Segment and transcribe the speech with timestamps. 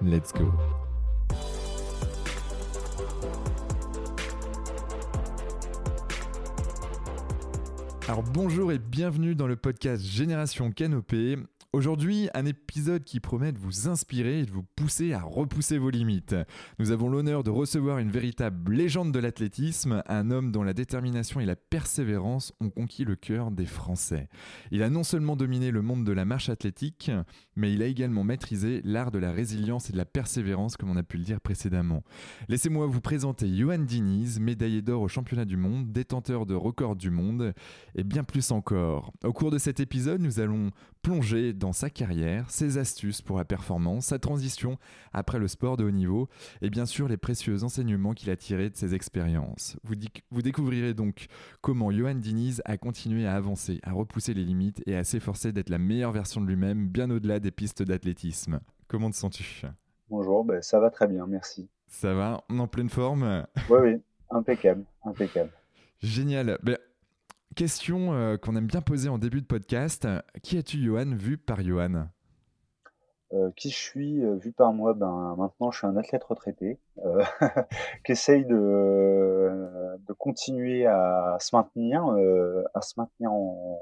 [0.00, 0.52] Let's go.
[8.06, 11.36] Alors bonjour et bienvenue dans le podcast Génération Canopée.
[11.74, 15.90] Aujourd'hui, un épisode qui promet de vous inspirer et de vous pousser à repousser vos
[15.90, 16.34] limites.
[16.78, 21.40] Nous avons l'honneur de recevoir une véritable légende de l'athlétisme, un homme dont la détermination
[21.40, 24.30] et la persévérance ont conquis le cœur des Français.
[24.70, 27.10] Il a non seulement dominé le monde de la marche athlétique,
[27.54, 30.96] mais il a également maîtrisé l'art de la résilience et de la persévérance, comme on
[30.96, 32.02] a pu le dire précédemment.
[32.48, 37.10] Laissez-moi vous présenter Johan Diniz, médaillé d'or au championnat du monde, détenteur de records du
[37.10, 37.52] monde,
[37.94, 39.12] et bien plus encore.
[39.22, 40.70] Au cours de cet épisode, nous allons
[41.02, 44.78] plonger dans sa carrière, ses astuces pour la performance, sa transition
[45.12, 46.28] après le sport de haut niveau
[46.62, 49.76] et bien sûr les précieux enseignements qu'il a tirés de ses expériences.
[49.84, 49.94] Vous,
[50.30, 51.26] vous découvrirez donc
[51.60, 55.70] comment Johan Diniz a continué à avancer, à repousser les limites et à s'efforcer d'être
[55.70, 58.60] la meilleure version de lui-même bien au-delà des pistes d'athlétisme.
[58.86, 59.66] Comment te sens-tu?
[60.10, 61.68] Bonjour, ben ça va très bien, merci.
[61.86, 62.42] Ça va?
[62.48, 63.46] En pleine forme?
[63.70, 65.50] Oui, oui, impeccable, impeccable.
[66.00, 66.58] Génial.
[66.62, 66.78] Ben,
[67.58, 70.06] Question euh, qu'on aime bien poser en début de podcast.
[70.44, 72.06] Qui es-tu, Johan, vu par Johan?
[73.32, 74.94] Euh, qui je suis euh, vu par moi?
[74.94, 76.78] Ben maintenant je suis un athlète retraité
[78.04, 82.04] qui essaye de, de continuer à se maintenir
[82.74, 83.80] à se maintenir en,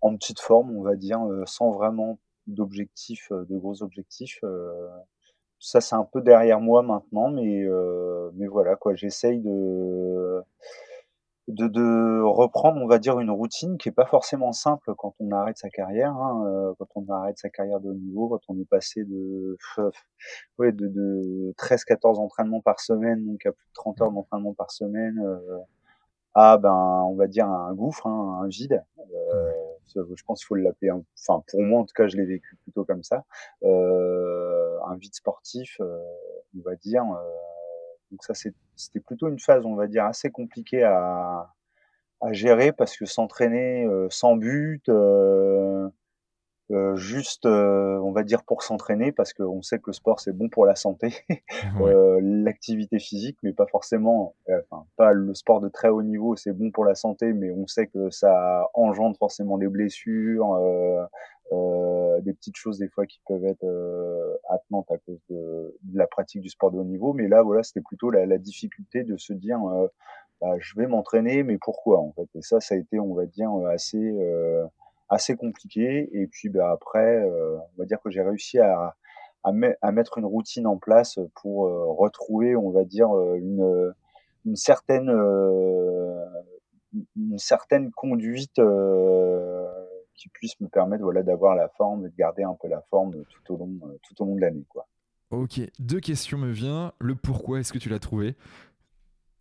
[0.00, 4.42] en petite forme on va dire sans vraiment d'objectifs de gros objectifs
[5.60, 7.66] ça c'est un peu derrière moi maintenant mais
[8.32, 10.42] mais voilà quoi j'essaye de
[11.48, 15.30] de, de, reprendre, on va dire, une routine qui est pas forcément simple quand on
[15.30, 18.58] arrête sa carrière, hein, euh, quand on arrête sa carrière de haut niveau, quand on
[18.60, 19.56] est passé de,
[20.58, 24.70] ouais, de, de 13-14 entraînements par semaine, donc à plus de 30 heures d'entraînement par
[24.72, 25.58] semaine, euh,
[26.34, 28.84] à, ben, on va dire, un gouffre, hein, un vide.
[28.98, 29.52] Euh,
[29.94, 32.84] je pense qu'il faut l'appeler, enfin, pour moi, en tout cas, je l'ai vécu plutôt
[32.84, 33.24] comme ça,
[33.62, 37.04] euh, un vide sportif, on va dire,
[38.16, 38.32] donc ça,
[38.76, 41.52] c'était plutôt une phase, on va dire, assez compliquée à,
[42.32, 45.86] gérer parce que s'entraîner euh, sans but, euh,
[46.70, 50.48] euh, juste, on va dire, pour s'entraîner, parce qu'on sait que le sport, c'est bon
[50.48, 51.14] pour la santé,
[52.20, 56.70] l'activité physique, mais pas forcément, enfin, pas le sport de très haut niveau, c'est bon
[56.70, 60.56] pour la santé, mais on sait que ça engendre forcément des blessures,
[61.52, 65.98] euh, des petites choses des fois qui peuvent être euh, attenantes à cause de, de,
[65.98, 67.12] la pratique du sport de haut niveau.
[67.12, 69.86] Mais là, voilà, c'était plutôt la, la, difficulté de se dire, euh,
[70.40, 72.28] bah, je vais m'entraîner, mais pourquoi en fait?
[72.34, 74.66] Et ça, ça a été, on va dire, assez euh,
[75.08, 76.08] assez compliqué.
[76.12, 78.96] Et puis bah, après, on va dire que j'ai réussi à,
[79.44, 81.68] à, mettre une routine en place pour
[81.98, 83.94] retrouver, on va dire, une,
[84.44, 85.10] une certaine
[87.14, 88.58] une certaine conduite
[90.16, 93.24] qui puisse me permettre voilà, d'avoir la forme et de garder un peu la forme
[93.24, 94.64] tout au long, euh, tout au long de l'année.
[94.68, 94.86] Quoi.
[95.30, 96.90] Ok, deux questions me viennent.
[96.98, 98.34] Le pourquoi est-ce que tu l'as trouvé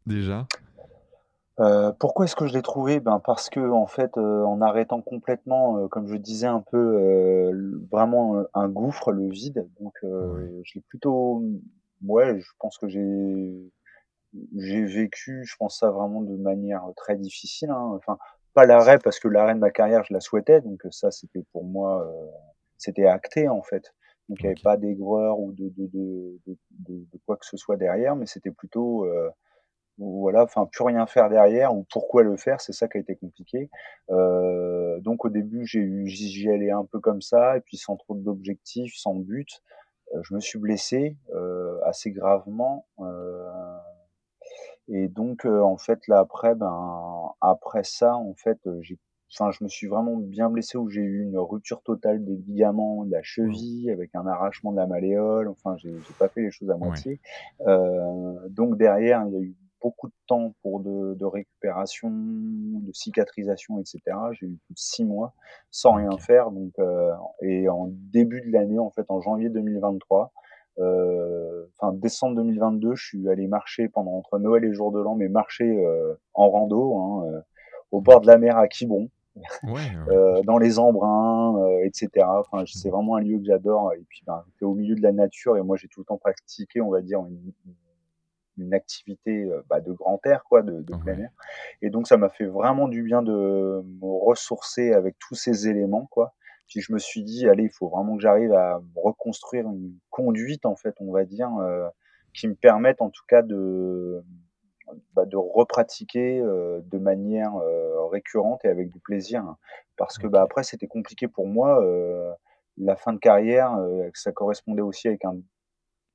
[0.05, 0.47] déjà?
[1.59, 2.99] Euh, pourquoi est-ce que je l'ai trouvé?
[2.99, 7.52] Ben parce que en fait, euh, en arrêtant complètement, comme je disais un peu,
[7.91, 9.67] vraiment un gouffre, le vide.
[9.79, 11.43] Donc, je l'ai plutôt,
[12.03, 13.72] ouais, je pense que j'ai
[14.57, 17.69] j'ai vécu, je pense ça vraiment de manière très difficile.
[17.69, 17.93] Hein.
[17.96, 18.17] Enfin,
[18.53, 20.61] pas l'arrêt parce que l'arrêt de ma carrière, je la souhaitais.
[20.61, 22.28] Donc ça, c'était pour moi, euh,
[22.78, 23.93] c'était acté en fait.
[24.29, 26.40] Donc il n'y avait pas d'aigreur ou de, de, de,
[26.79, 29.05] de, quoi que ce soit derrière, mais c'était plutôt,
[29.99, 33.01] euh, voilà, enfin plus rien faire derrière ou pourquoi le faire, c'est ça qui a
[33.01, 33.69] été compliqué.
[34.09, 37.95] Euh, donc au début, j'ai eu, j'y allais un peu comme ça, et puis sans
[37.95, 39.61] trop d'objectifs, sans but.
[40.21, 41.17] je me suis blessé
[41.85, 42.87] assez gravement.
[44.87, 48.99] Et donc, en fait, là, après, ben, après ça, en fait, j'ai
[49.33, 53.03] enfin, je me suis vraiment bien blessé où j'ai eu une rupture totale des ligaments
[53.03, 55.47] de la cheville avec un arrachement de la malléole.
[55.49, 57.19] Enfin, j'ai j'ai pas fait les choses à moitié.
[58.49, 59.55] Donc derrière, il y a eu
[59.85, 64.32] beaucoup de temps pour de de récupération, de cicatrisation et cetera.
[64.34, 65.34] J'ai eu plus de 6 mois
[65.72, 67.11] sans rien faire donc heu
[67.41, 70.32] et en début de l'année, en fait, en janvier 2023,
[70.79, 75.16] heu, fin décembre 2022, je suis allé marcher pendant entre Noël et jour de l'an,
[75.16, 77.43] mais marcher, heu, en rando, hein,
[77.91, 79.09] au bord de la mer à Quiberon,
[79.64, 79.91] Ouais,
[80.46, 82.40] dans les embruns, heu et cetera.
[82.41, 82.90] Enfin, c'est Mmh.
[82.90, 85.78] vraiment un lieu que j'adore et puis, ben, au milieu de la nature et moi,
[85.78, 87.76] j'ai tout le temps pratiqué, on va dire, une une
[88.73, 91.29] activité, heu, bah, de grand air quoi, de de plein air
[91.81, 93.31] et donc ça m'a fait vraiment du bien de
[93.84, 96.34] me ressourcer avec tous ces éléments, quoi.
[96.67, 100.66] Puis je me suis dit: «Allez, il faut vraiment que j'arrive à reconstruire une conduite,
[100.66, 101.85] en fait, on va dire, heu,
[102.34, 104.23] qui me permette en tout cas de,
[105.16, 109.41] bah, de repratiquer, heu, de manière, heu, récurrente et avec du plaisir».
[109.43, 109.57] hein.
[109.97, 112.31] Parce que, bah, après c'était compliqué pour moi, heu,
[112.78, 115.37] la fin de carrière, heu, ça correspondait aussi avec un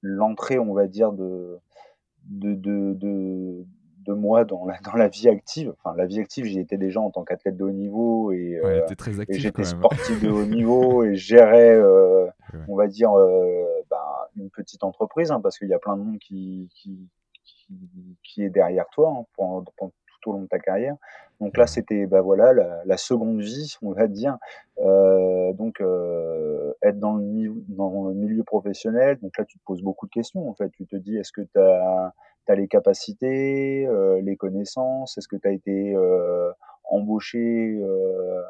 [0.02, 1.58] l'entrée, on va dire, de
[2.30, 3.64] de de de
[4.06, 5.74] de moi dans la dans la vie active.
[5.78, 8.94] Enfin, la vie active, j'y étais déjà en tant qu'athlète de haut niveau et Ouais,
[8.96, 11.78] très et j'étais sportif de haut niveau et gérais,
[12.52, 12.58] Ouais.
[12.66, 13.96] on va dire, heu, ben,
[14.36, 17.08] une petite entreprise, hein, parce qu'il y a plein de monde qui qui
[17.44, 17.78] qui
[18.24, 20.96] qui est derrière toi, hein, pendant pendant tout au long de ta carrière.
[21.40, 24.36] Donc là, c'était, bah, voilà, la la seconde vie, on va dire.
[24.82, 29.64] Heu, donc heu, être dans le miv dans le milieu professionnel, donc là, tu te
[29.64, 30.70] poses beaucoup de questions, en fait.
[30.70, 32.12] Tu te dis: «Est-ce que tu as
[32.48, 35.16] as les capacités, heu, les connaissances?
[35.18, 36.52] Est-ce que tu as été, heu,
[36.84, 37.38] embauché,
[37.80, 38.42] heu,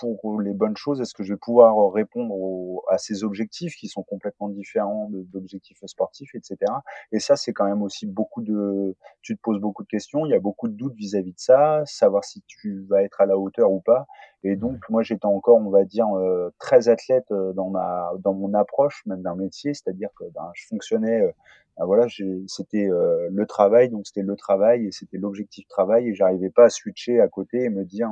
[0.00, 1.00] pour les bonnes choses?
[1.00, 5.78] Est-ce que je vais pouvoir répondre aux à ces objectifs qui sont complètement différents d'objectifs
[5.86, 9.82] sportifs?» et cetera et ça, c'est quand même aussi beaucoup de tu te poses beaucoup
[9.82, 13.02] de questions, il y a beaucoup de doutes vis-à-vis de ça, savoir si tu vas
[13.02, 14.06] être à la hauteur ou pas
[14.42, 18.32] et donc moi, j'étais encore, on va dire, heu, très athlète, heu, dans ma dans
[18.34, 19.74] mon approche même d'un métier.
[19.74, 21.32] C'est-à-dire que, ben, je fonctionnais, heu,
[21.78, 22.06] bah, voilà,
[22.46, 26.64] c'était, heu, le travail, donc c'était le travail et c'était l'objectif travail et j'arrivais pas
[26.64, 28.10] à switcher à côté et me dire,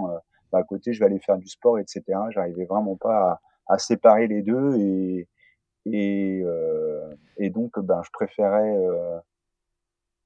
[0.52, 2.30] «Bah, à côté, je vais aller faire du sport» et cetera.
[2.30, 3.40] J'arrivais vraiment pas à
[3.70, 5.28] à séparer les 2 et
[5.86, 7.00] et heu
[7.38, 9.20] et donc ben, je préférais, heu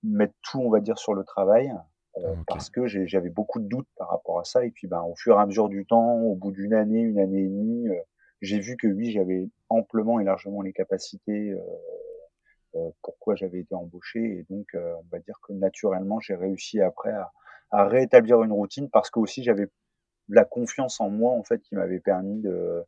[0.05, 1.73] mettre tout, on va dire, sur le travail,
[2.19, 2.47] heu, OK.
[2.47, 5.37] parce que j'avais beaucoup de doutes par rapport à ça et puis, ben, au fur
[5.39, 8.01] et à mesure du temps, au bout d'une année, 1 année et demie, heu,
[8.41, 11.61] j'ai vu que oui, j'avais amplement et largement les capacités, heu
[12.77, 16.81] heu, pourquoi j'avais été embauché et donc heu, on va dire que naturellement, j'ai réussi
[16.81, 17.33] après à
[17.73, 19.69] à réétablir une routine parce qu'aussi j'avais
[20.29, 22.85] la confiance en moi, en fait, qui m'avait permis de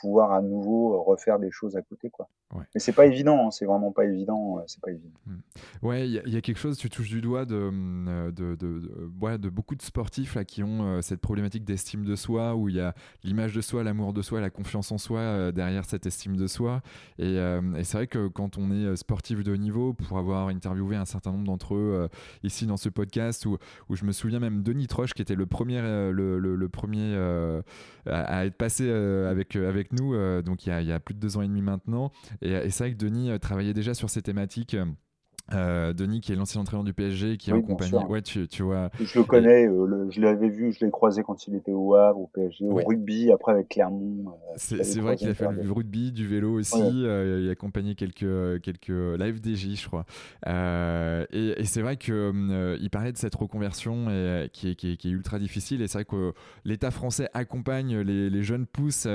[0.00, 2.28] pouvoir à nouveau refaire des choses à côté, quoi.
[2.54, 2.62] Ouais.
[2.74, 5.18] Mais c'est pas évident, hein, c'est vraiment pas évident, heu, c'est pas évident.
[5.26, 5.34] Mmh.
[5.82, 8.08] Ouais, il y a il y a quelque chose, tu touches du doigt de, mmh,
[8.08, 12.04] heu, de de de ouais, de beaucoup de sportifs là qui ont, cette problématique d'estime
[12.04, 12.94] de soi, où il y a
[13.24, 16.82] l'image de soi, l'amour de soi, la confiance en soi, derrière cette estime de soi
[17.18, 17.36] et
[17.82, 21.32] c'est vrai que quand on est, sportif de haut niveau, pour avoir interviewé un certain
[21.32, 22.08] nombre d'entre eux,
[22.44, 23.58] ici dans ce podcast où
[23.88, 27.14] où je me souviens même Denis Troche qui était le premier, le le le 1er,
[27.16, 27.62] heu,
[28.06, 31.14] à à être passé, avec, avec nous, donc il y a il y a plus
[31.14, 34.10] de 2 ans et demi maintenant et c'est vrai que Denis, heu, travaillait déjà sur
[34.10, 34.76] ces thématiques,
[35.52, 38.08] heu, Denis qui est l'ancien entraîneur du PSG qui est Oui, bien compagnie sûr.
[38.08, 38.90] ouais, tu tu vois?
[38.98, 42.18] Je le connais, le je l'avais vu, je l'ai croisé quand il était au Havre,
[42.20, 45.52] au PSG, au rugby, après avec Clermont, je C'est vrai qu'il a fait fois.
[45.68, 46.80] rugby, du vélo ouais.
[46.80, 50.06] aussi, heu, il a accompagné quelques, quelques la FDJ, je crois.
[51.32, 54.92] Et et c'est vrai que, heu, il parlait de cette reconversion et qui est qui
[54.92, 56.32] est qui est ultra difficile et c'est vrai que
[56.64, 59.06] l'État français accompagne les les jeunes pousses,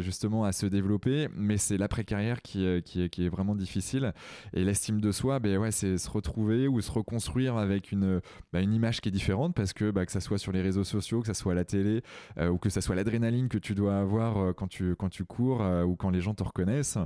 [0.00, 4.12] justement à se développer, mais c'est l'après-carrière qui, heu, qui est qui est vraiment difficile
[4.52, 8.20] et l'estime de soi, beh, ouais, c'est se retrouver ou se reconstruire avec une,
[8.52, 10.84] bah, une image qui est différente parce que, bah, que ça soit sur les réseaux
[10.84, 12.02] sociaux, que ça soit à la télé,
[12.38, 15.24] heu, ou que ça soit l'adrénaline que tu dois avoir, heu, quand tu quand tu
[15.24, 16.98] cours, heu, ou quand les gens te reconnaissent,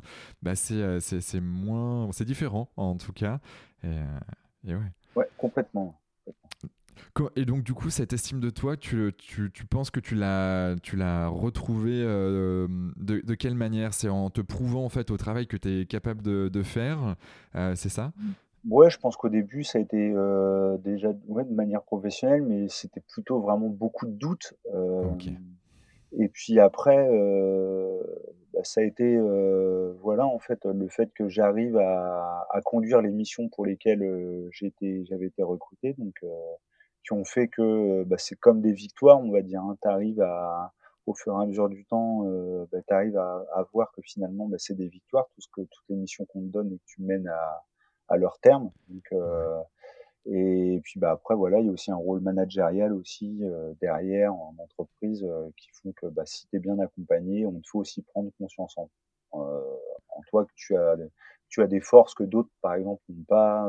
[0.43, 3.41] bah, c'est, c'est c'est moins c'est différent en tout cas
[4.65, 4.81] et ouais.
[5.17, 6.49] Ouais, complètement, complètement.
[7.13, 10.15] Co et donc du coup, cette estime de toi, tu tu tu penses que tu
[10.15, 13.95] l'as tu l'as retrouvée, de de quelle manière?
[13.95, 17.17] C'est en te prouvant en fait au travail que tu es capable de de faire,
[17.75, 18.13] c'est ça?
[18.71, 22.67] Ouais, je pense qu'au début, ça a été, heu, déjà ouais, de manière professionnelle, mais
[22.71, 25.37] c'était plutôt vraiment beaucoup de doutes, hem
[26.19, 28.01] et puis après, heu,
[28.55, 33.03] bah, ça a été, heu, voilà, en fait, le fait que j'arrive à à conduire
[33.03, 34.03] les missions pour lesquelles,
[34.63, 36.29] été j'avais été recruté donc heu,
[37.05, 39.77] qui ont fait que, bah, c'est comme des victoires, on va dire, hein.
[39.83, 40.73] Tu arrives à
[41.07, 42.25] au fur et à mesure du temps,
[42.73, 45.63] bah, tu arrives à à voir que finalement, bah, c'est des victoires, tout ce que
[45.63, 47.63] toutes les missions qu'on te donne et que tu mènes à
[48.09, 49.63] à leur terme donc heu
[50.27, 53.41] Et puis bah après voilà, il y a aussi un rôle managérial aussi
[53.81, 57.81] derrière en entreprise qui font que bah, si tu es bien accompagné, on te faut
[57.81, 58.89] aussi prendre conscience en,
[59.33, 60.97] en toi que tu as
[61.49, 63.69] tu as des forces que d'autres par exemple n'ont pas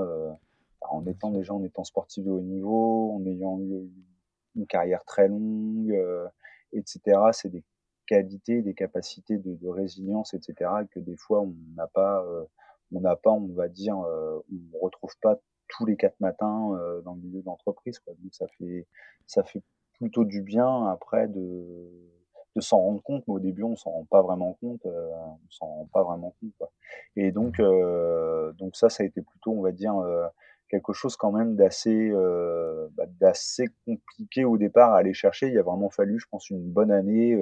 [0.82, 3.89] en étant déjà en étant sportif de haut niveau, en ayant eu
[4.56, 5.94] une carrière très longue,
[6.74, 7.00] etc.
[7.34, 7.63] C'est des
[8.08, 10.72] qualités, des capacités de, de, résilience, etc.
[10.92, 12.24] que des fois on n'a pas,
[12.96, 17.14] on n'a pas, on va dire, on ne retrouve pas tous les quatre matins dans
[17.14, 18.00] le milieu d'entreprise.
[18.08, 18.88] Donc ça fait,
[19.25, 19.62] ça fait
[20.00, 21.90] plutôt du bien après de,
[22.56, 25.66] de s'en rendre compte, mais au début on s'en rend pas vraiment compte, on s'en
[25.66, 26.52] rend pas vraiment compte.
[26.58, 26.72] Quoi.
[27.16, 27.62] Et donc,
[28.58, 29.96] donc ça, ça a été plutôt, on va dire,
[30.70, 35.50] quelque chose quand même d'assez euh, bah, d'assez compliqué au départ à aller chercher.
[35.50, 37.36] Il a vraiment fallu, je pense, une bonne année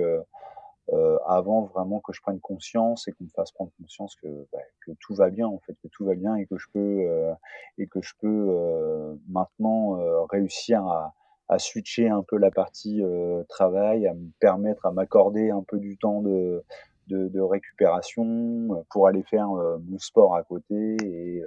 [0.91, 4.27] euh, euh, avant vraiment que je prenne conscience et qu'on me fasse prendre conscience que,
[4.51, 7.05] bah, que tout va bien en fait, que tout va bien et que je peux
[7.07, 7.33] euh,
[7.77, 11.13] et que je peux euh, maintenant euh, réussir à,
[11.49, 13.01] à switcher un peu la partie
[13.49, 16.63] travail, à me permettre à m'accorder un peu du temps de
[17.07, 21.43] de, de récupération pour aller faire mon sport à côté et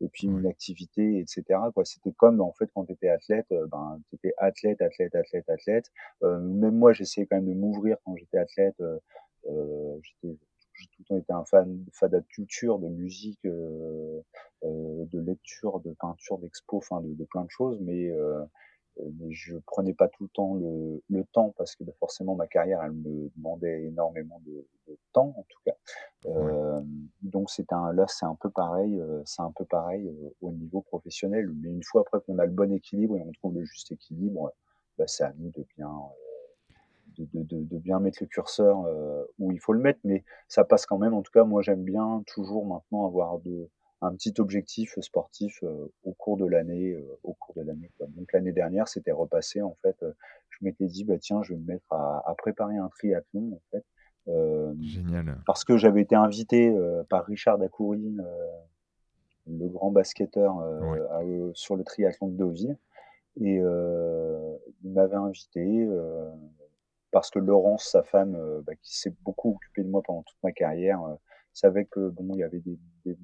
[0.00, 1.44] et puis une activité, etc.
[1.74, 1.84] Quoi.
[1.84, 5.48] C'était comme en fait quand tu étais athlète, euh, ben tu étais athlète, athlète, athlète,
[5.48, 5.90] athlète.
[6.22, 8.80] Euh, même moi, j'essayais quand même de m'ouvrir quand j'étais athlète.
[8.80, 8.98] Euh,
[9.48, 10.36] euh j'étais
[10.78, 14.20] j'ai tout le temps été un fan, fan de culture, de musique, euh,
[14.64, 18.42] euh, de lecture, de peinture, d'expo, enfin de, de, plein de choses, mais euh,
[18.98, 22.46] mais je prenais pas tout le temps le, le, temps parce que bah, forcément ma
[22.46, 25.74] carrière elle me demandait énormément de, de temps en tout cas.
[26.26, 26.80] Euh,
[27.22, 30.50] donc c'est un là c'est un peu pareil euh, c'est un peu pareil euh, au
[30.52, 31.50] niveau professionnel.
[31.60, 34.52] Mais une fois après qu'on a le bon équilibre et on trouve le juste équilibre
[34.98, 35.92] bah, c'est à nous de bien
[37.18, 38.84] de, de, de, bien mettre le curseur
[39.38, 40.00] où il faut le mettre.
[40.04, 41.14] Mais ça passe quand même.
[41.14, 43.70] En tout cas moi j'aime bien toujours maintenant avoir de
[44.02, 46.92] un petit objectif sportif euh, au cours de l'année.
[46.92, 47.90] Euh, au cours de l'année.
[48.00, 49.96] Donc l'année dernière, c'était repassé en fait.
[50.02, 50.12] Euh,
[50.50, 53.62] je m'étais dit bah tiens, je vais me mettre à, à préparer un triathlon en
[53.70, 53.84] fait.
[54.80, 55.40] Génial.
[55.46, 56.74] Parce que j'avais été invité
[57.08, 58.16] par Richard Dacoury,
[59.46, 60.56] le grand basketteur,
[61.54, 62.76] sur le triathlon de Deauville,
[63.40, 65.88] et il m'avait invité
[67.12, 68.36] parce que Laurence, sa femme,
[68.66, 71.00] bah, qui s'est beaucoup occupée de moi pendant toute ma carrière,
[71.56, 73.16] savait que bon, il y avait des, des,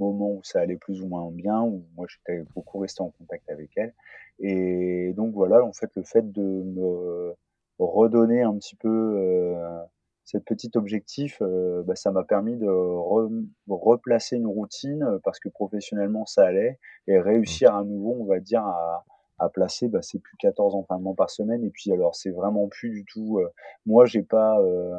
[0.00, 3.48] moments où ça allait plus ou moins bien, où moi j'étais beaucoup resté en contact
[3.50, 3.94] avec elle.
[4.40, 7.34] Et donc voilà, en fait, le fait de me
[7.78, 9.82] redonner un petit peu euh,
[10.24, 13.30] cette petite objectif, euh, bah, ça m'a permis de re,
[13.68, 18.64] replacer une routine parce que professionnellement ça allait et réussir à nouveau, on va dire,
[18.64, 19.04] à,
[19.40, 21.64] à placer, bah, c'est plus 14 entraînements par semaine.
[21.64, 23.38] Et puis alors, c'est vraiment plus du tout.
[23.38, 23.48] Euh,
[23.86, 24.94] moi, j'ai pas, euh,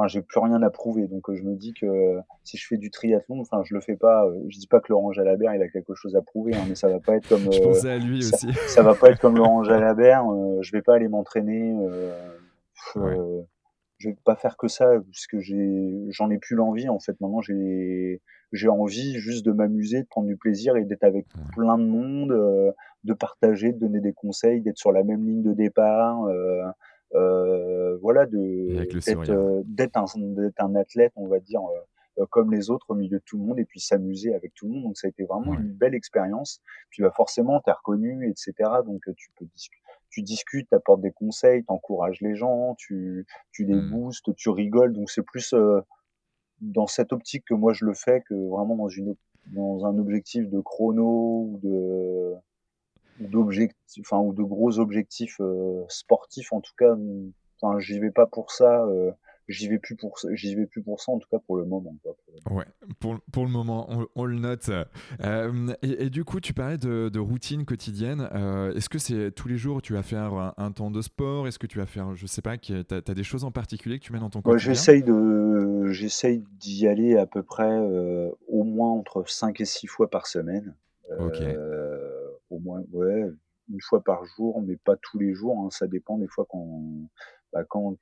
[0.00, 2.66] enfin j'ai plus rien à prouver donc euh, je me dis que euh, si je
[2.66, 5.54] fais du triathlon enfin je le fais pas euh, je dis pas que Laurent Jalabert
[5.54, 7.90] il a quelque chose à prouver hein, mais ça va pas être comme je pensais
[7.90, 10.24] à lui ça, aussi ça va pas être comme Laurent Jalabert
[10.60, 11.74] je vais pas aller m'entraîner
[12.96, 13.18] ouais.
[13.98, 17.40] je vais pas faire que ça puisque j'ai j'en ai plus l'envie en fait maintenant
[17.40, 21.42] j'ai j'ai envie juste de m'amuser de prendre du plaisir et d'être avec ouais.
[21.54, 25.52] plein de monde de partager de donner des conseils d'être sur la même ligne de
[25.52, 26.64] départ euh,
[27.12, 30.04] voilà, de euh, d'être un,
[30.58, 31.60] un, athlète, on va dire
[32.18, 34.66] euh, comme les autres au milieu de tout le monde et puis s'amuser avec tout
[34.66, 34.84] le monde.
[34.84, 35.58] Donc ça a été vraiment ouais.
[35.58, 36.60] une belle expérience.
[36.90, 38.52] Puis bah forcément, t'es reconnu, etc.
[38.84, 43.26] Donc tu peux discuter tu discutes, tu apportes des conseils, tu encourages les gens, tu,
[43.52, 43.90] tu les mmh.
[43.90, 44.92] boostes, tu rigoles.
[44.92, 45.80] Donc c'est plus euh,
[46.60, 49.14] dans cette optique que moi je le fais que vraiment dans, une,
[49.46, 52.34] dans un objectif de chrono ou de,
[53.20, 56.94] d'objectifs, enfin ou de gros objectifs euh, sportifs en tout cas.
[57.60, 58.84] Enfin, j'y vais pas pour ça.
[58.84, 59.12] Euh,
[59.50, 61.94] j'y vais plus pour j'y vais plus pour ça en tout cas pour le moment
[62.02, 62.14] quoi.
[62.50, 62.64] ouais
[63.00, 64.70] pour, pour le moment on, on le note
[65.22, 69.32] euh, et, et, du coup tu parlais de, de routine quotidienne euh, est-ce que c'est
[69.32, 71.48] tous les jours tu vas faire un, un temps de sport?
[71.48, 73.98] Est-ce que tu vas faire je sais pas tu as, as, des choses en particulier
[73.98, 74.70] que tu mets dans ton quotidien?
[74.70, 79.64] ouais, j'essaye de j'essaye d'y aller à peu près euh, au moins entre 5 et
[79.64, 80.74] 6 fois par semaine
[81.18, 81.42] ok
[82.50, 83.24] au moins ouais
[83.72, 87.08] une fois par jour mais pas tous les jours hein, ça dépend des fois quand
[87.52, 87.96] bah, quand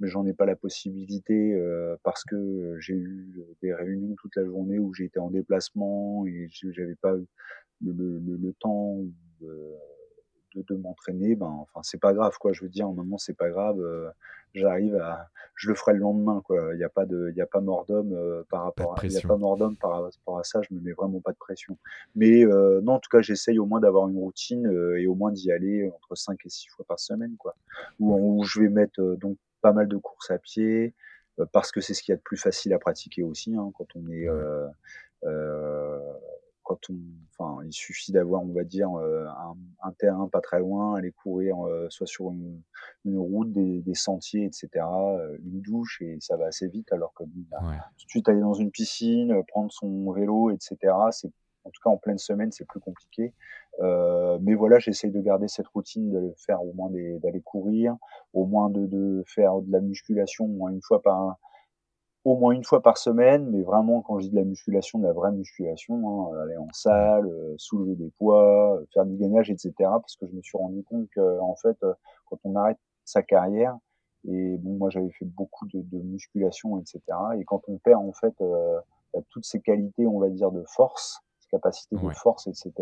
[0.00, 3.30] j'en ai, pas la possibilité euh, parce que j'ai eu
[3.62, 8.52] des réunions toute la journée où été en déplacement et j'avais pas le, le, le,
[8.54, 9.02] temps
[9.40, 9.74] de,
[10.56, 12.52] de, de m'entraîner, ben enfin c'est pas grave quoi.
[12.52, 13.78] Je veux dire, moment c'est pas grave.
[13.80, 14.10] Euh,
[14.56, 16.70] J'arrive à, je le ferai le lendemain quoi.
[16.72, 19.18] Il n'y a pas de, il a pas mort d'homme euh, par rapport, il y
[19.18, 20.60] a pas mort d'homme par rapport à ça.
[20.62, 21.76] Je me mets vraiment pas de pression.
[22.14, 25.14] Mais euh, non, en tout cas, j'essaye au moins d'avoir une routine euh, et au
[25.14, 27.54] moins d'y aller entre 5 et 6 fois par semaine quoi.
[28.00, 30.94] Où, où je vais mettre euh, donc pas mal de courses à pied
[31.52, 33.84] parce que c'est ce qu'il y a de plus facile à pratiquer aussi hein, quand
[33.94, 34.26] on est
[36.66, 36.96] quand on,
[37.38, 41.56] enfin, il suffit d'avoir, on va dire, un, un, terrain pas très loin, aller courir,
[41.90, 42.60] soit sur une,
[43.04, 44.68] une route, des, des, sentiers, etc.,
[45.44, 47.58] une douche, et ça va assez vite, alors que bah,
[47.96, 51.30] tout de suite aller dans une piscine, prendre son vélo, etc., c'est
[51.66, 53.34] en tout cas en pleine semaine, c'est plus compliqué.
[53.80, 57.96] Euh, mais voilà, j'essaye de garder cette routine, de faire au moins d'aller courir,
[58.32, 61.36] au moins de, de, faire de la musculation au moins une fois par
[62.26, 65.04] au moins une fois par semaine, mais vraiment quand je dis de la musculation, de
[65.04, 69.72] la vraie musculation, hein, aller en salle, euh, soulever des poids, faire du gainage, etc.
[69.78, 71.94] Parce que je me suis rendu compte que en fait, euh,
[72.26, 73.78] quand on arrête sa carrière,
[74.28, 77.00] et bon, moi j'avais fait beaucoup de, de, musculation, etc.
[77.38, 78.80] Et quand on perd en fait euh,
[79.14, 82.72] bah, toutes ces qualités, on va dire de force, capacité de force, etc.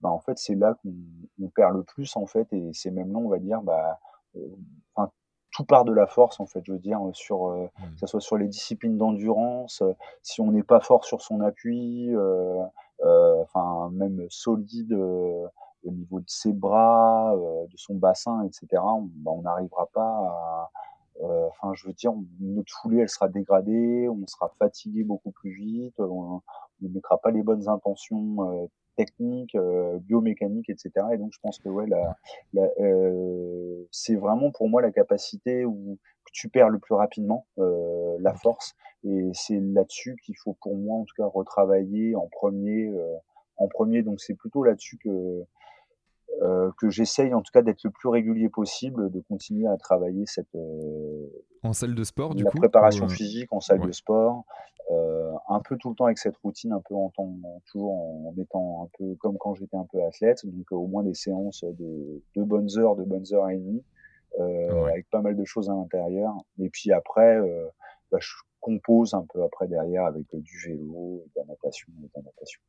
[0.00, 3.18] Bah, en fait, c'est là qu'on perd le plus, en fait, et c'est même là,
[3.18, 3.98] on va dire, bah,
[4.36, 4.40] euh,
[5.50, 7.94] tout part de la force, en fait, je veux dire, sur, euh, mmh.
[7.94, 11.40] que ce soit sur les disciplines d'endurance, euh, si on n'est pas fort sur son
[11.40, 12.10] appui,
[13.42, 18.82] enfin, même solide au niveau de ses bras, de son bassin, etc.,
[19.24, 20.70] on n'arrivera bah, pas à,
[21.48, 25.98] enfin, je veux dire, notre foulée, elle sera dégradée, on sera fatigué beaucoup plus vite,
[25.98, 26.42] on
[26.82, 29.56] ne mettra pas les bonnes intentions techniques,
[30.00, 30.90] biomécaniques, etc.
[31.12, 32.16] Et donc, je pense que ouais, la,
[32.80, 35.98] euh, c'est vraiment pour moi la capacité où
[36.32, 38.74] tu perds le plus rapidement euh, la force.
[39.04, 42.92] Et c'est là-dessus qu'il faut pour moi, en tout cas, retravailler en premier.
[43.56, 45.44] en premier, donc c'est plutôt là-dessus que
[46.42, 50.24] euh, que j'essaye en tout cas d'être le plus régulier possible, de continuer à travailler
[50.26, 51.26] cette euh,
[51.64, 52.58] en salle de sport du la coup?
[52.58, 54.44] préparation euh, physique en salle de sport,
[55.48, 57.34] un peu tout le temps avec cette routine, un peu en temps,
[57.66, 61.14] toujours en étant un peu comme quand j'étais un peu athlète, donc au moins des
[61.14, 63.82] séances de, de bonnes heures, de bonnes heures et demie,
[64.38, 66.34] avec pas mal de choses à l'intérieur.
[66.60, 67.38] Et puis après,
[68.12, 72.22] bah, je compose un peu après derrière avec du vélo, de la natation, de la
[72.22, 72.60] natation.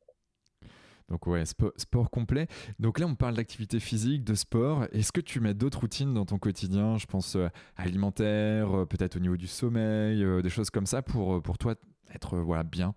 [1.09, 2.47] Donc ouais, sport, complet.
[2.79, 4.83] Donc là, on parle d'activité physique, de sport.
[4.91, 6.97] Est-ce que tu mets d'autres routines dans ton quotidien?
[6.97, 7.47] Je pense euh,
[7.77, 11.73] alimentaire, euh, peut-être au niveau du sommeil, euh, des choses comme ça pour, pour toi
[12.13, 12.93] être voilà, bien?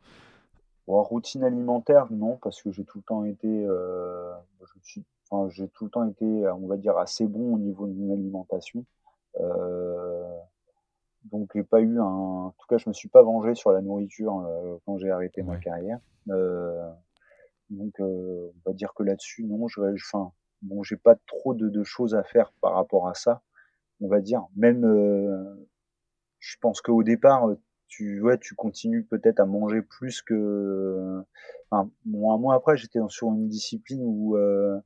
[0.86, 3.66] Routine alimentaire, non, parce que j'ai tout le temps été,
[5.30, 8.12] enfin, j'ai tout le temps été, on va dire, assez bon au niveau de mon
[8.12, 8.84] alimentation.
[11.30, 13.80] donc j'ai pas eu un, en tout cas, je me suis pas vengé sur la
[13.80, 14.46] nourriture
[14.84, 15.98] quand j'ai arrêté ma carrière.
[17.72, 20.32] Donc, euh, on va dire que là-dessus, non, je, enfin,
[20.62, 23.42] bon, j'ai pas trop de, de, choses à faire par rapport à ça.
[24.00, 25.68] On va dire, même, euh,
[26.38, 27.48] je pense qu'au départ,
[27.88, 31.22] tu, ouais, tu continues peut-être à manger plus que.
[31.70, 34.78] Enfin, bon, un mois après, j'étais sur une discipline où euh,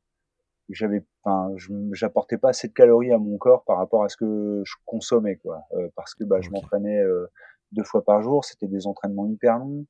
[0.69, 1.55] j'avais, enfin,
[1.93, 5.37] j'apportais pas assez de calories à mon corps par rapport à ce que je consommais,
[5.37, 5.63] quoi.
[5.75, 7.27] Euh, parce que bah, je m'entraînais euh,
[7.73, 9.87] deux fois par jour, c'était des entraînements hyper longs.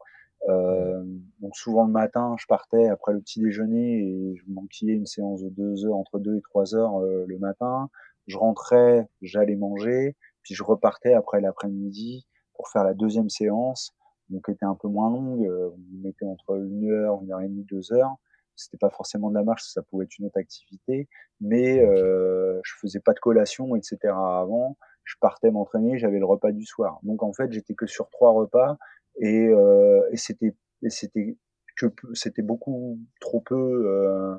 [0.48, 1.02] Euh,
[1.40, 5.42] donc souvent le matin, je partais après le petit déjeuner et je manquais une séance
[5.42, 7.88] de deux heures, entre deux et trois heures euh, le matin.
[8.26, 13.94] Je rentrais, j'allais manger, puis je repartais après l'après-midi pour faire la deuxième séance,
[14.30, 15.46] donc était un peu moins longue.
[15.46, 18.16] Euh, on mettait entre une heure, une heure et demie, deux heures.
[18.56, 21.08] C'était pas forcément de la marche, ça pouvait être une autre activité,
[21.40, 23.98] mais euh, je faisais pas de collation, etc.
[24.04, 24.78] avant.
[25.04, 26.98] Je partais m'entraîner, j'avais le repas du soir.
[27.02, 28.76] Donc en fait, j'étais que sur trois repas
[29.18, 30.54] et, euh, et c'était
[30.88, 31.36] c'était
[31.76, 34.34] que c'était beaucoup trop peu euh,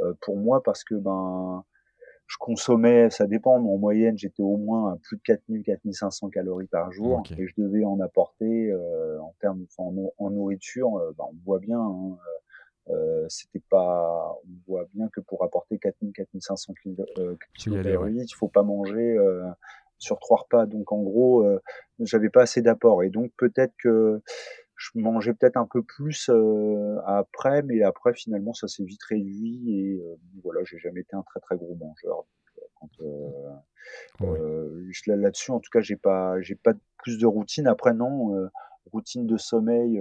[0.00, 1.64] euh, pour moi parce que ben
[2.32, 6.30] je consommais, ça dépend, mais en moyenne, j'étais au moins à plus de 4000, 4500
[6.30, 11.12] calories par jour et je devais en apporter euh, en termes, en, en, nourriture, euh,
[11.18, 12.16] ben, on voit bien, hein,
[12.88, 16.72] euh, c'était pas, on voit bien que pour apporter 4000, 4500
[17.18, 19.18] euh, calories, il faut pas manger
[20.02, 20.66] sur trois repas.
[20.66, 21.60] Donc en gros, euh,
[22.00, 24.20] j'avais pas assez d'apport et donc peut-être que
[24.76, 29.62] je mangeais peut-être un peu plus euh, après, mais après finalement ça s'est vite réduit
[29.68, 32.24] et euh, voilà, j'ai jamais été un très très gros mangeur.
[35.06, 37.68] là-dessus, en tout cas, j'ai pas j'ai pas plus de routine.
[37.68, 38.48] Après non,
[38.90, 40.00] routine de sommeil.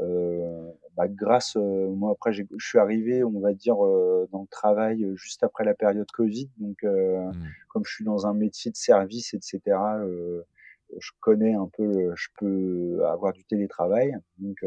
[0.00, 4.46] Euh, bah, grâce, euh, moi après je suis arrivé, on va dire, euh, dans le
[4.46, 6.50] travail juste après la période Covid.
[6.58, 7.32] Donc, mmh.
[7.68, 9.60] comme je suis dans un métier de service, etc.,
[10.96, 14.16] je connais un peu, je peux avoir du télétravail.
[14.38, 14.64] Donc,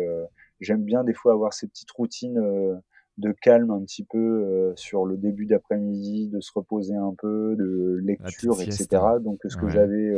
[0.59, 2.81] j'aime bien des fois avoir ces petites routines
[3.17, 8.01] de calme un petit peu sur le début d'après-midi, de se reposer un peu, de
[8.03, 8.87] lecture, etc.
[9.21, 10.13] Donc, ce que j'avais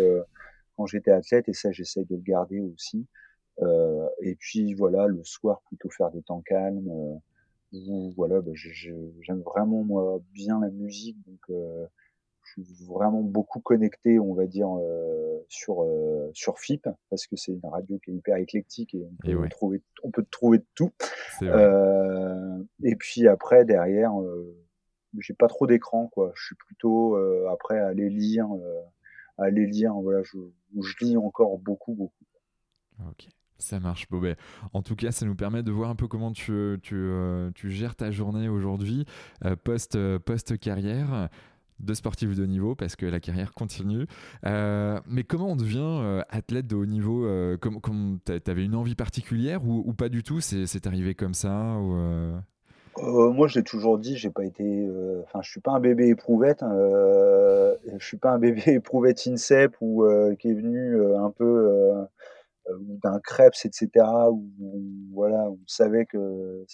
[0.76, 3.06] quand j'étais athlète, et ça, j'essaye de le garder aussi.
[3.62, 6.90] Euh, et puis voilà, le soir plutôt faire des temps calmes.
[6.90, 7.16] Euh,
[7.72, 11.86] où, voilà, bah, j'aime vraiment moi bien la musique, donc euh,
[12.42, 14.70] je suis vraiment beaucoup connecté, on va dire,
[15.50, 15.86] sur,
[16.34, 19.84] sur FIP, parce que c'est une radio qui est hyper éclectique et on peut, trouver,
[20.02, 20.92] on peut trouver de tout.
[22.84, 24.14] et puis après, derrière,
[25.20, 26.32] j'ai pas trop d'écran, quoi.
[26.34, 27.18] Je suis plutôt
[27.52, 28.48] après à aller lire,
[29.38, 30.40] à aller lire, voilà, je,
[30.82, 32.26] je lis encore beaucoup, beaucoup.
[33.08, 33.30] Ok.
[33.60, 34.38] Ça marche, Bobet.
[34.74, 38.10] En tout cas, ça nous permet de voir un peu comment tu, tu gères ta
[38.10, 39.06] journée aujourd'hui,
[39.64, 41.30] post, post-carrière
[41.80, 44.06] de sportif de haut niveau parce que la carrière continue.
[44.46, 48.66] Euh, mais comment on devient euh, athlète de haut niveau euh, comme, comme Tu avais
[48.66, 50.42] une envie particulière ou, pas du tout?
[50.42, 51.78] C'est arrivé comme ça
[52.98, 54.88] Moi, j'ai toujours dit, j'ai pas été.
[55.24, 56.62] Enfin, je suis pas un bébé éprouvette.
[56.62, 60.06] je suis pas un bébé éprouvette INSEP ou
[60.38, 62.06] qui est venu un peu
[63.04, 63.90] d'un Krebs, etc.
[64.32, 64.50] Où,
[65.14, 66.66] voilà, on savait que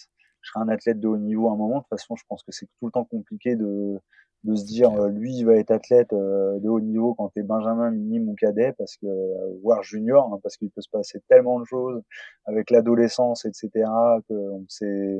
[0.42, 1.78] je serais un athlète de haut niveau à un moment.
[1.78, 4.00] De toute façon, je pense que c'est tout le temps compliqué de
[4.46, 7.40] de se dire euh, lui il va être athlète euh, de haut niveau quand tu
[7.40, 10.90] es benjamin minime ou cadet parce que euh, voire junior hein, parce qu'il peut se
[10.90, 12.02] passer tellement de choses
[12.46, 13.90] avec l'adolescence etc
[14.30, 14.36] que
[14.70, 15.20] c'est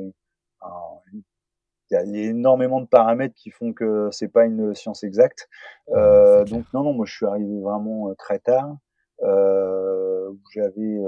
[1.88, 5.48] il y, a, énormément de paramètres qui font que c'est pas une science exacte
[5.88, 8.76] donc non non moi je suis arrivé vraiment très tard
[9.20, 10.98] j'avais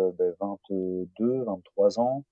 [0.41, 2.25] 22 23 ans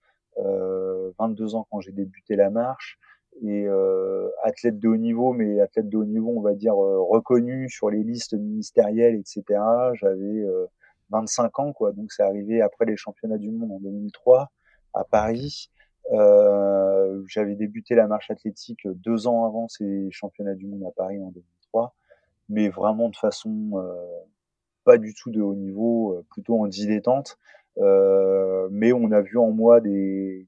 [1.18, 2.98] 22 ans quand j'ai débuté la marche
[3.42, 7.00] et euh, athlète de haut niveau, mais athlète de haut niveau, on va dire euh,
[7.00, 9.44] reconnu sur les listes ministérielles, etc.
[9.94, 10.44] J'avais
[11.10, 11.92] 25 euh, ans, quoi.
[11.92, 14.50] Donc c'est arrivé après les championnats du monde en 2003
[14.94, 15.70] à Paris.
[16.12, 21.20] Euh, j'avais débuté la marche athlétique deux ans avant ces championnats du monde à Paris
[21.20, 21.94] en 2003,
[22.48, 23.72] mais vraiment de façon
[24.86, 27.38] pas du tout de haut niveau, plutôt en dilettante.
[27.78, 30.46] Euh, mais on a vu en moi des,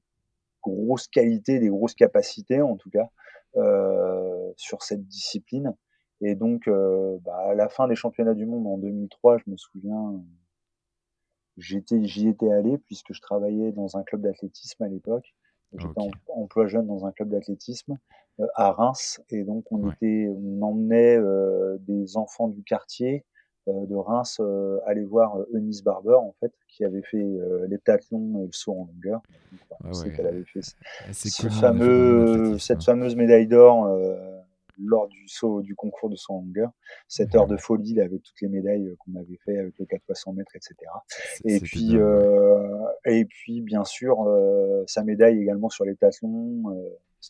[0.61, 3.09] grosses qualités, des grosses capacités en tout cas
[3.57, 5.75] euh, sur cette discipline.
[6.21, 9.57] Et donc, euh, bah, à la fin des championnats du monde en 2003, je me
[9.57, 10.21] souviens,
[11.57, 15.33] j'étais, j'y étais allé puisque je travaillais dans un club d'athlétisme à l'époque.
[15.77, 17.97] J'étais en, emploi jeune dans un club d'athlétisme
[18.39, 21.19] euh, à Reims et donc on était, on emmenait
[21.81, 26.51] des enfants du quartier euh, de Reims euh, aller voir euh, Eunice Barber en fait
[26.67, 27.25] qui avait fait
[27.67, 29.21] l'heptathlon et le saut en longueur.
[29.83, 30.61] Ah qu'elle avait fait
[31.11, 33.89] ce fameux, cette fameuse médaille d'or
[34.81, 36.71] lors du saut du concours de saut en longueur,
[37.07, 40.55] cette heure de folie avec toutes les médailles qu'on avait fait avec le 400 mètres,
[40.55, 40.75] etc.
[41.43, 41.97] Et puis,
[43.05, 44.25] et puis bien sûr
[44.87, 45.95] sa médaille également sur les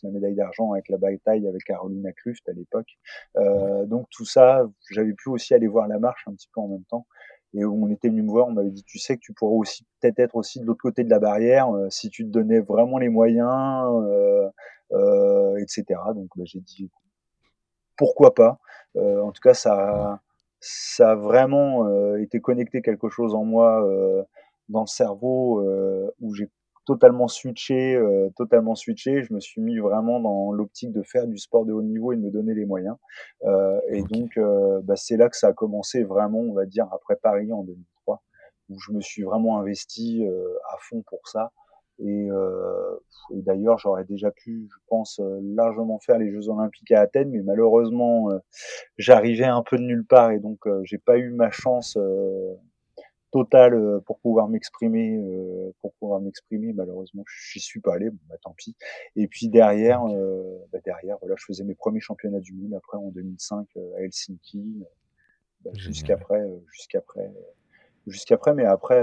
[0.02, 2.98] la médaille d'argent avec la bataille avec Carolina Kluft à l'époque.
[3.36, 6.68] Euh, donc tout ça, j'avais pu aussi aller voir la marche un petit peu en
[6.68, 7.06] même temps.
[7.52, 9.84] Et on était venu me voir, on m'avait dit, tu sais que tu pourrais aussi
[10.00, 12.98] peut-être être aussi de l'autre côté de la barrière euh, si tu te donnais vraiment
[12.98, 13.84] les moyens,
[14.92, 15.84] euh, etc.
[16.14, 16.90] Donc bah, j'ai dit,
[17.96, 18.58] pourquoi pas?
[18.96, 20.20] En tout cas, ça,
[20.60, 23.86] ça a vraiment été connecté quelque chose en moi
[24.68, 25.62] dans le cerveau
[26.20, 26.48] où j'ai
[26.90, 29.22] totalement switché, euh, totalement switché.
[29.22, 32.16] Je me suis mis vraiment dans l'optique de faire du sport de haut niveau et
[32.16, 32.96] de me donner les moyens.
[33.44, 36.88] Euh, et donc, euh, bah, c'est là que ça a commencé vraiment, on va dire,
[36.92, 38.22] après Paris en 2003,
[38.70, 41.52] où je me suis vraiment investi à fond pour ça.
[42.02, 42.28] Et,
[43.30, 47.42] et d'ailleurs, j'aurais déjà pu, je pense, largement faire les Jeux Olympiques à Athènes, mais
[47.42, 48.30] malheureusement,
[48.96, 51.98] j'arrivais un peu de nulle part et donc j'ai pas eu ma chance
[53.30, 58.18] total euh, pour pouvoir m'exprimer euh, pour pouvoir m'exprimer malheureusement j'y suis pas allé bon
[58.28, 58.76] bah tant pis.
[59.16, 62.98] Et puis derrière euh, bah, derrière voilà je faisais mes premiers championnats du monde après
[62.98, 64.84] en 2005 à Helsinki
[65.64, 67.30] bah, jusqu'après jusqu'après
[68.06, 68.54] jusqu'après.
[68.54, 69.02] Mais après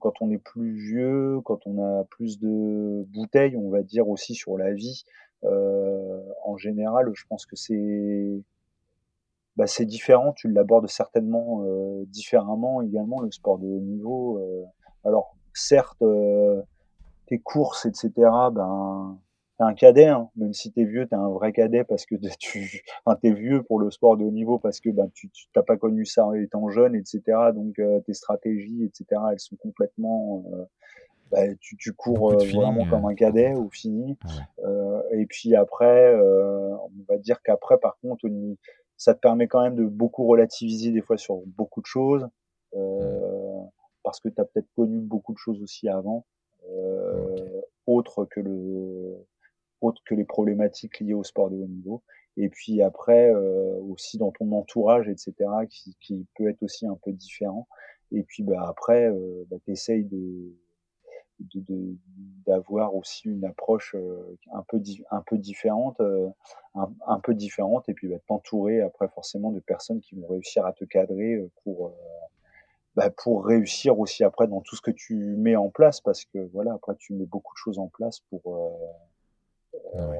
[0.00, 4.34] quand on est plus vieux quand on a plus de bouteilles on va dire aussi
[4.34, 5.04] sur la vie
[5.42, 8.42] en général je pense que c'est
[9.56, 14.38] bah, c'est différent, tu l'abordes certainement euh, différemment également, le sport de haut niveau.
[14.38, 14.64] Euh.
[15.04, 16.60] alors, certes, euh,
[17.26, 18.10] tes courses, etc.,
[18.52, 19.18] ben,
[19.56, 20.28] t'es un cadet, hein.
[20.36, 23.80] même si t'es vieux, t'es un vrai cadet parce que tu, enfin, t'es vieux pour
[23.80, 26.94] le sport de haut niveau parce que ben, tu t'as pas connu ça étant jeune,
[26.94, 27.22] etc.
[27.54, 29.22] Donc tes stratégies, etc.
[29.32, 30.44] Elles sont complètement,
[31.30, 34.18] bah, tu, tu cours vraiment comme un cadet au fini.
[35.12, 38.28] et puis après, on va dire qu'après, par contre,
[38.96, 42.28] ça te permet quand même de beaucoup relativiser des fois sur beaucoup de choses,
[42.74, 43.60] euh,
[44.02, 46.26] parce que tu as peut-être connu beaucoup de choses aussi avant,
[46.70, 49.26] euh, autres que le
[49.82, 52.02] autres que les problématiques liées au sport de haut niveau.
[52.36, 55.34] Et puis après euh, aussi dans ton entourage, etc.,
[55.70, 57.66] qui, qui, peut être aussi un peu différent.
[58.12, 60.54] Et puis bah après, euh, bah, t'essayes de
[62.46, 63.94] d'avoir aussi une approche
[64.52, 66.00] un peu un peu différente
[66.74, 70.72] un, peu différente et puis bah, t'entourer après forcément de personnes qui vont réussir à
[70.72, 71.92] te cadrer pour
[72.94, 76.38] bah, pour réussir aussi après dans tout ce que tu mets en place parce que
[76.52, 78.70] voilà après tu mets beaucoup de choses en place pour
[79.94, 80.10] ah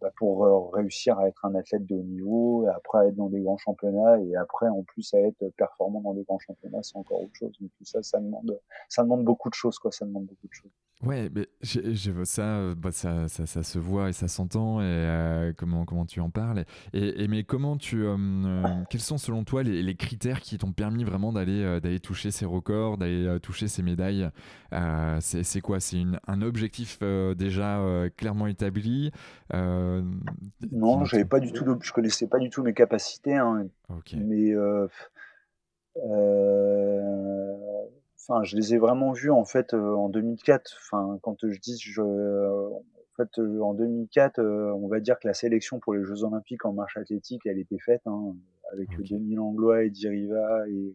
[0.00, 3.40] bah, pour réussir à être un athlète de haut niveau, après à être dans des
[3.40, 7.22] grands championnats, et après en plus à être performant dans des grands championnats, c'est encore
[7.22, 7.52] autre chose.
[7.60, 9.92] Donc tout ça, ça demande, ça demande beaucoup de choses, quoi.
[9.92, 10.72] Ça demande beaucoup de choses.
[11.02, 14.80] Ouais, mais je, ça, bah, ça, ça, ça, se voit et ça s'entend.
[14.80, 18.16] Et euh, comment, comment tu en parles et, et mais comment tu, euh,
[18.88, 22.30] quels sont selon toi les, les critères qui t'ont permis vraiment d'aller euh, d'aller toucher
[22.30, 24.30] ces records, d'aller toucher ces médailles
[25.20, 25.80] C'est quoi?
[25.80, 27.00] C'est un objectif
[27.36, 29.12] déjà clairement établi
[29.52, 31.64] Non, j'avais pas du tout.
[31.82, 33.36] Je connaissais pas du tout mes capacités.
[33.36, 33.66] Hein,
[34.14, 34.54] Mais
[38.28, 40.78] enfin, je les ai vraiment vus en fait euh, en 2004.
[40.80, 42.82] Enfin, quand je dis, je, en
[43.16, 46.64] fait, euh, en 2004, euh, on va dire que la sélection pour les Jeux Olympiques
[46.64, 48.34] en marche athlétique, elle était faite hein,
[48.72, 49.14] avec okay.
[49.14, 50.94] Denis Langlois et Diriva et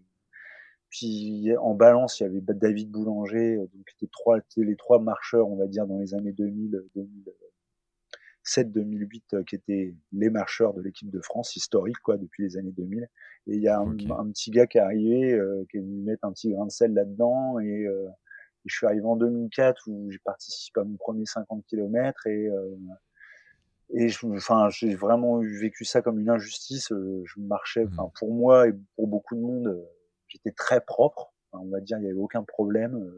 [0.89, 5.55] puis en balance, il y avait David Boulanger, donc c'était trois, les trois marcheurs, on
[5.55, 6.83] va dire, dans les années 2000,
[8.45, 13.03] 2007-2008, qui étaient les marcheurs de l'équipe de France historique, quoi, depuis les années 2000.
[13.47, 16.25] Et il y a un, petit gars qui est arrivé, euh, qui est venu mettre
[16.25, 17.59] un petit grain de sel là-dedans.
[17.59, 18.07] Et, euh,
[18.65, 22.75] je suis arrivé en 2004 où j'ai participé à mon premier 50 km et euh,
[23.93, 26.91] et enfin j'ai vraiment vécu ça comme une injustice.
[26.91, 28.11] Euh, je marchais, enfin mmh.
[28.17, 29.83] pour moi et pour beaucoup de monde, euh,
[30.27, 31.33] j'étais très propre.
[31.51, 33.11] on va dire il y avait aucun problème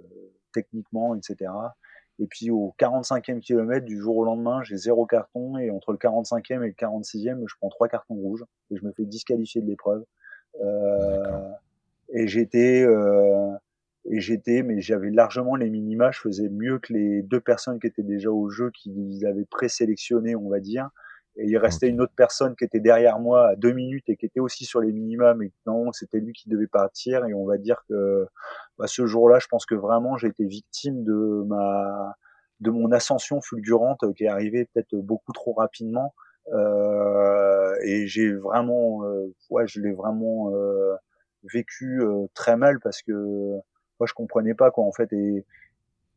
[0.52, 1.52] techniquement, etc.
[2.20, 5.98] Et puis au 45e kilomètre du jour au lendemain, j'ai zéro carton et entre le
[5.98, 9.68] 45e et le 46e, je prends trois cartons rouges et je me fais disqualifier de
[9.68, 10.04] l'épreuve.
[10.62, 11.50] Euh,
[12.10, 13.50] et j'étais euh,
[14.06, 16.12] et j'étais, mais j'avais largement les minima.
[16.12, 20.36] Je faisais mieux que les deux personnes qui étaient déjà au jeu, qui avaient présélectionné,
[20.36, 20.90] on va dire.
[21.36, 24.26] Et il restait une autre personne qui était derrière moi à deux minutes et qui
[24.26, 27.26] était aussi sur les minima, mais non, c'était lui qui devait partir.
[27.26, 28.28] Et on va dire que
[28.78, 32.16] bah, ce jour-là, je pense que vraiment j'ai été victime de ma
[32.60, 36.14] de mon ascension fulgurante qui est arrivée peut-être beaucoup trop rapidement.
[36.54, 40.96] Euh, et j'ai vraiment, euh, ouais, je l'ai vraiment euh,
[41.54, 43.12] vécu euh, très mal parce que
[44.00, 45.46] moi je comprenais pas quoi en fait et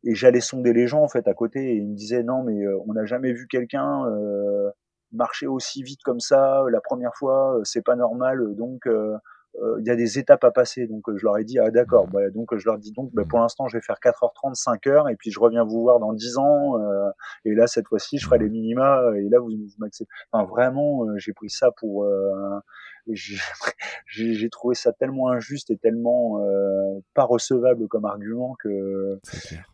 [0.03, 2.65] et j'allais sonder les gens en fait à côté et ils me disaient non mais
[2.87, 4.56] on n'a jamais vu quelqu'un euh,
[5.11, 8.55] marcher aussi vite comme ça la première fois, c'est pas normal.
[8.55, 8.87] Donc
[9.79, 10.87] il y a des étapes à passer.
[10.87, 12.07] Donc je leur ai dit ah d'accord.
[12.07, 15.15] Bah, donc je leur dis donc bah, pour l'instant je vais faire 4h30, 5h et
[15.15, 16.79] puis je reviens vous voir dans 10 ans.
[16.79, 17.09] Euh,
[17.45, 20.11] et là cette fois-ci je ferai les minima et là vous, vous m'acceptez.
[20.31, 22.05] Enfin vraiment j'ai pris ça pour
[24.07, 29.19] j'ai trouvé ça tellement injuste et tellement euh, pas recevable comme argument que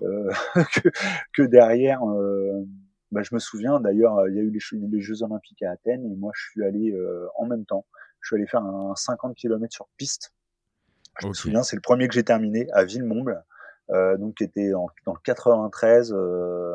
[0.03, 0.29] euh,
[0.73, 0.89] que,
[1.33, 2.65] que, derrière euh,
[3.13, 6.03] bah, je me souviens d'ailleurs, il y a eu les, les, Jeux Olympiques à Athènes
[6.11, 7.85] et moi je suis allé euh, en même temps.
[8.21, 10.33] Je suis allé faire un 50 km sur piste.
[11.21, 13.43] Je me souviens, c'est le premier que j'ai terminé à Villemomble,
[13.91, 16.11] euh, donc qui était en, dans le 93.
[16.11, 16.73] Euh,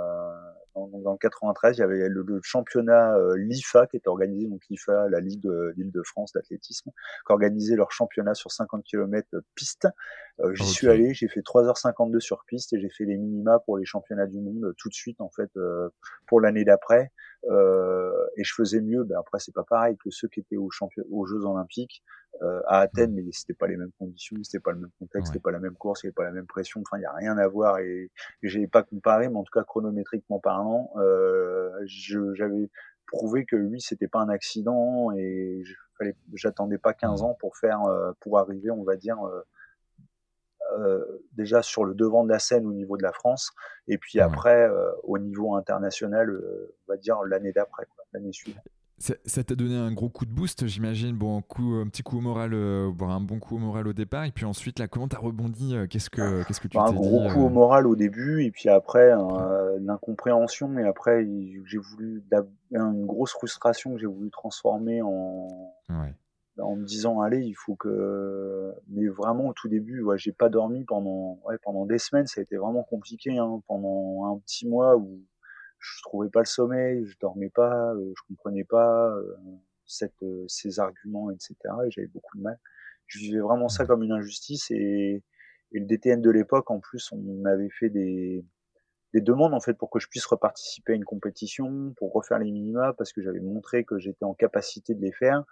[0.87, 5.09] dans, le 93, il y avait le, championnat euh, l'IFA qui était organisé, donc l'IFA,
[5.09, 6.91] la Ligue de l'Île-de-France d'athlétisme,
[7.27, 9.89] qui organisait leur championnat sur 50 km piste.
[10.41, 13.77] Euh, J'y suis allé, j'ai fait 3h52 sur piste et j'ai fait les minima pour
[13.77, 15.89] les championnats du monde euh, tout de suite en fait euh,
[16.27, 17.11] pour l'année d'après.
[17.45, 19.05] Euh, et je faisais mieux.
[19.05, 20.71] Ben après, c'est pas pareil que ceux qui étaient aux,
[21.11, 22.03] aux Jeux Olympiques
[22.43, 25.43] euh, à Athènes, mais c'était pas les mêmes conditions, c'était pas le même contexte, c'était
[25.43, 26.81] pas la même course, avait pas la même pression.
[26.81, 28.11] Enfin, il y a rien à voir et,
[28.43, 32.71] et j'ai pas comparé, mais en tout cas chronométriquement parlant, euh, j'avais
[33.07, 35.63] prouvé que oui, c'était pas un accident et
[36.35, 39.19] j'attendais pas 15 ans pour faire, euh, pour arriver, on va dire.
[40.79, 43.53] Euh, euh, déjà sur le devant de la scène au niveau de la France,
[43.87, 48.63] et puis après euh, au niveau international, euh, on va dire l'année d'après, l'année suivante.
[48.99, 51.17] Ça t'a donné un gros coup de boost, j'imagine.
[51.17, 53.93] Bon, un, coup, un petit coup au moral, euh, un bon coup au moral au
[53.93, 57.29] départ, et puis ensuite, là, comment t'as rebondi Qu'est-ce que, qu'est-ce que tu Un gros
[57.29, 59.13] coup au moral au début, et puis après,
[59.79, 61.25] l'incompréhension, et après,
[61.65, 62.25] j'ai voulu
[62.73, 65.47] une grosse frustration que j'ai voulu transformer en,
[65.91, 66.13] ouais
[66.61, 70.49] en me disant allez il faut que mais vraiment au tout début ouais, j'ai pas
[70.49, 74.67] dormi pendant ouais, pendant des semaines ça a été vraiment compliqué hein, pendant un petit
[74.67, 75.23] mois où
[75.79, 79.37] je trouvais pas le sommeil je dormais pas euh, je comprenais pas euh,
[79.87, 81.55] cette, euh, ces arguments etc
[81.87, 82.59] et j'avais beaucoup de mal.
[83.07, 85.23] Je vivais vraiment ça comme une injustice et,
[85.73, 88.45] et le DTN de l'époque en plus on avait fait des
[89.15, 92.51] des demandes en fait pour que je puisse reparticiper à une compétition pour refaire les
[92.51, 95.45] minima parce que j'avais montré que j'étais en capacité de les faire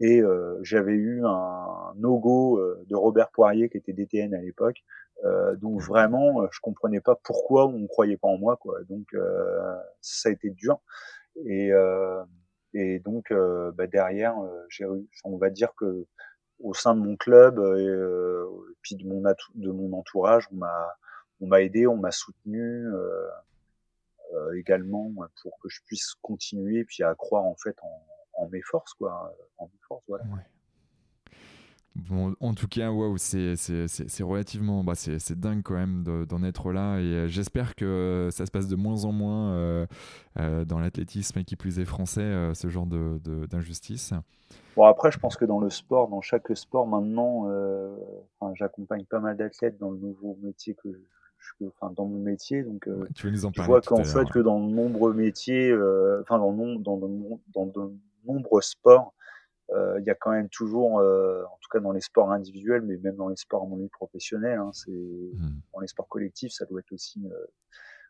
[0.00, 4.82] Et euh, j'avais eu un no-go euh, de Robert Poirier qui était DTN à l'époque.
[5.24, 8.82] Euh, donc vraiment, je comprenais pas pourquoi on ne croyait pas en moi, quoi.
[8.88, 9.14] Donc
[10.00, 10.80] ça a été dur.
[11.44, 11.70] Et,
[12.72, 14.34] et donc bah, derrière,
[14.70, 14.86] j'ai,
[15.24, 16.06] on va dire que
[16.60, 19.22] au sein de mon club et, puis de mon,
[19.54, 20.88] de mon entourage, on m'a
[21.42, 22.86] on m'a aidé, on m'a soutenu
[24.56, 28.06] également pour que je puisse continuer puis à croire en fait en,
[28.40, 29.34] en mes forces, quoi.
[29.58, 29.68] En
[31.96, 33.56] Bon, en tout cas, waouh, c'est
[34.20, 36.98] relativement, bah, c'est dingue quand même d'en être là.
[36.98, 39.86] Et euh, j'espère que ça se passe de moins en moins euh,
[40.38, 44.12] euh, dans l'athlétisme et qui plus est français, ce genre d'injustice.
[44.12, 44.18] De,
[44.76, 47.48] bon, après, je pense que dans le sport, dans chaque sport maintenant,
[48.54, 50.88] j'accompagne pas mal d'athlètes dans le nouveau métier que
[51.38, 54.38] je, enfin, dans mon métier, donc tu veux nous en je vois qu'en fait que
[54.38, 55.74] dans de nombreux métiers,
[56.22, 57.92] enfin dans, dans, dans, dans de
[58.26, 59.19] nombreux sports, euh,
[59.98, 62.96] il y a quand même toujours, euh, en tout cas dans les sports individuels, mais
[62.98, 65.48] même dans les sports en professionnels, hein, c'est mmh.
[65.72, 67.46] dans les sports collectifs, ça doit être aussi euh,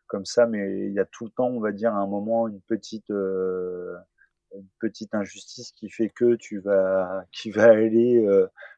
[0.07, 2.47] comme ça, mais il y a tout le temps, on va dire, à un moment,
[2.47, 8.27] une petite, une petite injustice qui fait que tu vas, qui va aller,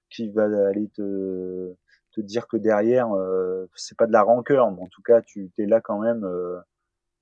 [0.09, 1.73] qui va aller te,
[2.11, 3.09] te dire que derrière,
[3.75, 6.23] c'est pas de la rancœur, mais en tout cas, tu es là quand même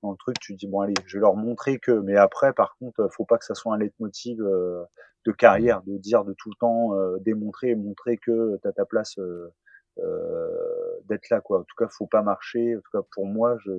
[0.02, 1.92] dans le truc, tu dis bon allez, je vais leur montrer que.
[1.92, 4.84] Mais après, par contre, faut pas que ça soit un leitmotiv euh,
[5.24, 8.84] de carrière, de dire de tout le temps euh, démontrer, montrer que tu as ta
[8.84, 9.52] place euh,
[9.98, 11.60] euh, d'être là quoi.
[11.60, 12.76] En tout cas, faut pas marcher.
[12.76, 13.70] En tout cas, pour moi, je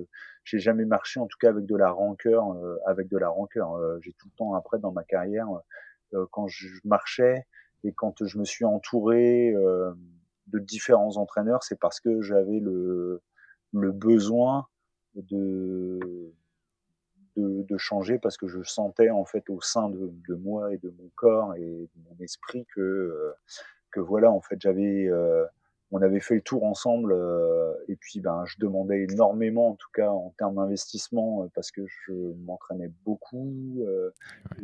[0.44, 2.44] j'ai jamais marché en tout cas avec de la rancœur,
[2.86, 3.78] avec de la rancœur.
[4.00, 5.48] j'ai tout le temps après dans ma carrière
[6.30, 7.46] quand je marchais
[7.82, 13.22] et quand je me suis entouré de différents entraîneurs, c'est parce que j'avais le
[13.72, 14.66] le besoin
[15.14, 16.32] de,
[17.36, 20.90] de, changer parce que je sentais en fait au sein de, de, moi et de
[20.90, 23.32] mon corps et de mon esprit que, euh,
[23.90, 25.44] que voilà, en fait, j'avais, euh,
[25.90, 29.90] on avait fait le tour ensemble euh, et puis ben, je demandais énormément, en tout
[29.92, 32.12] cas en termes d'investissement, parce que je
[32.44, 33.84] m'entraînais beaucoup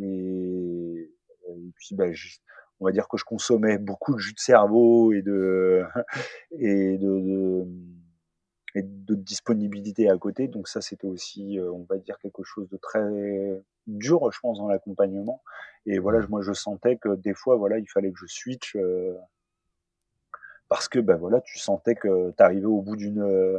[0.00, 1.10] et,
[1.48, 2.14] et, puis ben,
[2.78, 5.82] on va dire que je consommais beaucoup de jus de cerveau et de
[6.52, 7.66] et de, de
[8.74, 10.48] et de disponibilité à côté.
[10.48, 14.58] Donc ça, c'était aussi, euh, on va dire, quelque chose de très dur, je pense,
[14.58, 15.42] dans l'accompagnement.
[15.86, 19.14] Et voilà, moi, je sentais que des fois, voilà, il fallait que je switch euh,
[20.68, 23.58] parce que, ben voilà, tu sentais que tu arrivais au bout d'une euh,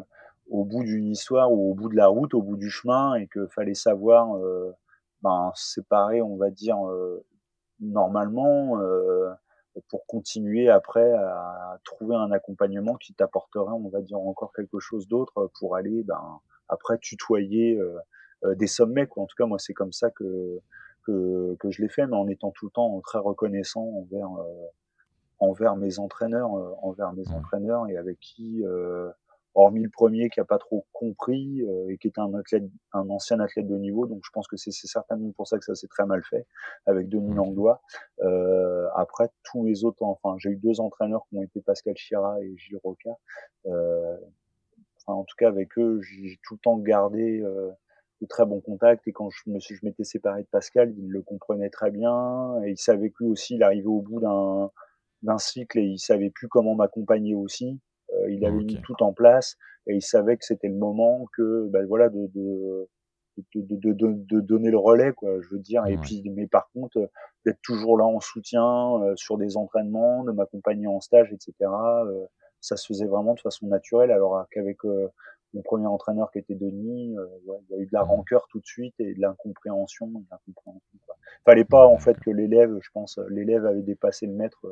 [0.50, 3.28] au bout d'une histoire ou au bout de la route, au bout du chemin, et
[3.28, 4.38] que fallait savoir
[5.22, 6.78] ben, séparer, on va dire,
[7.80, 8.78] normalement
[9.88, 15.08] pour continuer après à trouver un accompagnement qui t'apporterait, on va dire, encore quelque chose
[15.08, 17.98] d'autre pour aller ben, après tutoyer euh,
[18.44, 19.08] euh, des sommets.
[19.08, 19.24] Quoi.
[19.24, 20.60] En tout cas, moi, c'est comme ça que,
[21.06, 24.66] que, que je l'ai fait, mais en étant tout le temps très reconnaissant envers, euh,
[25.40, 26.52] envers mes entraîneurs,
[26.84, 28.64] envers mes entraîneurs et avec qui
[29.54, 33.10] hormis le premier qui a pas trop compris euh, et qui était un athlète, un
[33.10, 34.08] ancien athlète de niveau.
[34.08, 36.46] Donc je pense que c'est certainement pour ça que ça s'est très mal fait
[36.86, 37.82] avec Denis Langlois.
[38.22, 42.42] Euh, après tous les autres, enfin j'ai eu deux entraîneurs qui ont été Pascal Chira
[42.42, 43.12] et Gilles Roca.
[43.66, 44.18] Euh,
[44.98, 47.72] enfin en tout cas avec eux, j'ai tout le temps gardé euh,
[48.22, 51.10] de très bons contacts et quand je me suis, je m'étais séparé de Pascal, il
[51.10, 54.72] le comprenait très bien et il savait que lui aussi il arrivait au bout d'un
[55.24, 57.80] d'un cycle et il savait plus comment m'accompagner aussi.
[58.14, 61.68] Euh, il avait mis tout en place et il savait que c'était le moment que,
[61.70, 62.90] ben voilà, de, de
[63.56, 65.86] de, de, de, de, donner le relais, quoi, je veux dire.
[65.88, 67.10] Et puis, mais par contre,
[67.46, 71.54] d'être toujours là en soutien euh, sur des entraînements, de m'accompagner en stage, etc.
[71.62, 72.26] Euh,
[72.60, 77.16] ça se faisait vraiment de façon naturelle, alors qu'avec mon premier entraîneur qui était Denis,
[77.48, 80.08] ouais, il y a eu de la rancœur tout de suite et de l'incompréhension.
[80.08, 81.00] De l'incompréhension
[81.44, 84.68] Fallait pas en fait que l'élève, je pense, l'élève avait dépassé le maître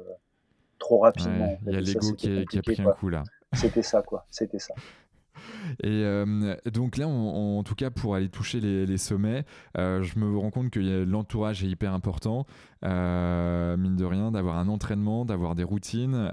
[0.90, 1.58] trop rapidement.
[1.68, 3.24] Il y a l'ego qui, qui, a pris un coup là.
[3.54, 4.26] C'était ça, quoi.
[4.30, 4.74] C'était ça.
[5.84, 9.46] Et euh, donc là, en tout cas, pour aller toucher les, sommets,
[9.78, 12.46] euh, je me rends compte que l'entourage est hyper important,
[12.84, 16.32] euh, mine de rien, d'avoir un entraînement, d'avoir des routines.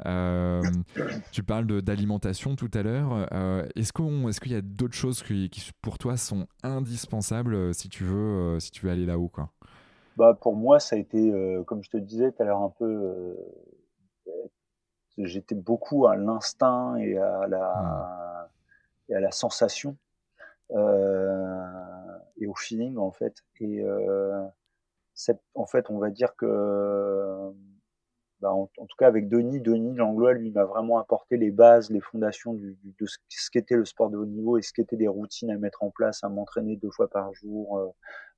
[1.31, 3.29] tu parles d'alimentation tout à l'heure.
[3.77, 5.51] est-ce qu'on, est-ce qu'il y a d'autres choses qui,
[5.83, 9.51] pour toi, sont indispensables si tu veux, si tu veux aller là-haut, quoi?
[10.16, 11.33] Bah, pour moi, ça a été,
[11.66, 13.37] comme je te disais tout à l'heure, un peu
[15.18, 18.50] j'étais beaucoup à l'instinct et à la
[19.09, 19.96] et à la sensation
[20.72, 23.35] euh, et au feeling en fait.
[23.61, 24.42] Et euh,
[25.55, 27.52] en fait on va dire que
[28.40, 32.00] bah, en, tout cas avec Denis Denis Langlois lui m'a vraiment apporté les bases les
[32.00, 35.50] fondations du, de ce qu'était le sport de haut niveau et ce qu'étaient des routines
[35.50, 37.88] à mettre en place à m'entraîner deux fois par jour euh,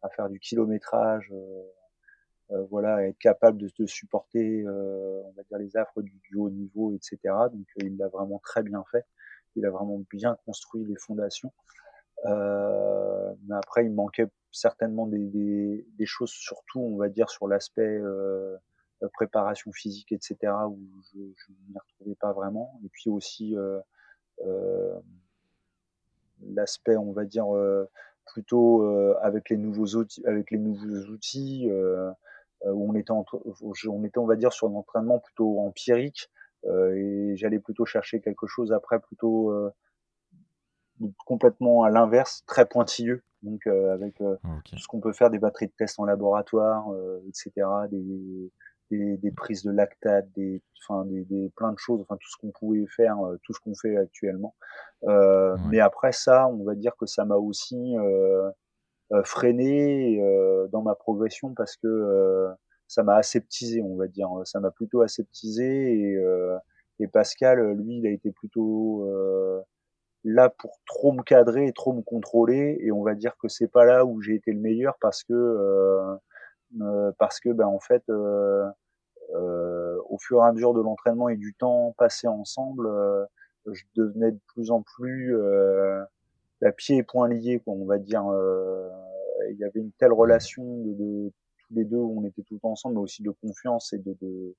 [0.02, 1.32] à faire du kilométrage
[2.70, 6.94] voilà, être capable de, de supporter, on va dire, les affres du, du haut niveau,
[6.94, 7.18] etc.
[7.52, 9.04] Donc, il l'a vraiment très bien fait.
[9.56, 11.52] Il a vraiment bien construit les fondations.
[12.26, 17.48] Euh, mais après, il manquait certainement des, des, des, choses, surtout, on va dire, sur
[17.48, 18.56] l'aspect euh,
[19.06, 20.36] préparation physique, etc.,
[20.68, 20.78] où
[21.12, 21.24] je ne
[21.68, 22.80] m'y retrouvais pas vraiment.
[22.84, 23.78] Et puis aussi euh,
[24.44, 24.98] euh
[26.54, 27.90] l'aspect, on va dire, euh,
[28.24, 31.68] plutôt euh, avec les nouveaux outils, avec les nouveaux outils
[32.64, 33.24] où on était, en,
[33.88, 36.30] on était, on va dire, sur un entraînement plutôt empirique.
[36.66, 39.52] et j'allais plutôt chercher quelque chose après plutôt
[41.24, 43.22] complètement à l'inverse, très pointilleux.
[43.42, 44.76] Donc euh, avec euh, okay.
[44.76, 48.50] tout ce qu'on peut faire, des batteries de tests en laboratoire, euh, etc., des,
[48.90, 52.36] des, des, prises de lactate, des, enfin des, des, plein de choses, enfin tout ce
[52.40, 54.54] qu'on pouvait faire, tout ce qu'on fait actuellement.
[55.02, 55.54] Ouais.
[55.70, 57.94] Mais après ça, on va dire que ça m'a aussi
[59.24, 60.20] freiné
[60.70, 62.48] dans ma progression parce que
[62.88, 64.28] ça m'a aseptisé, on va dire.
[64.44, 66.18] Ça m'a plutôt aseptisé et,
[67.00, 69.06] et Pascal, lui, il a été plutôt
[70.24, 73.68] là pour trop me cadrer et trop me contrôler et on va dire que c'est
[73.68, 76.16] pas là où j'ai été le meilleur parce que euh,
[76.80, 78.68] euh, parce que ben en fait euh,
[79.34, 83.24] euh au fur et à mesure de l'entraînement et du temps passé ensemble euh,
[83.70, 85.36] je devenais de plus en plus
[86.60, 88.24] la pied et poings liés quoi on va dire
[89.50, 92.58] il y avait une telle relation de, de, tous les deux où on était tout
[92.62, 94.54] ensemble mais aussi de confiance et de, de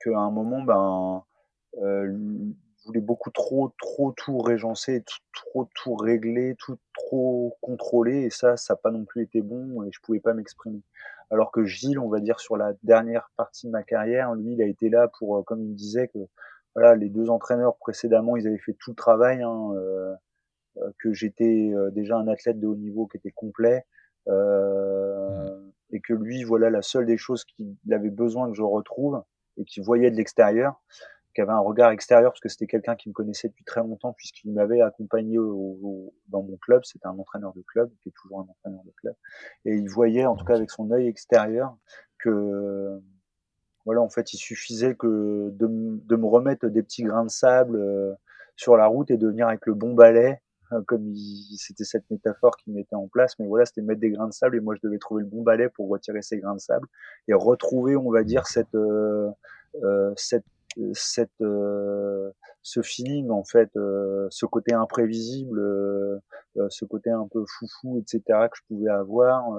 [0.00, 1.24] qu'à un moment ben
[2.86, 8.74] voulais beaucoup trop, trop tout régencer, trop tout régler, tout trop contrôler, et ça, ça
[8.74, 10.82] n'a pas non plus été bon, et je pouvais pas m'exprimer.
[11.30, 14.62] Alors que Gilles, on va dire sur la dernière partie de ma carrière, lui, il
[14.62, 16.18] a été là pour, euh, comme il me disait, que
[16.74, 20.14] voilà, les deux entraîneurs précédemment, ils avaient fait tout le travail, hein, euh,
[20.78, 23.84] euh que j'étais euh, déjà un athlète de haut niveau qui était complet,
[25.92, 29.22] et que lui, voilà, la seule des choses qu'il avait besoin que je retrouve
[29.56, 30.80] et qu'il voyait de l'extérieur,
[31.34, 34.12] qui avait un regard extérieur parce que c'était quelqu'un qui me connaissait depuis très longtemps
[34.12, 36.84] puisqu'il m'avait accompagné au, au, dans mon club.
[36.84, 39.14] C'était un entraîneur de club qui est toujours un entraîneur de club
[39.64, 41.76] et il voyait en tout cas avec son œil extérieur
[42.18, 43.00] que
[43.84, 47.76] voilà en fait il suffisait que de, de me remettre des petits grains de sable
[47.76, 48.12] euh,
[48.56, 50.40] sur la route et de venir avec le bon balai
[50.72, 51.12] euh, comme
[51.56, 54.56] c'était cette métaphore qui mettait en place, mais voilà, c'était mettre des grains de sable
[54.56, 56.86] et moi je devais trouver le bon balai pour retirer ces grains de sable
[57.26, 59.30] et retrouver, on va dire, cette, euh,
[59.82, 60.44] euh, cette
[60.92, 62.30] cette euh,
[62.62, 66.20] ce feeling en fait euh, ce côté imprévisible euh,
[66.68, 69.58] ce côté un peu foufou etc que je pouvais avoir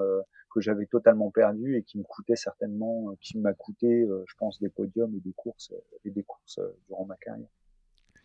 [0.54, 4.68] que j'avais totalement perdu et qui me coûtait certainement qui m'a coûté je pense des
[4.68, 5.72] podiums et des courses
[6.04, 7.48] et des courses durant ma carrière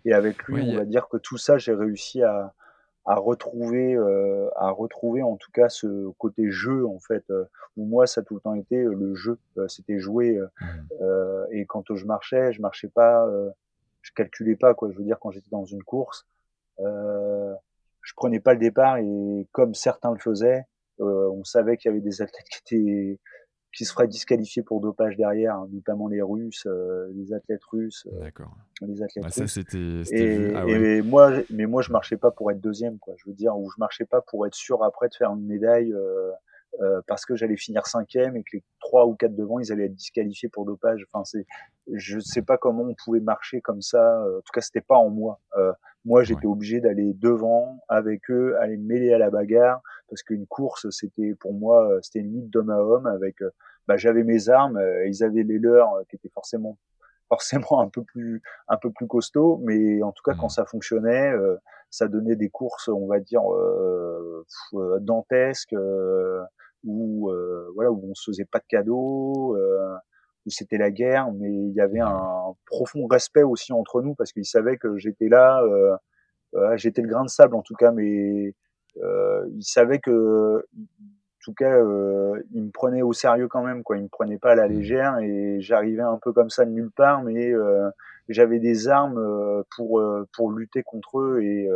[0.06, 2.54] et avec lui oui, on va dire que tout ça j'ai réussi à
[3.08, 7.46] à retrouver euh, à retrouver en tout cas ce côté jeu en fait euh,
[7.78, 10.66] où moi ça a tout le temps été euh, le jeu euh, c'était jouer mmh.
[11.02, 13.26] euh, et quand je marchais je marchais pas
[14.02, 16.28] je calculais pas quoi je veux dire quand j'étais dans une course
[16.80, 20.66] je prenais pas le départ et comme certains le faisaient
[21.00, 23.20] on savait qu'il y avait des athlètes qui étaient
[23.78, 28.08] qui se feraient disqualifier pour dopage derrière, hein, notamment les Russes, euh, les athlètes russes.
[28.12, 28.56] Euh, D'accord.
[28.82, 29.54] Les athlètes ah, ça, russes.
[29.54, 30.02] c'était.
[30.12, 30.98] Et, ah, ouais.
[30.98, 33.14] et, moi, mais moi, je marchais pas pour être deuxième, quoi.
[33.18, 35.94] Je veux dire, ou je marchais pas pour être sûr après de faire une médaille.
[35.94, 36.32] Euh,
[36.82, 39.86] euh, parce que j'allais finir cinquième et que les trois ou quatre devant ils allaient
[39.86, 41.08] être disqualifiés pour dopage.
[41.12, 41.48] Enfin, c'est,
[41.92, 44.22] je sais pas comment on pouvait marcher comme ça.
[44.22, 45.40] En tout cas, c'était pas en moi.
[45.58, 45.72] Euh,
[46.06, 46.52] moi, j'étais ouais.
[46.52, 51.36] obligé d'aller devant avec eux, aller me mêler à la bagarre parce qu'une course, c'était
[51.36, 53.38] pour moi, c'était une lutte d'homme à homme avec.
[53.88, 56.78] Bah, j'avais mes armes, ils avaient les leurs qui étaient forcément
[57.30, 60.40] forcément un peu plus un peu plus costaud mais en tout cas mmh.
[60.40, 61.58] quand ça fonctionnait euh,
[61.90, 64.46] ça donnait des courses on va dire euh,
[65.02, 66.42] dantesques euh,
[66.84, 67.32] où
[67.76, 69.58] voilà où on se faisait pas de cadeaux
[70.46, 74.32] où c'était la guerre mais il y avait un profond respect aussi entre nous parce
[74.32, 75.62] qu'ils savaient que j'étais là
[76.76, 78.54] j'étais le grain de sable en tout cas mais
[79.56, 80.66] ils savaient que
[81.48, 83.96] tout cas, euh, il me prenait au sérieux quand même, quoi.
[83.96, 86.92] Il me prenait pas à la légère et j'arrivais un peu comme ça de nulle
[86.92, 87.90] part, mais euh,
[88.28, 91.70] j'avais des armes euh, pour pour lutter contre eux et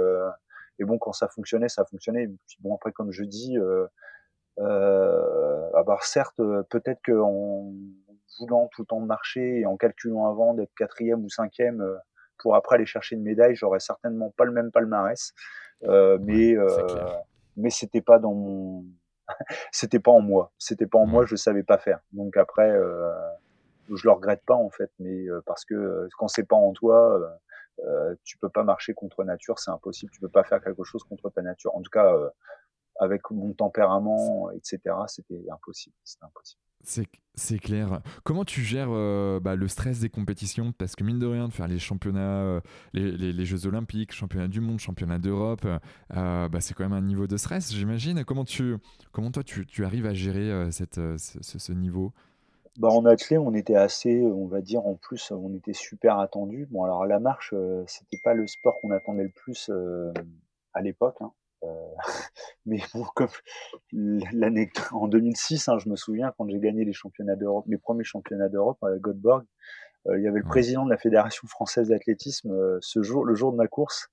[0.80, 2.28] et bon, quand ça fonctionnait, ça fonctionnait.
[2.48, 3.88] Puis bon, après, comme je dis, euh,
[4.60, 7.72] euh, alors certes, peut-être qu'en
[8.40, 11.82] voulant tout le temps marcher et en calculant avant d'être quatrième ou cinquième
[12.42, 15.34] pour après aller chercher une médaille, j'aurais certainement pas le même palmarès.
[15.84, 16.56] Euh, mais
[17.58, 18.86] mais c'était pas dans mon
[19.72, 20.52] c'était pas en moi.
[20.58, 22.00] C'était pas en moi, je savais pas faire.
[22.12, 23.12] Donc après, euh,
[23.90, 26.74] je le regrette pas en fait, mais euh, parce que euh, quand c'est pas en
[26.74, 27.20] toi,
[27.86, 30.12] euh, tu peux pas marcher contre nature, c'est impossible.
[30.12, 31.76] Tu peux pas faire quelque chose contre ta nature.
[31.76, 32.16] En tout cas,
[33.00, 34.80] avec mon tempérament, etc.
[35.08, 35.96] C'était impossible.
[36.04, 36.62] C'était impossible.
[36.84, 38.02] C'est clair.
[38.24, 40.74] Comment tu gères euh, bah, le stress des compétitions?
[40.78, 42.62] Parce que mine de rien, de faire les championnats, euh,
[42.94, 47.28] les, Jeux Olympiques, championnats du monde, championnats d'Europe, euh, bah, c'est quand même un niveau
[47.28, 48.26] de stress, j'imagine.
[48.26, 48.76] Comment, tu,
[49.12, 52.12] comment toi, tu, tu arrives à gérer cette, ce, ce, niveau?
[52.78, 56.68] Bah, En athlée, on était assez, on va dire, en plus, on était super attendu.
[56.70, 57.54] Bon, alors la marche,
[57.88, 59.72] c'était pas le sport qu'on attendait le plus
[60.74, 61.18] à l'époque.
[61.22, 61.32] Hein.
[61.64, 61.68] Euh,
[62.66, 63.30] mais bon, comme
[63.92, 68.04] l'année en 2006, hein, je me souviens quand j'ai gagné les championnats d'Europe, mes premiers
[68.04, 69.46] championnats d'Europe à Göteborg,
[70.08, 72.52] euh, il y avait le président de la fédération française d'athlétisme.
[72.52, 74.10] Euh, ce jour, le jour de ma course,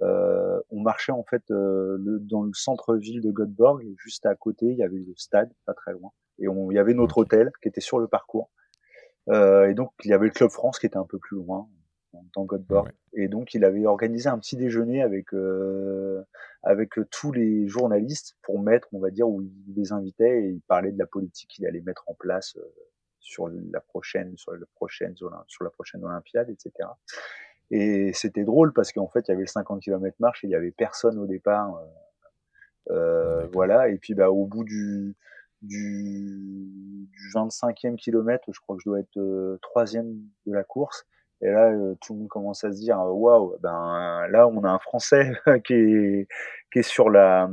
[0.00, 4.84] on marchait en fait dans le centre-ville de Göteborg, et juste à côté, il y
[4.84, 7.80] avait le stade, pas très loin, et on, il y avait notre hôtel qui était
[7.80, 8.48] sur le parcours.
[9.28, 11.68] et donc il y avait le club France qui était un peu plus loin
[12.34, 12.90] dans Göteborg.
[13.12, 16.22] Et donc, il avait organisé un petit déjeuner avec euh,
[16.62, 20.60] avec tous les journalistes pour mettre, on va dire, où il les invitait et il
[20.62, 22.62] parlait de la politique qu'il allait mettre en place euh,
[23.20, 26.88] sur la prochaine, sur la prochaine, sur la prochaine Olympiade, etc.
[27.70, 30.50] Et c'était drôle parce qu'en fait, il y avait le 50 km marche et il
[30.50, 31.82] y avait personne au départ.
[32.90, 33.88] Euh, voilà.
[33.88, 35.14] Et puis, bah, au bout du
[35.62, 41.06] du, du 25e kilomètre, je crois que je dois être euh, troisième de la course.
[41.40, 44.70] Et là, euh, tout le monde commence à se dire, waouh, ben là, on a
[44.70, 45.32] un Français
[45.64, 46.28] qui est
[46.72, 47.48] qui est sur la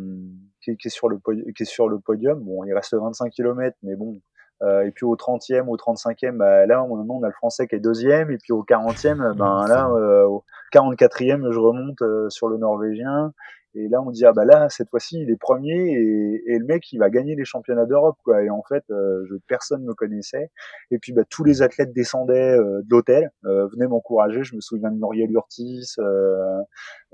[0.62, 1.20] qui est, sur le
[1.56, 2.40] qui est sur le podium.
[2.40, 4.20] Bon, il reste 25 km, mais bon.
[4.62, 7.76] Euh, et puis au 30e, au 35e, bah, là, on, on a le Français qui
[7.76, 8.32] est deuxième.
[8.32, 13.34] Et puis au 40e, ben là, euh, au 44e, je remonte euh, sur le Norvégien.
[13.76, 16.66] Et là, on dit ah bah là cette fois-ci il est premier et, et, le
[16.66, 18.42] mec il va gagner les championnats d'Europe quoi.
[18.44, 20.50] Et en fait, euh, je, personne me connaissait.
[20.92, 24.44] Et puis bah tous les athlètes descendaient euh, de l'hôtel, euh, venaient m'encourager.
[24.44, 26.62] Je me souviens de Muriel Urtis, euh,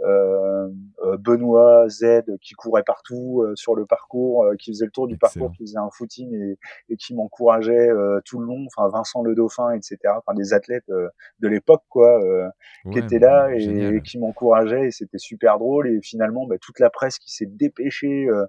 [0.03, 0.67] euh,
[1.19, 5.63] Benoît Z qui courait partout sur le parcours, qui faisait le tour du parcours, qui
[5.63, 6.59] faisait un footing et,
[6.89, 7.89] et qui m'encourageait
[8.25, 8.65] tout le long.
[8.67, 9.97] Enfin Vincent le Dauphin, etc.
[10.17, 12.21] Enfin des athlètes de l'époque quoi,
[12.91, 14.87] qui étaient là et, et qui m'encourageaient.
[14.87, 15.87] Et c'était super drôle.
[15.87, 18.45] Et finalement bah, toute la presse qui s'est dépêchée, euh,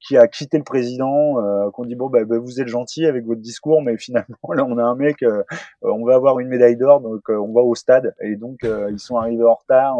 [0.00, 3.24] qui a quitté le président, euh, qu'on dit bon bah, bah, vous êtes gentil avec
[3.24, 5.42] votre discours, mais finalement là on a un mec, euh,
[5.82, 9.16] on va avoir une médaille d'or, donc on va au stade et donc ils sont
[9.16, 9.98] arrivés en retard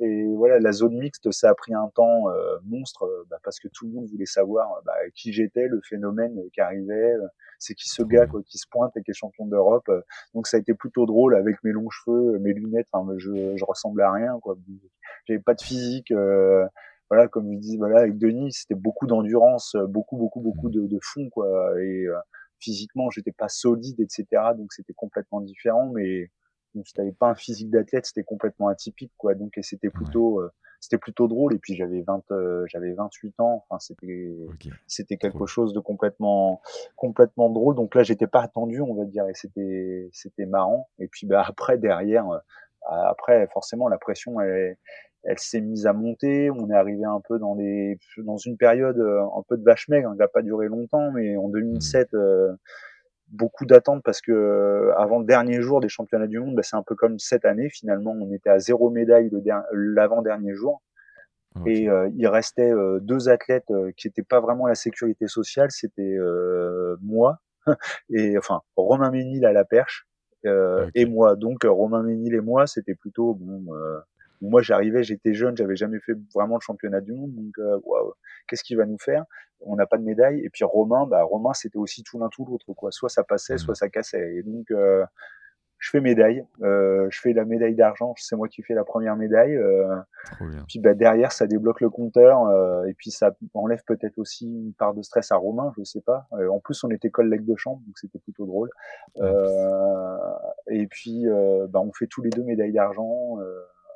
[0.00, 2.24] et voilà la zone mixte ça a pris un temps
[2.64, 6.60] monstre bah, parce que tout le monde voulait savoir bah, qui j'étais, le phénomène qui
[6.60, 7.14] arrivait,
[7.58, 9.90] c'est qui ce gars quoi, qui se pointe et qui est champion d'Europe.
[10.34, 13.64] donc ça a été plutôt drôle avec mes longs cheveux, mes lunettes, enfin je, je
[13.64, 14.56] ressemblais à rien quoi
[15.26, 16.12] j'avais pas de physique.
[17.10, 20.68] Euh, voilà, comme je dis, voilà, avec Denis, c'était beaucoup d'endurance, euh, beaucoup, beaucoup, beaucoup
[20.68, 21.80] de, de fond, quoi.
[21.80, 22.16] Et euh,
[22.58, 24.26] physiquement, j'étais pas solide, etc.
[24.56, 26.30] Donc c'était complètement différent, mais
[26.74, 29.34] donc si t'avais pas un physique d'athlète, c'était complètement atypique, quoi.
[29.34, 30.42] Donc et c'était plutôt,
[30.80, 31.54] c'était plutôt drôle.
[31.54, 32.24] Et puis j'avais 20,
[32.66, 33.64] j'avais 28 ans.
[33.68, 34.36] Enfin, c'était,
[34.86, 36.60] c'était quelque chose de complètement,
[36.96, 37.74] complètement drôle.
[37.74, 40.88] Donc là, j'étais pas attendu, on va dire, et c'était, c'était marrant.
[40.98, 42.26] Et puis bah après derrière,
[42.86, 44.76] après forcément la pression elle,
[45.28, 46.50] elle s'est mise à monter.
[46.50, 49.88] On est arrivé un peu dans des dans une période euh, un peu de vache
[49.88, 50.10] maigre.
[50.12, 52.16] Elle n'a pas duré longtemps, mais en 2007, mmh.
[52.16, 52.52] euh,
[53.28, 56.76] beaucoup d'attentes parce que euh, avant le dernier jour des championnats du monde, bah, c'est
[56.76, 57.68] un peu comme cette année.
[57.68, 59.30] Finalement, on était à zéro médaille
[59.72, 60.82] l'avant dernier jour.
[61.66, 62.70] Et il restait
[63.00, 66.16] deux athlètes qui n'étaient pas vraiment la sécurité sociale, c'était
[67.02, 67.40] moi
[68.10, 70.06] et enfin Romain Ménil à la perche
[70.44, 71.34] et moi.
[71.34, 73.64] Donc Romain Ménil et moi, c'était plutôt bon
[74.40, 77.78] moi j'arrivais, j'étais jeune, j'avais jamais fait vraiment le championnat du monde, donc euh,
[78.46, 79.24] qu'est-ce qu'il va nous faire?
[79.60, 80.40] On n'a pas de médaille.
[80.44, 82.92] Et puis Romain, bah Romain c'était aussi tout l'un tout l'autre quoi.
[82.92, 83.58] Soit ça passait, mmh.
[83.58, 84.36] soit ça cassait.
[84.36, 85.04] Et donc euh,
[85.78, 89.16] je fais médaille, euh, je fais la médaille d'argent, c'est moi qui fais la première
[89.16, 89.54] médaille.
[89.56, 89.96] Euh,
[90.66, 94.72] puis bah, derrière, ça débloque le compteur euh, et puis ça enlève peut-être aussi une
[94.74, 96.26] part de stress à Romain, je sais pas.
[96.32, 98.70] Euh, en plus, on était collègues de chambre, donc c'était plutôt drôle.
[100.68, 101.26] et puis,
[101.68, 103.38] bah, on fait tous les deux médailles d'argent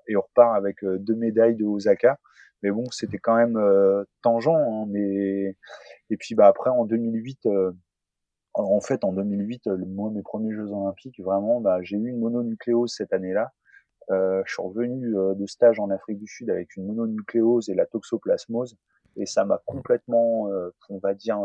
[0.08, 2.18] et on repart avec euh, deux médailles de Osaka.
[2.62, 4.48] Mais bon, c'était quand même euh, tangent.
[4.48, 5.56] Hein, mais
[6.10, 7.72] et puis bah après en 2008 euh,
[8.54, 12.92] en fait, en 2008, moi, mes premiers Jeux Olympiques, vraiment, bah, j'ai eu une mononucléose
[12.94, 13.50] cette année-là.
[14.10, 17.86] Euh, je suis revenu de stage en Afrique du Sud avec une mononucléose et la
[17.86, 18.76] toxoplasmose,
[19.16, 20.50] et ça m'a complètement,
[20.90, 21.40] on va dire,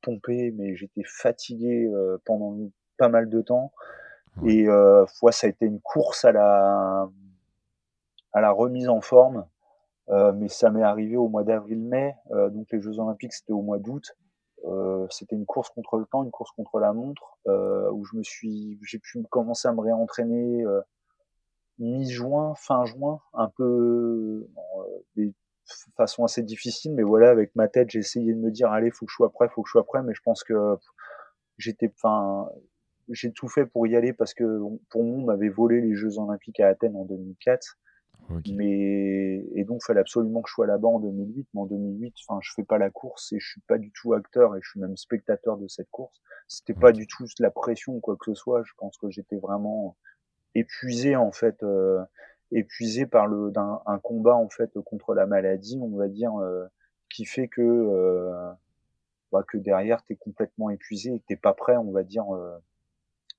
[0.00, 1.92] pompé, mais j'étais fatigué
[2.24, 2.56] pendant
[2.96, 3.70] pas mal de temps.
[4.46, 7.08] Et euh, ça a été une course à la,
[8.32, 9.46] à la remise en forme.
[10.10, 12.14] Euh, mais ça m'est arrivé au mois d'avril-mai.
[12.30, 14.16] Euh, donc les Jeux Olympiques, c'était au mois d'août.
[14.64, 18.22] Euh, c'était une course contre le temps, une course contre la montre, où je me
[18.22, 20.64] suis, j'ai pu commencer à me réentraîner
[21.78, 24.48] mi-juin, fin juin, un peu.
[25.96, 29.06] façon assez difficile, mais voilà, avec ma tête, j'ai essayé de me dire, allez, faut
[29.06, 30.76] que je sois prêt, faut que je sois prêt, mais je pense que
[31.58, 32.48] j'étais, enfin,
[33.10, 34.60] j'ai tout fait pour y aller parce que
[34.90, 37.78] pour moi, on m'avait volé les Jeux Olympiques à Athènes en 2004.
[38.50, 41.48] Mais et donc, fallait absolument que je sois là-bas en 2008.
[41.54, 44.14] Mais en 2008, enfin, je fais pas la course et je suis pas du tout
[44.14, 46.20] acteur et je suis même spectateur de cette course.
[46.46, 48.62] C'était pas du tout la pression ou quoi que ce soit.
[48.64, 49.96] Je pense que j'étais vraiment
[50.54, 52.02] épuisé en fait, euh,
[52.52, 56.66] épuisé par le d'un un combat en fait contre la maladie, on va dire, euh,
[57.10, 58.52] qui fait que euh,
[59.32, 62.26] bah, que derrière t'es complètement épuisé et que t'es pas prêt, on va dire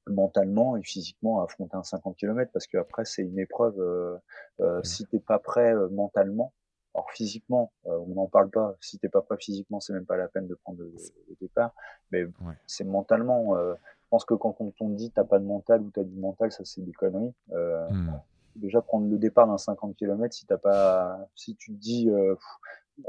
[0.09, 4.17] mentalement et physiquement à affronter un 50 km parce que après c'est une épreuve euh,
[4.59, 6.53] euh, si t'es pas prêt euh, mentalement.
[6.95, 8.75] Alors physiquement euh, on n'en parle pas.
[8.81, 10.91] Si t'es pas prêt physiquement c'est même pas la peine de prendre le,
[11.39, 11.73] départ.
[12.11, 12.25] Mais
[12.65, 16.03] c'est mentalement je pense que quand on, te dit t'as pas de mental ou t'as
[16.03, 17.33] du mental ça c'est des conneries.
[17.49, 18.11] Mmh.
[18.55, 22.09] déjà prendre le départ d'un 50 km si t'as pas si tu te dis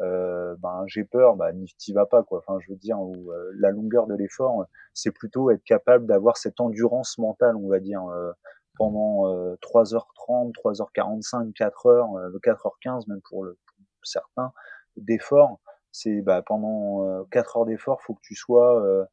[0.02, 2.38] euh, ben j'ai peur, bah t'y vas pas quoi.
[2.38, 6.60] Enfin, je veux dire, euh, la longueur de l'effort, c'est plutôt être capable d'avoir cette
[6.60, 8.32] endurance mentale, on va dire, euh,
[8.76, 9.24] pendant
[9.60, 14.52] 3h30, 3h45, 4h, 4h15 même pour, le, pour certains
[14.96, 15.60] d'effort.
[15.92, 19.06] C'est bah, pendant 4 heures d'effort, faut que tu sois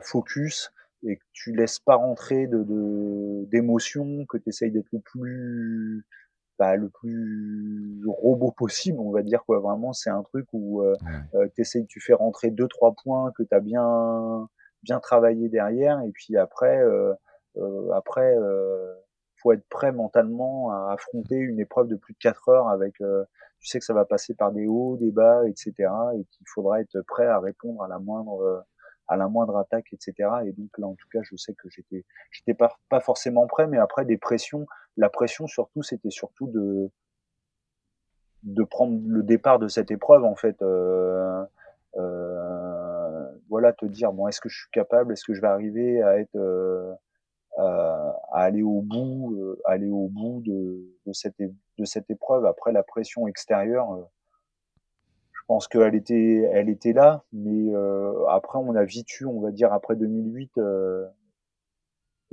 [0.00, 0.72] focus
[1.04, 6.04] et que tu laisses pas rentrer de d'émotions, que tu essayes d'être le plus
[6.58, 9.60] bah, le plus robot possible, on va dire quoi.
[9.60, 10.94] Vraiment, c'est un truc où euh,
[11.34, 11.48] euh
[11.88, 14.48] tu fais rentrer deux trois points que tu as bien
[14.82, 17.12] bien travaillé derrière, et puis après, euh,
[17.58, 18.94] euh, après, euh,
[19.42, 23.00] faut être prêt mentalement à affronter une épreuve de plus de quatre heures avec.
[23.00, 23.24] Euh,
[23.58, 25.72] tu sais que ça va passer par des hauts, des bas, etc.
[26.14, 28.64] Et qu'il faudra être prêt à répondre à la moindre
[29.08, 30.28] à la moindre attaque, etc.
[30.46, 33.78] Et donc là, en tout cas, je sais que j'étais, j'étais pas, forcément prêt, mais
[33.78, 36.90] après des pressions, la pression surtout, c'était surtout de,
[38.42, 40.60] de prendre le départ de cette épreuve, en fait.
[40.62, 41.44] Euh,
[41.96, 46.02] euh, voilà, te dire bon, est-ce que je suis capable, est-ce que je vais arriver
[46.02, 46.36] à être,
[47.58, 52.44] euh, à, aller au bout, euh, aller au bout de, de cette, de cette épreuve.
[52.44, 54.04] Après la pression extérieure euh,
[55.46, 59.50] pense qu'elle était, elle était là, mais euh, après on a vite eu, on va
[59.50, 61.06] dire après 2008, euh,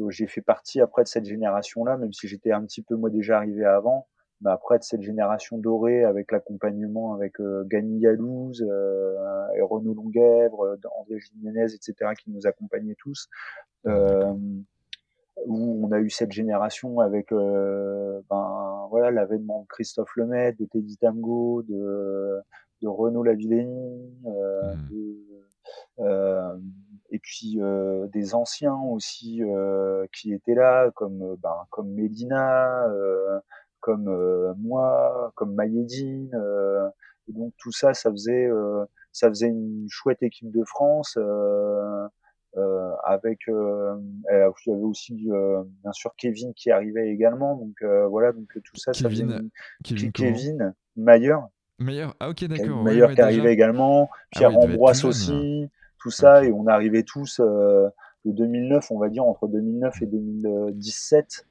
[0.10, 3.38] j'ai fait partie après de cette génération-là, même si j'étais un petit peu moi déjà
[3.38, 4.08] arrivé avant,
[4.42, 9.94] mais après de cette génération dorée avec l'accompagnement avec euh, Gany Yalouz euh, et Renaud
[9.94, 12.12] Longuèvre, André Jiménez, etc.
[12.20, 13.30] qui nous accompagnaient tous.
[13.86, 14.34] Euh,
[15.46, 20.66] où on a eu cette génération avec euh, ben voilà l'avènement de Christophe Lemaitre, de
[20.66, 22.40] Teddy Tamgo, de
[22.84, 26.00] de Renaud Lavillenie, euh, mmh.
[26.00, 26.58] euh,
[27.10, 29.42] et puis euh, des anciens aussi
[30.12, 32.86] qui étaient là, comme ben, comme Medina,
[33.80, 36.32] comme moi, comme Mayedine.
[37.30, 38.50] donc tout ça, ça faisait
[39.12, 41.18] ça faisait une chouette équipe de France.
[42.56, 43.96] Euh, avec euh,
[44.30, 48.92] il y avait aussi bien sûr Kevin qui arrivait également donc voilà donc tout ça
[48.92, 49.40] Kevin, ça
[49.84, 51.38] Kevin, Kevin Mayer
[51.84, 52.84] Meilleur, ah ok d'accord.
[52.84, 55.70] Meilleur qui arrivait également, ah Pierre Ambroise aussi,
[56.00, 57.88] tout ça, et on arrivait tous euh,
[58.26, 61.46] de 2009, on va dire entre 2009 et 2017,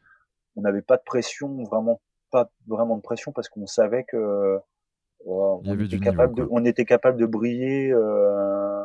[0.57, 4.59] on n'avait pas de pression, vraiment pas vraiment de pression parce qu'on savait que euh,
[5.25, 7.93] on, était capable de, on était capable de briller.
[7.93, 8.85] Euh,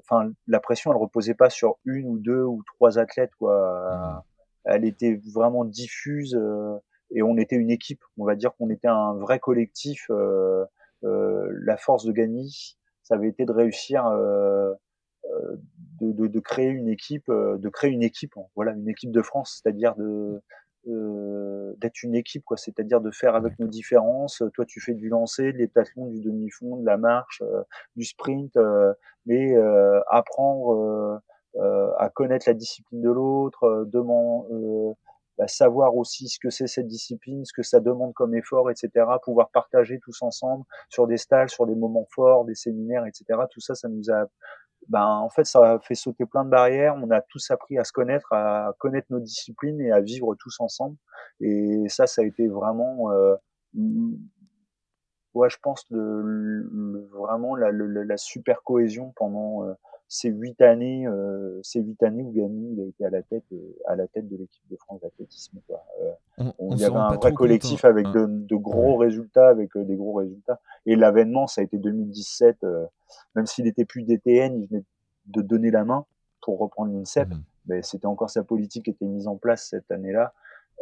[0.00, 3.94] enfin, la pression, elle reposait pas sur une ou deux ou trois athlètes, quoi.
[3.94, 4.22] Mmh.
[4.64, 6.34] Elle était vraiment diffuse.
[6.34, 6.76] Euh,
[7.14, 8.02] et on était une équipe.
[8.18, 10.06] On va dire qu'on était un vrai collectif.
[10.10, 10.64] Euh,
[11.04, 14.74] euh, la force de Gagny, ça avait été de réussir euh,
[16.00, 19.60] de, de, de, créer une équipe, de créer une équipe, voilà, une équipe de France,
[19.62, 20.42] c'est-à-dire de
[21.78, 24.42] d'être une équipe, quoi, c'est-à-dire de faire avec nos différences.
[24.52, 27.42] Toi, tu fais du lancer, de l'heptathlon, du demi-fond, de la marche,
[27.96, 28.58] du sprint,
[29.24, 29.54] mais
[30.10, 31.22] apprendre
[31.58, 34.94] à connaître la discipline de l'autre, demander
[35.38, 39.06] bah, savoir aussi ce que c'est cette discipline, ce que ça demande comme effort, etc.
[39.22, 43.40] Pouvoir partager tous ensemble sur des stages, sur des moments forts, des séminaires, etc.
[43.50, 44.26] Tout ça, ça nous a,
[44.88, 46.94] ben, en fait, ça a fait sauter plein de barrières.
[47.02, 50.60] On a tous appris à se connaître, à connaître nos disciplines et à vivre tous
[50.60, 50.96] ensemble.
[51.40, 53.34] Et ça, ça a été vraiment, euh,
[55.34, 59.74] ouais, je pense, le, vraiment la, la, super cohésion pendant euh,
[60.08, 63.76] ces huit années, euh, ces huit années où Gagny a été à la tête, euh,
[63.86, 65.58] à la tête de l'équipe de France d'athlétisme.
[66.38, 69.96] Euh, il y avait un vrai collectif avec de, de, gros résultats, avec euh, des
[69.96, 70.60] gros résultats.
[70.86, 72.58] Et l'avènement, ça a été 2017.
[72.64, 72.86] Euh,
[73.34, 74.84] même s'il était plus DTN, il venait
[75.26, 76.04] de donner la main
[76.42, 77.28] pour reprendre l'INSEP.
[77.28, 77.42] Mmh.
[77.66, 80.34] Mais c'était encore sa politique qui était mise en place cette année-là.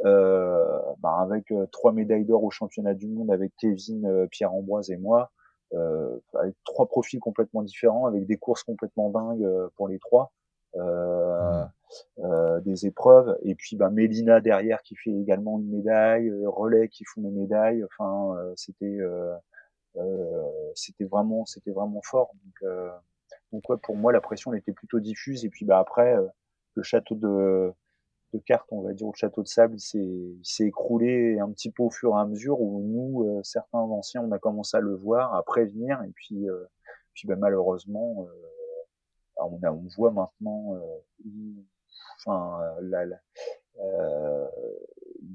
[0.03, 5.31] bah, avec trois médailles d'or au championnat du monde avec Kevin, Pierre Ambroise et moi,
[6.35, 10.33] avec trois profils complètement différents, avec des courses complètement dingues pour les trois.
[10.77, 11.65] Euh,
[12.21, 16.89] euh, des épreuves et puis bah, Mélina derrière qui fait également une médaille, euh, Relais
[16.89, 17.85] qui font des médailles.
[17.85, 18.99] Enfin, c'était
[20.75, 22.33] c'était vraiment c'était vraiment fort.
[22.45, 22.71] Donc,
[23.53, 26.17] donc ouais, pour moi la pression était plutôt diffuse et puis bah après
[26.75, 27.73] le château de
[28.33, 31.83] de cartes, on va dire, au château de sable, il s'est écroulé un petit peu
[31.83, 35.35] au fur et à mesure où nous, certains anciens, on a commencé à le voir,
[35.35, 36.47] à prévenir, et puis,
[37.15, 38.27] puis bah, malheureusement,
[39.37, 40.79] on, a, on voit maintenant,
[42.27, 42.61] enfin,
[43.81, 44.47] euh,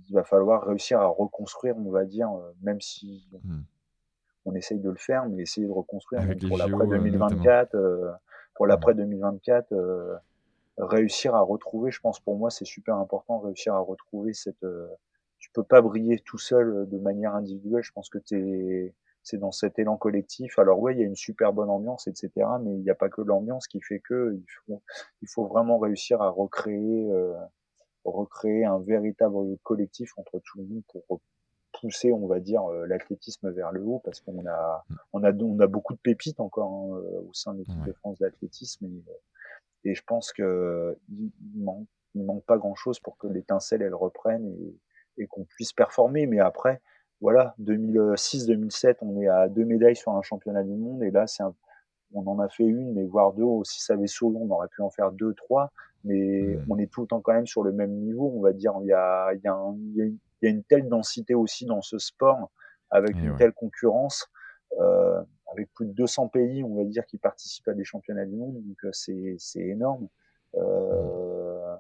[0.08, 2.30] il va falloir réussir à reconstruire, on va dire,
[2.62, 3.60] même si mmh.
[4.46, 8.12] on essaye de le faire, mais essayer de reconstruire pour l'après 2024, euh,
[8.56, 9.74] pour l'après 2024,
[10.78, 14.66] réussir à retrouver, je pense pour moi c'est super important, réussir à retrouver cette.
[15.40, 17.84] tu peux pas briller tout seul de manière individuelle.
[17.84, 18.94] Je pense que tu es
[19.28, 20.58] c'est dans cet élan collectif.
[20.58, 22.32] Alors ouais, il y a une super bonne ambiance, etc.
[22.62, 24.82] Mais il n'y a pas que l'ambiance qui fait que il faut,
[25.22, 27.34] il faut vraiment réussir à recréer, euh,
[28.06, 31.20] recréer un véritable collectif entre tout le monde pour
[31.74, 34.96] pousser, on va dire, euh, l'athlétisme vers le haut, parce qu'on a, mm.
[35.14, 37.92] on a, on a beaucoup de pépites encore hein, euh, au sein de l'équipe de
[37.92, 39.04] France d'athlétisme, et,
[39.90, 43.96] et, je pense que il manque, il manque pas grand chose pour que l'étincelle elle
[43.96, 46.28] reprenne et, et qu'on puisse performer.
[46.28, 46.82] Mais après,
[47.22, 51.44] voilà, 2006-2007, on est à deux médailles sur un championnat du monde, et là, c'est
[52.14, 53.46] on en a fait une, mais voire deux.
[53.64, 55.72] Si ça avait souri, on aurait pu en faire deux, trois,
[56.04, 56.66] mais mmh.
[56.70, 58.74] on est tout le temps quand même sur le même niveau, on va dire.
[58.82, 61.98] Il y a, il y a, il y a une telle densité aussi dans ce
[61.98, 62.50] sport,
[62.90, 64.30] avec une telle concurrence,
[64.80, 65.22] euh,
[65.52, 68.56] avec plus de 200 pays, on va dire, qui participent à des championnats du monde,
[68.56, 70.08] donc euh, c'est énorme.
[70.56, 71.76] Euh,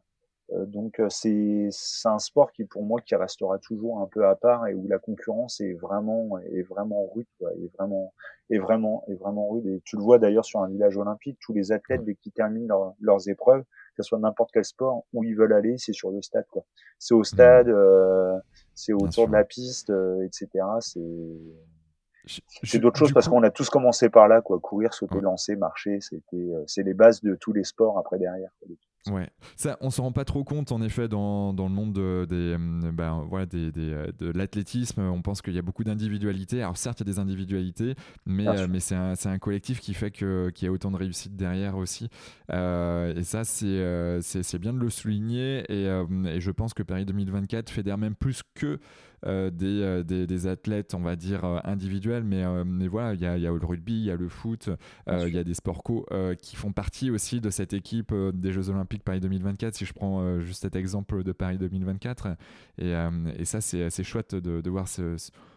[0.53, 4.26] euh, donc euh, c'est c'est un sport qui pour moi qui restera toujours un peu
[4.26, 8.13] à part et où la concurrence est vraiment est vraiment rude quoi, est vraiment
[8.49, 9.68] est vraiment est vraiment rude.
[9.68, 12.95] Et tu le vois d'ailleurs sur un village olympique tous les athlètes dès qu'ils terminent
[13.01, 16.22] leurs épreuves que ce soit n'importe quel sport où ils veulent aller c'est sur le
[16.22, 16.63] stade quoi.
[16.97, 18.39] C'est au stade euh,
[18.74, 19.91] c'est autour de la piste
[20.24, 21.01] etc c'est
[22.63, 25.99] c'est d'autres choses parce qu'on a tous commencé par là quoi courir sauter lancer marcher
[26.01, 28.49] c'était c'est les bases de tous les sports après derrière
[29.09, 32.25] Ouais, ça, on se rend pas trop compte en effet dans, dans le monde de,
[32.28, 35.01] des, euh, ben, voilà, des, des, euh, de l'athlétisme.
[35.01, 36.61] On pense qu'il y a beaucoup d'individualités.
[36.61, 39.93] Alors certes, il y a des individualités, mais, euh, mais c'est un, un, collectif qui
[39.93, 42.09] fait qu'il y a autant de réussite derrière aussi.
[42.49, 45.63] et ça, c'est c'est bien de le souligner.
[45.69, 48.80] Et, et, je pense que Paris 2024 fédère même plus que
[49.28, 53.25] euh, euh, des, des, athlètes, on va dire, euh, individuels, mais, mais voilà, il y
[53.25, 54.69] a, y a, le rugby, il y a le foot,
[55.07, 56.05] il y a des sports co
[56.41, 60.39] qui font partie aussi de cette équipe des Jeux Olympiques Paris 2024, si je prends
[60.39, 62.28] juste cet exemple de Paris 2024.
[62.80, 62.93] Et,
[63.38, 65.15] et ça, c'est chouette de, de voir ce,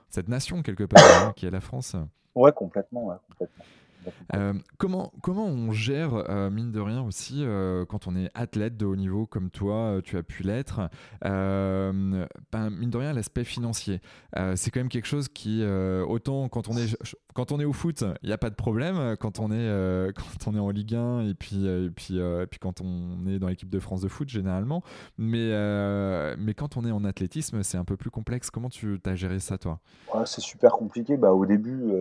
[0.09, 1.97] cette nation, quelque part, hein, qui est la France.
[2.35, 3.07] Ouais, complètement.
[3.07, 3.65] Ouais, complètement.
[4.35, 8.77] Euh, comment, comment on gère, euh, mine de rien aussi, euh, quand on est athlète
[8.77, 10.89] de haut niveau comme toi, tu as pu l'être,
[11.23, 14.01] ben, mine de rien, l'aspect financier.
[14.55, 16.97] c'est quand même quelque chose qui, autant quand on est,
[17.35, 19.17] quand on est au foot, il n'y a pas de problème.
[19.19, 22.59] Quand on est, quand on est en Ligue 1 et puis, et puis, et puis
[22.59, 24.83] quand on est dans l'équipe de France de foot, généralement.
[25.19, 25.51] Mais,
[26.37, 28.51] mais quand on est en athlétisme, c'est un peu plus complexe.
[28.51, 29.81] Comment tu as géré ça, toi?
[30.25, 31.17] C'est super compliqué.
[31.17, 31.93] Bah, au début,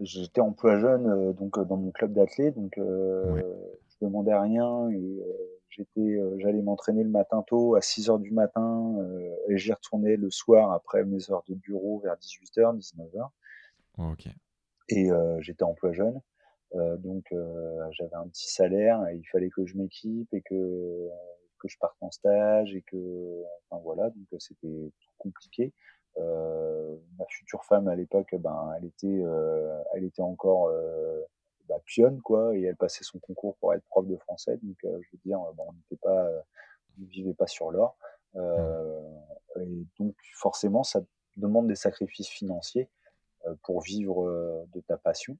[0.00, 2.54] j'étais emploi jeune donc euh, dans mon club d'athlètes.
[2.54, 3.40] Donc euh,
[3.88, 5.24] je demandais rien et euh,
[5.68, 8.96] j'étais, j'allais m'entraîner le matin tôt à 6 heures du matin
[9.48, 13.28] et j'y retournais le soir après mes heures de bureau vers 18h, 19h.
[13.98, 14.28] ok.
[14.92, 16.20] Et j'étais emploi jeune.
[16.98, 17.32] donc
[17.90, 21.08] j'avais un petit salaire et il fallait que je m'équipe et que
[21.58, 25.72] que je parte en stage et que enfin voilà donc c'était compliqué
[26.18, 31.22] euh, ma future femme à l'époque, ben, elle était, euh, elle était encore euh,
[31.68, 34.58] bah, pionne quoi, et elle passait son concours pour être prof de français.
[34.62, 36.28] Donc, je veux dire, bon, on n'était pas,
[37.00, 37.96] on vivait pas sur l'or.
[38.36, 41.00] et donc, forcément, ça
[41.36, 42.88] demande des sacrifices financiers
[43.62, 45.36] pour vivre de ta passion.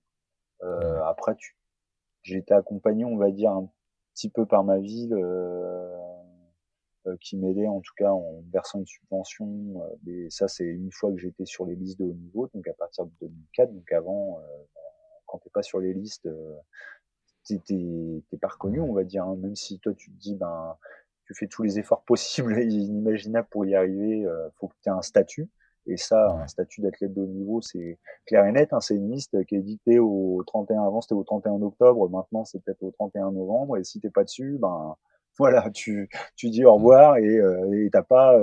[1.05, 1.57] après, tu,
[2.23, 3.69] j'ai été accompagné, on va dire, un
[4.15, 5.15] petit peu par ma ville.
[7.09, 9.47] Euh, qui m'aidait en tout cas en versant une subvention.
[10.05, 12.69] mais euh, ça, c'est une fois que j'étais sur les listes de haut niveau, donc
[12.69, 13.73] à partir de 2004.
[13.73, 14.43] Donc avant, euh,
[15.27, 16.29] quand t'es pas sur les listes,
[17.45, 19.25] t'es pas reconnu, on va dire.
[19.25, 19.37] Hein.
[19.37, 20.77] même si toi, tu te dis, ben,
[21.25, 24.25] tu fais tous les efforts possibles et inimaginables pour y arriver,
[24.55, 25.49] faut que tu aies un statut.
[25.87, 28.73] Et ça, un statut d'athlète de haut niveau, c'est clair et net.
[28.73, 32.09] Hein, c'est une liste qui est dictée au 31 avant, c'était au 31 octobre.
[32.09, 33.77] Maintenant, c'est peut-être au 31 novembre.
[33.79, 34.97] Et si t'es pas dessus, ben
[35.39, 37.41] voilà, tu, tu dis au revoir et
[37.73, 38.39] et t'as pas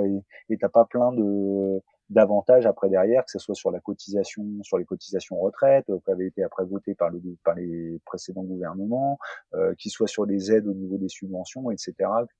[0.48, 1.80] et t'as pas plein de
[2.10, 6.26] d'avantages après derrière, que ce soit sur la cotisation, sur les cotisations retraite, qui avaient
[6.26, 9.18] été après votées par, le, par les précédents gouvernements,
[9.54, 12.34] euh, qui soit sur les aides au niveau des subventions, etc., que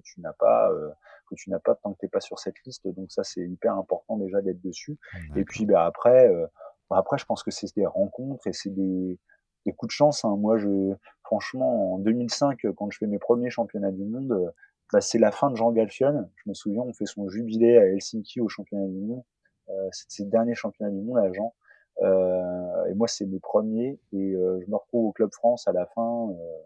[0.00, 0.90] tu, n'as pas, euh,
[1.28, 2.86] que tu n'as pas tant que t'es pas sur cette liste.
[2.88, 4.98] Donc ça, c'est hyper important déjà d'être dessus.
[5.36, 6.46] Et puis, bah, après, euh,
[6.90, 9.18] bah, après, je pense que c'est des rencontres et c'est des,
[9.66, 10.24] des coups de chance.
[10.24, 10.36] Hein.
[10.36, 14.52] Moi, je, franchement, en 2005, quand je fais mes premiers championnats du monde,
[14.92, 16.30] bah, c'est la fin de Jean Galfion.
[16.36, 19.22] Je me souviens, on fait son jubilé à Helsinki au championnat du monde.
[19.70, 21.54] Euh, c'est ses derniers championnats du monde à Jean.
[22.02, 23.98] Euh, et moi, c'est mes premiers.
[24.12, 26.28] Et euh, je me retrouve au Club France à la fin.
[26.30, 26.58] Euh,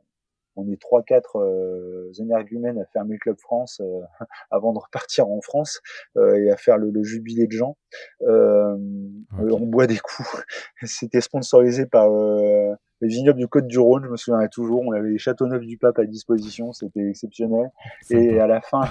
[0.58, 4.00] on est trois, quatre euh, énergumènes à fermer le Club France euh,
[4.50, 5.80] avant de repartir en France
[6.16, 7.76] et à faire le, le, jubilé de Jean.
[8.20, 10.44] On boit des coups.
[10.82, 12.10] C'était sponsorisé par
[13.00, 14.82] les vignobles du Côte du Rhône, je me souviendrai toujours.
[14.82, 17.70] On avait les Châteauneuf du Pape à disposition, c'était exceptionnel.
[18.10, 18.82] Et à la fin,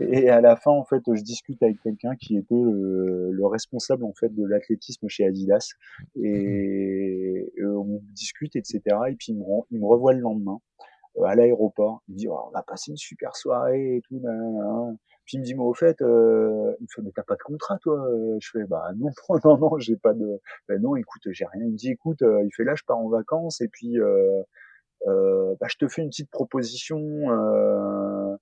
[0.00, 4.12] et à la fin, en fait, je discute avec quelqu'un qui était le, responsable en
[4.12, 5.74] fait de l'athlétisme chez Adidas,
[6.16, 8.80] et, on discute, etc.
[9.08, 10.92] Et puis il me, il me revoit le lendemain euh,
[11.24, 12.02] à l'aéroport.
[12.08, 14.20] Il me dit, oh, on a passé une super soirée et tout.
[15.24, 17.42] Puis il me dit, mais au fait, euh, il me fait, mais t'as pas de
[17.42, 18.06] contrat, toi?
[18.40, 19.10] Je fais, bah non,
[19.44, 20.40] non, non, j'ai pas de.
[20.68, 21.64] Ben non, écoute, j'ai rien.
[21.64, 24.42] Il me dit, écoute, euh, il fait là, je pars en vacances et puis euh,
[25.06, 26.98] euh, bah, je te fais une petite proposition.
[26.98, 28.36] Euh,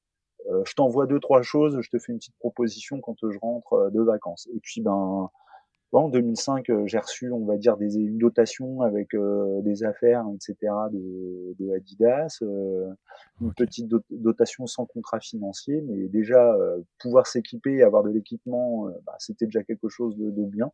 [0.65, 1.81] je t'envoie deux trois choses.
[1.81, 4.49] Je te fais une petite proposition quand je rentre de vacances.
[4.55, 5.31] Et puis ben
[5.99, 10.25] en 2005, euh, j'ai reçu, on va dire, des, une dotation avec euh, des affaires,
[10.35, 10.73] etc.
[10.91, 12.89] de, de Adidas, euh,
[13.41, 16.57] une petite dotation sans contrat financier, mais déjà
[16.99, 20.71] pouvoir s'équiper et avoir de l'équipement, bah, c'était déjà quelque chose de, de bien.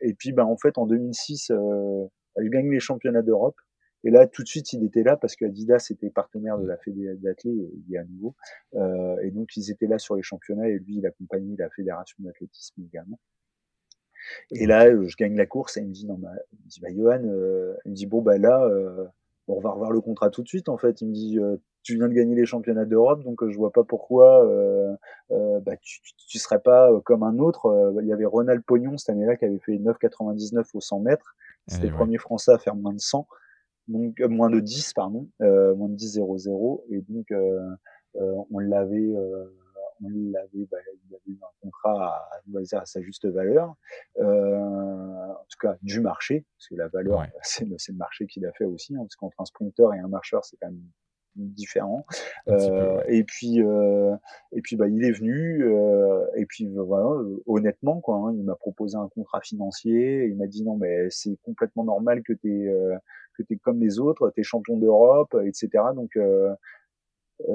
[0.00, 3.56] et puis, bah, en fait, en 2006, je gagne les championnats d'Europe.
[4.04, 6.76] Et là, tout de suite, il était là parce que Adidas était partenaire de la
[6.76, 8.36] Fédé d'athlé il y a un nouveau.
[8.74, 12.16] Euh, et donc, ils étaient là sur les championnats et lui, il accompagnait la fédération
[12.20, 13.18] d'athlétisme également.
[14.50, 16.68] Et là, euh, je gagne la course et il me dit, non, bah, il me
[16.68, 19.06] dit, bah, Johan, euh, il me dit, bon, bah là, euh,
[19.46, 21.00] on va revoir le contrat tout de suite, en fait.
[21.00, 21.38] Il me dit,
[21.82, 24.46] tu viens de gagner les championnats d'Europe, donc je vois pas pourquoi
[25.30, 27.94] bah, tu, tu, serais pas comme un autre.
[28.02, 31.34] Il y avait Ronald Pognon cette année-là qui avait fait 9,99 au 100 mètres.
[31.66, 33.26] C'était le premier Français à faire moins de 100,
[33.88, 36.82] donc moins de 10, pardon, moins de 10,00.
[36.90, 37.32] Et donc
[38.50, 39.14] on l'avait
[40.00, 40.78] il avait, bah,
[41.08, 43.74] il avait un contrat à, à, à sa juste valeur,
[44.18, 48.40] euh, en tout cas du marché, parce que la valeur, c'est le, le, marché qui
[48.40, 50.82] l'a fait aussi, hein, parce qu'entre un sprinter et un marcheur, c'est quand même
[51.38, 52.04] différent.
[52.48, 54.16] Euh, Et puis, euh,
[54.52, 55.64] et puis, bah, il est venu.
[55.64, 57.08] Euh, et puis, voilà,
[57.46, 60.26] honnêtement, quoi, hein, il m'a proposé un contrat financier.
[60.26, 62.96] Il m'a dit non, mais c'est complètement normal que tu euh,
[63.34, 65.68] que t'es comme les autres, t'es champion d'Europe, etc.
[65.94, 66.54] Donc, euh, euh,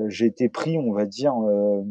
[0.07, 1.83] j'ai été pris, on va dire, euh,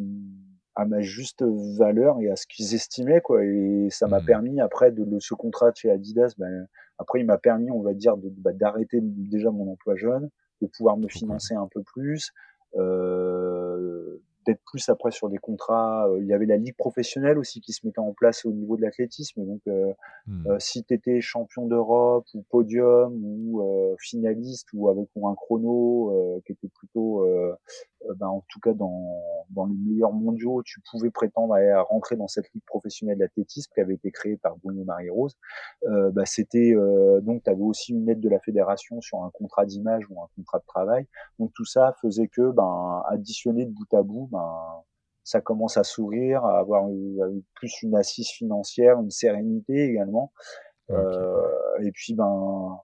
[0.75, 1.45] à ma juste
[1.79, 3.45] valeur et à ce qu'ils estimaient, quoi.
[3.45, 4.25] Et ça m'a mmh.
[4.25, 6.35] permis après de, de ce contrat chez Adidas.
[6.39, 6.67] Ben,
[6.99, 10.31] après, il m'a permis, on va dire, bah, d'arrêter déjà mon emploi jeune,
[10.63, 12.33] de pouvoir me financer un peu plus.
[12.77, 13.62] Euh,
[14.45, 16.07] peut-être plus après sur des contrats.
[16.09, 18.77] Euh, il y avait la ligue professionnelle aussi qui se mettait en place au niveau
[18.77, 19.45] de l'athlétisme.
[19.45, 19.93] Donc, euh,
[20.27, 20.47] mmh.
[20.49, 26.53] euh si tu étais champion d'Europe ou podium ou finaliste ou avec un chrono qui
[26.53, 27.27] était plutôt,
[28.17, 32.29] ben, en tout cas dans, dans les meilleurs mondiaux, tu pouvais prétendre à, rentrer dans
[32.29, 35.37] cette ligue professionnelle d'athlétisme qui avait été créée par Bruno Marie-Rose.
[35.87, 36.75] Ben, c'était
[37.23, 40.27] donc tu avais aussi une aide de la fédération sur un contrat d'image ou un
[40.37, 41.07] contrat de travail.
[41.39, 44.83] Donc tout ça faisait que ben additionné de bout à bout ben,
[45.25, 46.85] ça commence à sourire, à avoir
[47.55, 50.33] plus une assise financière, une sérénité également.
[50.91, 52.79] Euh, et puis, ben,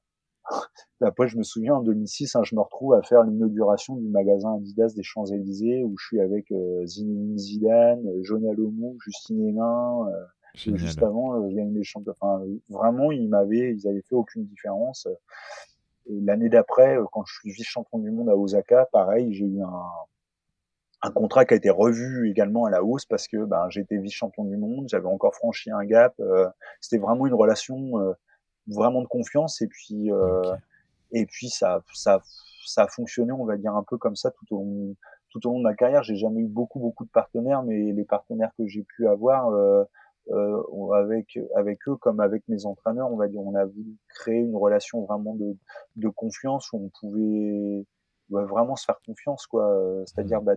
[1.00, 4.54] après, je me souviens en 2006, hein, je me retrouve à faire l'inauguration du magasin
[4.56, 10.08] Adidas des Champs-Élysées où je suis avec euh, Zinedine Zidane, Jonah Lomou, Justine Hénin.
[10.08, 14.14] Euh, juste avant, euh, il y a une Enfin, vraiment, ils m'avaient, ils avaient fait
[14.14, 15.06] aucune différence.
[16.08, 19.60] Et l'année d'après, euh, quand je suis vice-champion du monde à Osaka, pareil, j'ai eu
[19.62, 19.82] un,
[21.02, 24.44] un contrat qui a été revu également à la hausse parce que ben, j'étais vice-champion
[24.44, 26.14] du monde, j'avais encore franchi un gap.
[26.20, 26.48] Euh,
[26.80, 28.12] c'était vraiment une relation euh,
[28.68, 30.54] vraiment de confiance et puis euh,
[31.12, 32.22] et puis ça ça
[32.66, 34.96] ça a fonctionné, on va dire un peu comme ça tout au long
[35.30, 36.02] tout au long de ma carrière.
[36.02, 39.84] J'ai jamais eu beaucoup beaucoup de partenaires, mais les partenaires que j'ai pu avoir euh,
[40.94, 44.56] avec avec eux comme avec mes entraîneurs, on va dire, on a voulu créer une
[44.56, 45.56] relation vraiment de
[45.96, 47.84] de confiance où on pouvait
[48.28, 49.70] doit vraiment se faire confiance, quoi.
[49.72, 50.44] Euh, c'est-à-dire, mmh.
[50.44, 50.56] bah,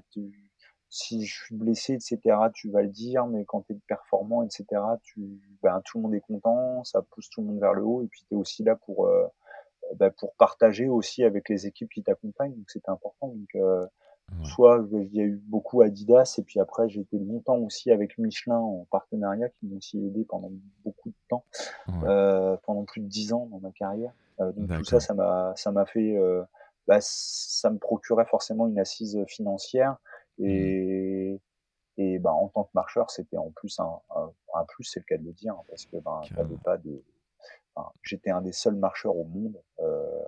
[0.91, 2.19] si je suis blessé, etc.,
[2.53, 4.65] tu vas le dire, mais quand tu es performant, etc.,
[5.01, 8.03] tu, bah, tout le monde est content, ça pousse tout le monde vers le haut,
[8.03, 9.25] et puis tu es aussi là pour, euh,
[9.95, 13.29] bah, pour partager aussi avec les équipes qui t'accompagnent, donc c'est important.
[13.29, 13.87] Donc, euh,
[14.43, 18.17] soit il y a eu beaucoup Adidas et puis après j'ai été longtemps aussi avec
[18.17, 20.51] Michelin en partenariat qui m'ont aussi aidé pendant
[20.83, 21.43] beaucoup de temps,
[22.03, 24.13] euh, pendant plus de 10 ans dans ma carrière.
[24.39, 26.43] Euh, donc tout ça, ça m'a fait, euh,
[26.87, 29.97] bah, ça me procurait forcément une assise financière
[30.39, 31.39] et
[31.97, 33.99] et bah, en tant que marcheur, c'était en plus un,
[34.55, 36.21] un, plus, c'est le cas de le dire, hein, parce que ben,
[36.63, 37.03] pas de,
[38.01, 39.61] j'étais un des seuls marcheurs au monde.
[39.79, 40.23] Euh,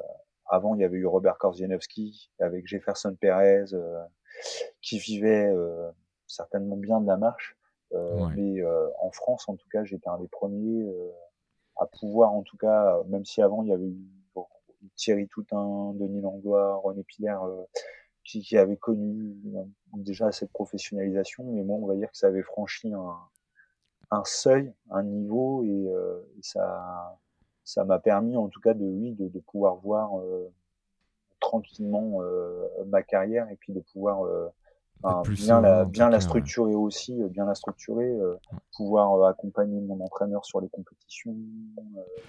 [0.45, 4.03] avant, il y avait eu Robert Korzienowski avec Jefferson Perez, euh,
[4.81, 5.89] qui vivait euh,
[6.27, 7.57] certainement bien de la marche.
[7.93, 8.63] Euh, mais
[8.99, 10.91] en France, en tout cas, j'étais un des premiers
[11.77, 14.07] à pouvoir, en tout cas, même si avant il y avait eu
[14.95, 17.37] Thierry Toutin, Denis Langlois, René Piller,
[18.23, 19.35] qui, qui avaient connu
[19.93, 23.17] déjà cette professionnalisation, mais moi, on va dire que ça avait franchi un,
[24.11, 27.17] un seuil, un niveau, et, et ça,
[27.63, 30.51] ça m'a permis en tout cas de oui de, de pouvoir voir euh,
[31.39, 34.23] tranquillement euh, ma carrière et puis de pouvoir
[35.05, 38.17] euh, bien, la, bien la structurer aussi, bien la structurer,
[38.75, 41.35] pouvoir accompagner mon entraîneur sur les compétitions.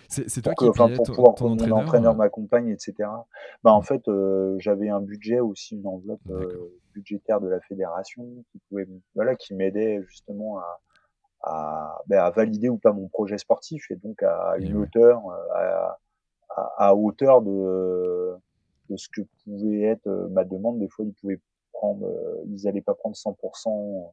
[0.08, 3.08] c'est toi qui enfin, pour pouvoir ton, mon entraîneur m'accompagne, etc.
[3.62, 4.02] Bah en fait,
[4.58, 6.20] j'avais un budget aussi, une enveloppe
[6.92, 10.80] budgétaire de la fédération qui pouvait, voilà, qui m'aidait justement à,
[11.42, 15.20] à, ben, à, valider ou pas mon projet sportif et donc à une hauteur,
[15.54, 15.98] à,
[16.76, 18.36] à, hauteur de,
[18.90, 20.78] de ce que pouvait être euh, ma demande.
[20.78, 21.40] Des fois, ils pouvaient
[21.84, 24.12] prendre, euh, ils allaient pas prendre 100%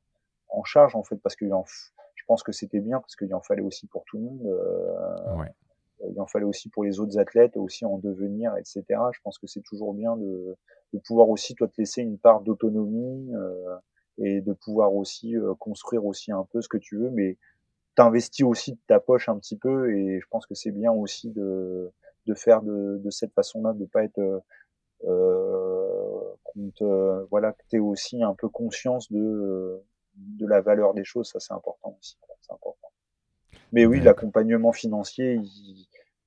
[0.49, 3.61] en charge en fait parce que je pense que c'était bien parce qu'il en fallait
[3.61, 4.45] aussi pour tout le monde.
[4.45, 5.51] Euh, ouais.
[6.09, 8.83] Il en fallait aussi pour les autres athlètes, aussi en devenir, etc.
[9.13, 10.57] Je pense que c'est toujours bien de,
[10.93, 13.31] de, pouvoir aussi toi te laisser une part d'autonomie.
[13.33, 13.77] Euh,
[14.17, 17.37] et de pouvoir aussi construire aussi un peu ce que tu veux, mais
[17.95, 21.31] t'investis aussi de ta poche un petit peu et je pense que c'est bien aussi
[21.31, 21.91] de,
[22.27, 24.19] de faire de, de cette façon-là, de pas être
[25.07, 26.00] euh,
[26.81, 29.81] euh, voilà que tu aussi un peu conscience de
[30.15, 32.89] de la valeur des choses, ça c'est important aussi, c'est important.
[33.71, 35.39] Mais oui, l'accompagnement financier,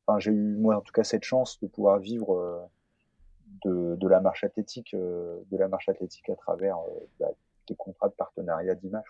[0.06, 2.60] enfin j'ai eu moi en tout cas cette chance de pouvoir vivre euh,
[3.64, 6.78] de, de la marche athlétique, de la marche athlétique à travers
[7.20, 7.28] bah,
[7.68, 9.04] des contrats de partenariat d'image.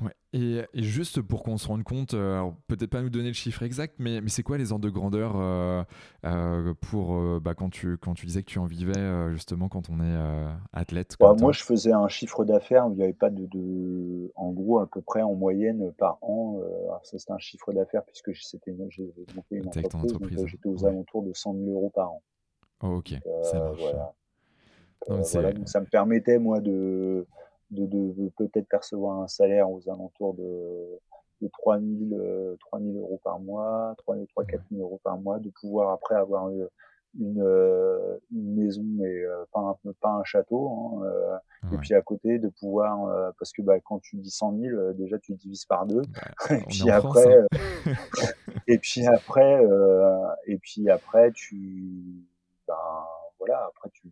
[0.00, 0.12] Ouais.
[0.32, 3.94] Et, juste pour qu'on se rende compte, euh, peut-être pas nous donner le chiffre exact,
[3.98, 5.82] mais, mais c'est quoi les ordres de grandeur euh,
[6.24, 10.00] euh, pour bah, quand, tu, quand tu disais que tu en vivais justement quand on
[10.00, 10.16] est
[10.72, 14.30] athlète bah, Moi, je faisais un chiffre d'affaires où il n'y avait pas de, de,
[14.34, 16.60] En gros, à peu près en moyenne par an.
[17.02, 20.44] ça, c'était un chiffre d'affaires puisque c'était j'ai monté une entreprise.
[20.46, 22.22] j'étais aux alentours de 100 000 euros par an.
[22.82, 23.80] Oh, ok, ça marche.
[23.80, 25.52] Voilà.
[25.52, 27.26] donc ça me permettait, moi, de
[27.70, 30.98] de, de, peut-être percevoir un salaire aux alentours de,
[31.42, 35.18] de 3 000, 3 000 euros par mois, 3 000, 3 4 000 euros par
[35.18, 36.68] mois, de pouvoir après avoir une,
[37.18, 41.94] une, euh, une maison, mais euh, pas, un, pas un château, hein, euh, et puis
[41.94, 45.64] à côté de pouvoir, parce que bah, quand tu dis 100 000, déjà tu divises
[45.64, 46.02] par deux,
[46.50, 47.92] et, puis après, hein.
[48.66, 49.64] et puis après,
[50.46, 52.24] et puis après, tu,
[52.68, 52.74] ben
[53.38, 54.08] voilà, après tu,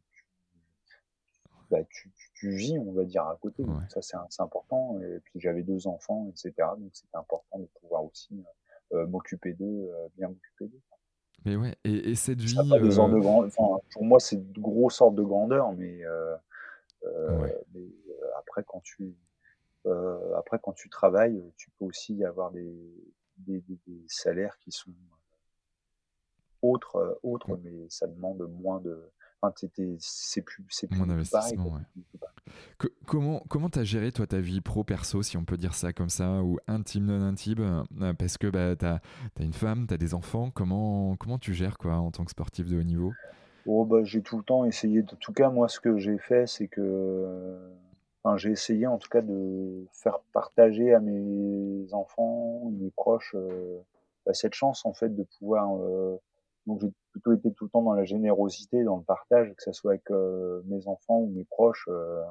[1.74, 3.64] bah, tu, tu, vis, on va dire, à côté.
[3.64, 5.00] Donc ça, c'est important.
[5.00, 6.52] Et puis j'avais deux enfants, etc.
[6.78, 8.44] Donc c'était important de pouvoir aussi
[8.92, 10.80] euh, m'occuper d'eux, euh, bien m'occuper d'eux.
[11.44, 12.56] Mais ouais, et, et cette vie.
[12.56, 12.78] Euh...
[12.78, 13.44] De grand...
[13.44, 16.36] enfin, pour moi, c'est de grosses sortes de grandeur, mais, euh,
[17.40, 17.58] ouais.
[17.74, 17.88] mais
[18.38, 19.16] après, quand tu,
[20.36, 22.72] après, quand tu travailles, tu peux aussi avoir des,
[23.38, 24.92] des, des, des salaires qui sont
[26.62, 29.10] autres, autres mais ça demande moins de
[29.56, 31.80] c'est plus, c'est plus Mon investissement.
[33.06, 36.08] comment comment t'as géré toi ta vie pro perso si on peut dire ça comme
[36.08, 39.00] ça ou intime non intime euh, parce que bah t'as
[39.38, 40.50] as une femme, t'as des enfants.
[40.50, 43.12] Comment comment tu gères quoi en tant que sportif de haut niveau?
[43.66, 45.02] Oh bah j'ai tout le temps essayé.
[45.02, 47.58] En tout cas moi ce que j'ai fait c'est que
[48.24, 53.78] Enfin, j'ai essayé en tout cas de faire partager à mes enfants, mes proches, euh,
[54.24, 56.16] bah, cette chance en fait de pouvoir euh,
[56.66, 59.72] donc j'ai plutôt été tout le temps dans la générosité, dans le partage, que ce
[59.72, 61.88] soit avec euh, mes enfants ou mes proches.
[61.88, 62.22] Euh,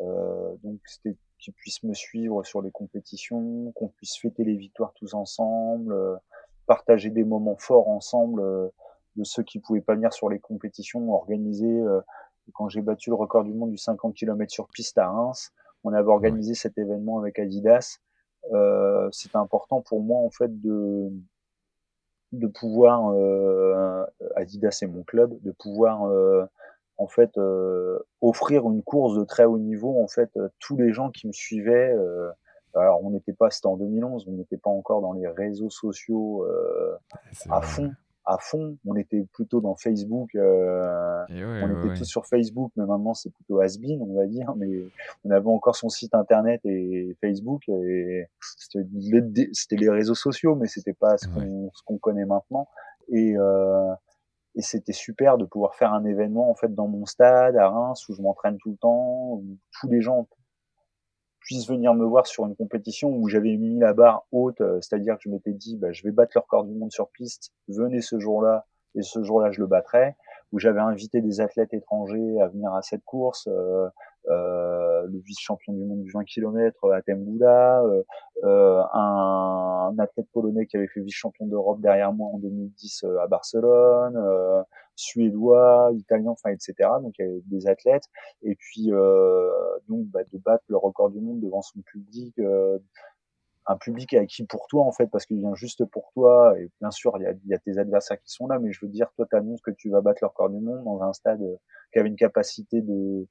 [0.00, 4.92] euh, donc c'était qu'ils puissent me suivre sur les compétitions, qu'on puisse fêter les victoires
[4.94, 5.94] tous ensemble,
[6.66, 8.42] partager des moments forts ensemble
[9.16, 11.82] de ceux qui pouvaient pas venir sur les compétitions, organiser.
[12.54, 15.52] quand j'ai battu le record du monde du 50 km sur piste à Reims,
[15.84, 17.98] on avait organisé cet événement avec Adidas.
[18.52, 21.10] Euh, C'était important pour moi en fait de
[22.38, 24.04] de pouvoir, euh,
[24.36, 26.44] Adidas c'est mon club, de pouvoir euh,
[26.98, 30.30] en fait euh, offrir une course de très haut niveau en fait
[30.60, 31.94] tous les gens qui me suivaient.
[32.74, 36.46] alors on n'était pas, c'était en 2011, on n'était pas encore dans les réseaux sociaux
[37.50, 37.92] à fond.
[38.24, 38.76] À fond.
[38.86, 44.00] On était plutôt dans Facebook, on était tous sur Facebook, mais maintenant c'est plutôt has-been,
[44.02, 44.54] on va dire.
[44.56, 44.68] Mais
[45.24, 50.94] on avait encore son site internet et Facebook, et c'était les réseaux sociaux, mais c'était
[50.94, 51.26] pas ce
[51.84, 52.68] qu'on connaît maintenant.
[53.08, 53.34] Et
[54.56, 58.08] et c'était super de pouvoir faire un événement en fait dans mon stade à Reims
[58.08, 60.28] où je m'entraîne tout le temps, où tous les gens
[61.44, 65.16] puissent venir me voir sur une compétition où j'avais mis la barre haute, euh, c'est-à-dire
[65.16, 68.00] que je m'étais dit bah, je vais battre le record du monde sur piste, venez
[68.00, 70.16] ce jour-là et ce jour-là je le battrai,
[70.52, 73.88] où j'avais invité des athlètes étrangers à venir à cette course, euh,
[74.30, 77.82] euh, le vice-champion du monde du 20 km à Tembuda,
[78.44, 83.26] euh, un, un, athlète polonais qui avait fait vice-champion d'Europe derrière moi en 2010 à
[83.26, 84.64] Barcelone,
[84.96, 86.74] suédois, italien, enfin etc.
[87.02, 88.08] Donc il y avait des athlètes
[88.42, 88.90] et puis
[89.88, 92.38] donc bah, de battre le record du monde devant son public
[93.66, 96.70] un public à qui pour toi en fait parce qu'il vient juste pour toi et
[96.80, 98.90] bien sûr il y a, y a, tes adversaires qui sont là mais je veux
[98.90, 101.40] dire toi t'annonces que tu vas battre le record du monde dans un stade
[101.92, 103.26] qui avait une capacité de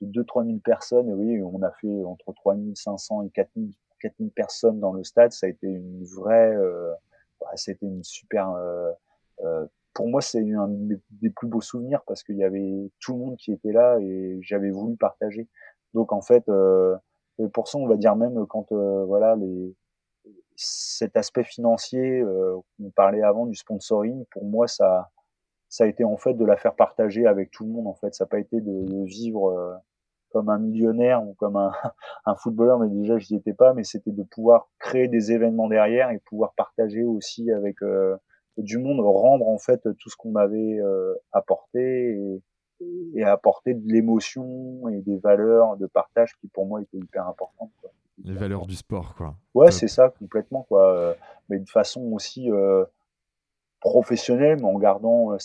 [0.00, 1.08] de 2-3 000 personnes.
[1.08, 3.68] Et oui, on a fait entre 3 500 et 4 000,
[4.00, 5.32] 4 000 personnes dans le stade.
[5.32, 6.92] Ça a été une vraie, euh,
[7.40, 8.50] bah, c'était une super.
[8.50, 8.92] Euh,
[9.44, 9.66] euh,
[9.96, 13.36] pour moi, c'est un des plus beaux souvenirs parce qu'il y avait tout le monde
[13.38, 15.48] qui était là et j'avais voulu partager.
[15.94, 16.96] Donc en fait, euh,
[17.52, 19.74] pour ça, on va dire même quand euh, voilà les
[20.56, 25.10] cet aspect financier, euh, on parlait avant du sponsoring, pour moi, ça,
[25.68, 28.14] ça a été en fait de la faire partager avec tout le monde en fait
[28.14, 29.74] ça n'a pas été de, vivre euh,
[30.30, 31.72] comme un millionnaire ou comme un,
[32.26, 35.68] un footballeur mais déjà je n'y étais pas mais c'était de pouvoir créer des événements
[35.68, 38.16] derrière et pouvoir partager aussi avec euh,
[38.58, 42.42] du monde rendre en fait tout ce qu'on m'avait euh, apporté et,
[43.14, 47.70] et, apporter de l'émotion et des valeurs de partage qui pour moi étaient hyper importantes
[47.80, 47.90] quoi.
[48.24, 49.34] les valeurs du sport quoi.
[49.54, 51.14] Ouais c'est ça complètement quoi.
[51.48, 52.50] Mais de façon aussi
[53.80, 55.38] professionnel, mais en gardant euh,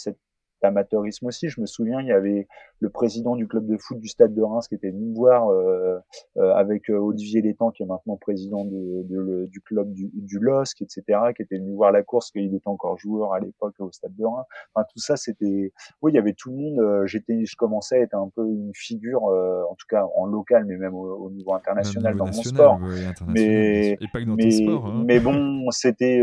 [0.62, 1.49] cet amateurisme aussi.
[1.49, 2.47] Je me souviens, il y avait
[2.80, 5.49] le président du club de foot du Stade de Reims qui était venu me voir
[5.49, 5.97] euh,
[6.38, 11.03] euh, avec Olivier Létang, qui est maintenant président de, du club du, du LOSC, etc.,
[11.36, 14.26] qui était venu voir la course, qu'il était encore joueur à l'époque au Stade de
[14.26, 14.45] Reims.
[14.74, 15.72] Enfin, tout ça, c'était...
[16.01, 17.05] Oui, il y avait tout le monde.
[17.05, 20.78] J'étais, je commençais à être un peu une figure, en tout cas en local, mais
[20.78, 22.80] même au, niveau international dans mon sport.
[23.28, 25.03] mais, mais, hein.
[25.05, 26.22] mais bon, c'était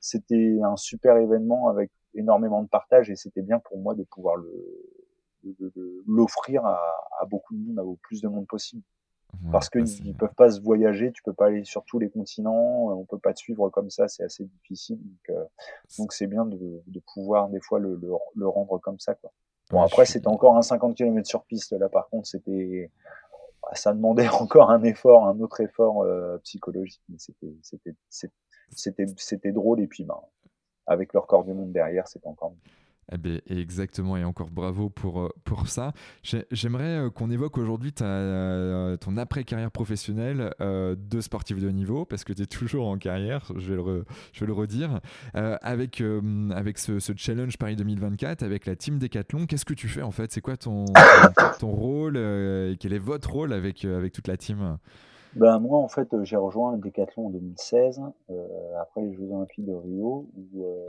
[0.00, 4.36] c'était un super événement avec énormément de partage et c'était bien pour moi de pouvoir
[4.36, 4.52] le
[6.06, 6.80] l'offrir à,
[7.20, 8.82] à, beaucoup de monde, au plus de monde possible.
[9.52, 12.88] Parce qu'ils ne peuvent pas se voyager, tu peux pas aller sur tous les continents,
[12.98, 14.98] on peut pas te suivre comme ça, c'est assez difficile.
[14.98, 15.44] Donc euh,
[15.98, 19.14] donc c'est bien de, de, pouvoir des fois le, le, le, rendre comme ça.
[19.14, 19.30] Quoi.
[19.70, 22.90] Bon après c'était encore un 50 km sur piste là par contre c'était
[23.62, 27.94] bah, ça demandait encore un effort, un autre effort euh, psychologique, mais c'était c'était
[28.70, 30.18] c'était c'était drôle et puis ben
[30.88, 32.72] avec leur corps du monde derrière, c'est encore mieux.
[33.10, 35.92] Eh bien, exactement, et encore bravo pour, euh, pour ça.
[36.22, 42.24] J'aimerais euh, qu'on évoque aujourd'hui ta, ton après-carrière professionnelle de sportif de haut niveau, parce
[42.24, 45.00] que tu es toujours en carrière, je vais le, je vais le redire,
[45.32, 46.02] avec,
[46.50, 49.46] avec ce, challenge Paris 2024, avec la team Decathlon.
[49.46, 50.30] Qu'est-ce que tu fais en fait?
[50.30, 50.84] C'est quoi ton,
[51.58, 52.14] ton, rôle
[52.78, 54.76] Quel est votre rôle avec, avec toute la team?
[55.34, 58.00] Ben, moi, en fait, j'ai rejoint le Décathlon en 2016,
[58.30, 60.88] euh, après les Jeux Olympiques de Rio, où, euh,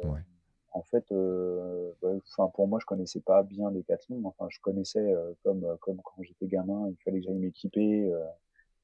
[0.72, 4.22] en fait, euh, enfin, pour moi, je connaissais pas bien Décathlon.
[4.26, 8.24] Enfin, je connaissais euh, comme comme quand j'étais gamin, il fallait que j'aille m'équiper euh,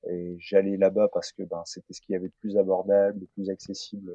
[0.10, 3.26] et j'allais là-bas parce que ben c'était ce qu'il y avait de plus abordable, de
[3.28, 4.14] plus accessible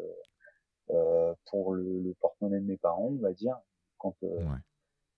[1.46, 3.56] pour le, le porte-monnaie de mes parents, on va dire.
[3.98, 4.16] Quand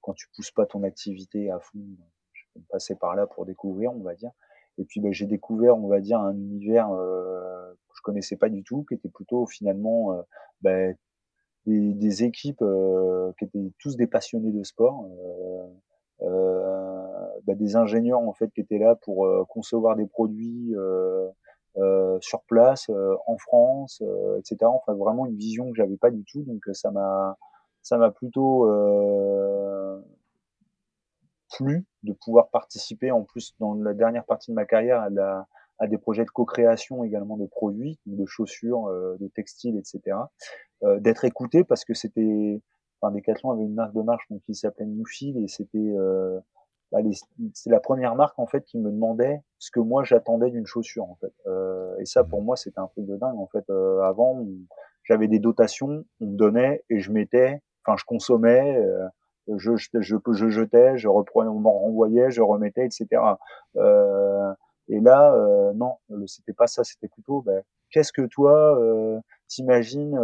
[0.02, 1.80] quand tu pousses pas ton activité à fond,
[2.32, 4.32] je peux passer par là pour découvrir, on va dire.
[4.78, 8.48] Et puis bah, j'ai découvert, on va dire, un univers euh, que je connaissais pas
[8.48, 10.24] du tout, qui était plutôt finalement
[10.62, 10.92] bah,
[11.66, 15.08] des, des, équipes euh, qui étaient tous des passionnés de sport,
[16.20, 20.74] bah, des ingénieurs en fait qui étaient là pour concevoir des produits
[22.20, 22.90] sur place,
[23.26, 24.02] en France,
[24.38, 24.56] etc.
[24.64, 27.36] Enfin vraiment une vision que j'avais pas du tout, donc ça m'a
[27.82, 28.66] ça m'a plutôt
[31.52, 35.46] plus de pouvoir participer en plus dans la dernière partie de ma carrière à, la,
[35.78, 40.16] à des projets de co-création également de produits, de chaussures, euh, de textiles, etc.
[40.84, 42.60] Euh, d'être écouté parce que c'était,
[43.00, 46.38] enfin, Decathlon avait une marque de marche donc qui s'appelait Newfield et c'était euh,
[46.92, 46.98] bah,
[47.54, 51.04] c'est la première marque en fait qui me demandait ce que moi j'attendais d'une chaussure
[51.04, 51.32] en fait.
[51.46, 53.64] Euh, et ça pour moi c'était un truc de dingue en fait.
[53.70, 54.44] Euh, avant
[55.04, 58.78] j'avais des dotations, on me donnait et je mettais, enfin je consommais.
[59.48, 63.22] Euh, je, je, je, je jetais, je reprenais, on m'en renvoyait, je remettais, etc.
[63.76, 64.52] Euh,
[64.88, 65.96] et là, euh, non,
[66.26, 68.78] c'était pas ça, c'était plutôt, ben, qu'est-ce que toi
[69.48, 70.18] t'imagines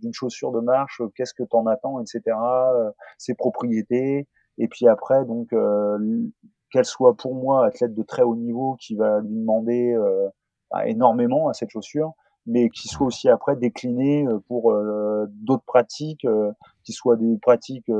[0.00, 2.36] d'une chaussure de marche, qu'est-ce que t'en attends, etc.
[3.18, 4.28] ses propriétés.
[4.58, 5.54] Et puis après, donc,
[6.70, 9.96] qu'elle soit pour moi athlète de très haut niveau qui va lui demander
[10.70, 12.12] bah, énormément à cette chaussure,
[12.46, 14.74] mais qui soit aussi après décliné pour
[15.28, 16.26] d'autres pratiques,
[16.84, 17.90] qui soient des pratiques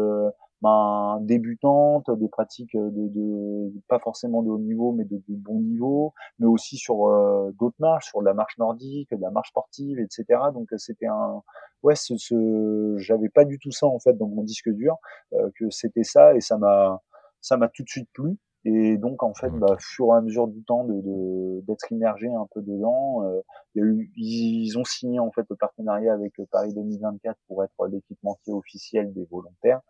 [0.62, 5.58] ben, débutantes, des pratiques de, de, pas forcément de haut niveau, mais de, de bon
[5.58, 9.48] niveau, mais aussi sur euh, d'autres marches, sur de la marche nordique, de la marche
[9.48, 10.24] sportive, etc.
[10.54, 11.42] Donc c'était un,
[11.82, 12.94] ouais, ce, ce...
[12.98, 14.96] j'avais pas du tout ça en fait dans mon disque dur,
[15.32, 17.02] euh, que c'était ça et ça m'a,
[17.40, 18.38] ça m'a tout de suite plu.
[18.64, 22.46] Et donc en fait, bah, fur et à mesure du temps de d'être immergé un
[22.54, 23.40] peu dedans, euh,
[23.74, 27.86] y a eu, ils ont signé en fait le partenariat avec Paris 2024 pour être
[27.88, 29.80] l'équipementier officiel des volontaires.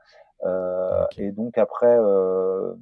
[0.44, 2.74] Euh, et donc après, euh,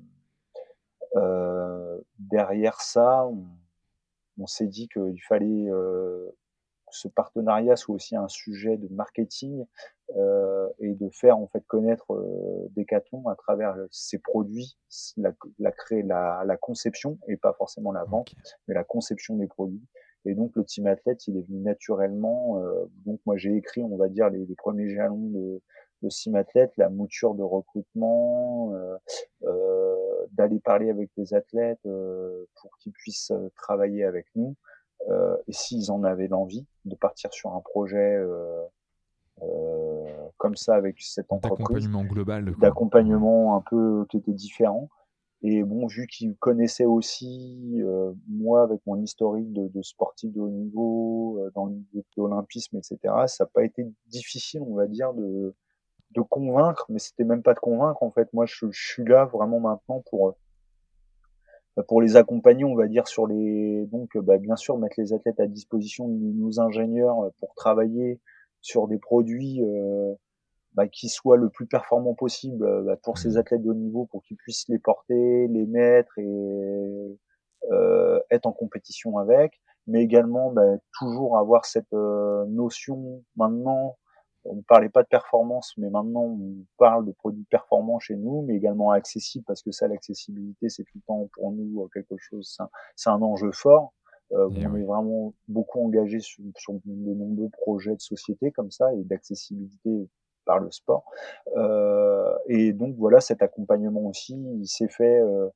[1.16, 3.44] euh, derrière ça, on,
[4.38, 5.68] on s'est dit qu'il fallait
[6.90, 9.64] ce partenariat soit aussi un sujet de marketing
[10.16, 14.76] euh, et de faire en fait connaître euh, Decathlon à travers ses produits,
[15.16, 18.34] la, la, créer, la, la, conception et pas forcément la vente,
[18.66, 19.86] mais la conception des produits.
[20.26, 22.60] Et donc le team athlète, il est venu naturellement.
[22.60, 25.62] Euh, donc moi j'ai écrit, on va dire les, les premiers jalons de,
[26.02, 28.96] de Sim Athlète, la mouture de recrutement, euh,
[29.44, 34.56] euh, d'aller parler avec des athlètes euh, pour qu'ils puissent travailler avec nous.
[35.08, 38.18] Et s'ils en avaient l'envie de partir sur un projet
[40.36, 44.88] comme ça avec cette entreprise, d'accompagnement global, d'accompagnement un peu qui était différent.
[45.42, 47.82] Et bon, vu qu'ils connaissaient aussi,
[48.28, 51.72] moi, avec mon historique de, de, sportif de haut niveau, dans
[52.18, 55.54] l'olympisme, etc., ça n'a pas été difficile, on va dire, de,
[56.12, 58.32] de convaincre, mais c'était même pas de convaincre en fait.
[58.32, 60.32] Moi, je, suis là vraiment maintenant pour euh,
[61.88, 65.40] pour les accompagner, on va dire sur les donc bah, bien sûr mettre les athlètes
[65.40, 68.20] à disposition de nos ingénieurs euh, pour travailler
[68.60, 70.14] sur des produits euh,
[70.74, 74.22] bah, qui soient le plus performants possible bah, pour ces athlètes de haut niveau, pour
[74.22, 77.18] qu'ils puissent les porter, les mettre et
[77.70, 83.96] euh, être en compétition avec, mais également bah, toujours avoir cette notion maintenant
[84.44, 88.42] on ne parlait pas de performance, mais maintenant on parle de produits performants chez nous,
[88.42, 92.16] mais également accessibles, parce que ça, l'accessibilité, c'est tout le temps pour nous euh, quelque
[92.18, 92.56] chose,
[92.96, 93.92] c'est un, enjeu fort.
[94.32, 99.02] Euh, on est vraiment beaucoup engagé sur, de nombreux projets de société comme ça et
[99.02, 100.08] d'accessibilité
[100.44, 101.04] par le sport.
[101.56, 105.48] Euh, et donc voilà, cet accompagnement aussi, il s'est fait euh,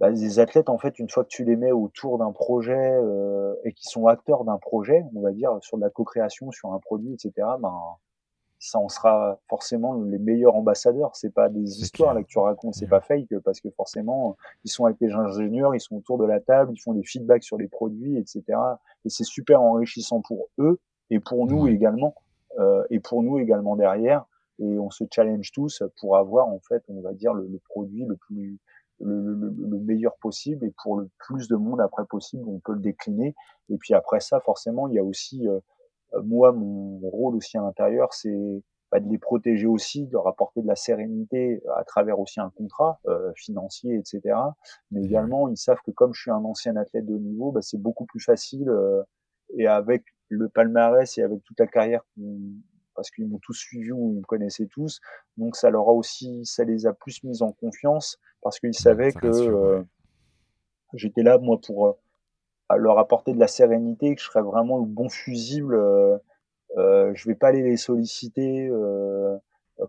[0.00, 3.54] bah, les athlètes, en fait, une fois que tu les mets autour d'un projet euh,
[3.64, 6.78] et qui sont acteurs d'un projet, on va dire sur de la co-création, sur un
[6.78, 7.32] produit, etc.
[7.60, 7.74] Ben
[8.60, 11.14] ça en sera forcément les meilleurs ambassadeurs.
[11.14, 14.70] C'est pas des histoires là que tu racontes, c'est pas fake parce que forcément ils
[14.70, 17.56] sont avec les ingénieurs, ils sont autour de la table, ils font des feedbacks sur
[17.56, 18.42] les produits, etc.
[19.04, 20.80] Et c'est super enrichissant pour eux
[21.10, 22.14] et pour nous également
[22.58, 24.24] euh, et pour nous également derrière.
[24.58, 28.04] Et on se challenge tous pour avoir en fait, on va dire le, le produit
[28.04, 28.58] le plus
[29.00, 32.72] le, le, le, meilleur possible et pour le plus de monde après possible, on peut
[32.72, 33.34] le décliner.
[33.70, 35.60] Et puis après ça, forcément, il y a aussi, euh,
[36.14, 40.26] euh, moi, mon rôle aussi à l'intérieur, c'est bah, de les protéger aussi, de leur
[40.26, 44.36] apporter de la sérénité à travers aussi un contrat euh, financier, etc.
[44.90, 47.62] Mais également, ils savent que comme je suis un ancien athlète de haut niveau, bah,
[47.62, 48.72] c'est beaucoup plus facile
[49.56, 52.02] et avec le palmarès et avec toute la carrière
[52.98, 55.00] parce qu'ils m'ont tous suivi ou ils me connaissaient tous.
[55.36, 59.12] Donc ça leur a aussi, ça les a plus mis en confiance parce qu'ils savaient
[59.12, 59.84] que euh,
[60.94, 61.92] j'étais là moi pour euh,
[62.76, 65.76] leur apporter de la sérénité, que je serais vraiment le bon fusible.
[65.76, 66.18] Euh,
[66.76, 68.68] euh, je vais pas aller les solliciter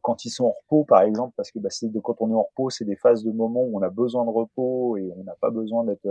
[0.03, 2.35] quand ils sont en repos, par exemple, parce que bah, c'est de, quand on est
[2.35, 5.23] en repos, c'est des phases de moments où on a besoin de repos et on
[5.23, 6.07] n'a pas besoin d'être.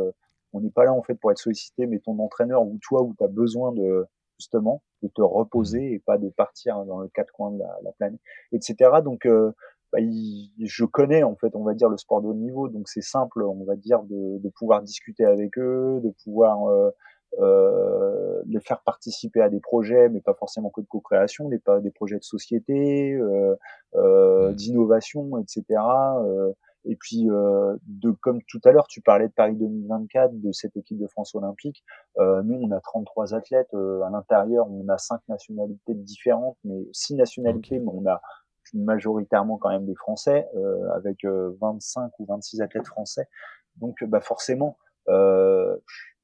[0.52, 3.14] on n'est pas là en fait pour être sollicité, mais ton entraîneur ou toi où
[3.16, 4.04] tu as besoin de
[4.38, 7.92] justement de te reposer et pas de partir dans le quatre coins de la, la
[7.92, 8.20] planète,
[8.52, 8.90] etc.
[9.02, 9.52] Donc euh,
[9.92, 13.02] bah, je connais en fait, on va dire le sport de haut niveau, donc c'est
[13.02, 16.90] simple, on va dire de, de, pouvoir discuter avec eux, de pouvoir euh,
[17.40, 21.90] euh, les faire participer à des projets, mais pas forcément que de co-création, des, des
[21.90, 23.54] projets de société, euh,
[23.94, 25.64] euh, d'innovation, etc.
[26.24, 26.52] Euh,
[26.84, 30.76] et puis, euh, de, comme tout à l'heure, tu parlais de Paris 2024, de cette
[30.76, 31.84] équipe de France olympique.
[32.18, 34.66] Euh, nous, on a 33 athlètes euh, à l'intérieur.
[34.70, 38.20] On a cinq nationalités différentes, mais six nationalités, mais on a
[38.74, 43.28] majoritairement quand même des Français, euh, avec 25 euh, ou 26 athlètes français.
[43.76, 44.76] Donc, bah forcément,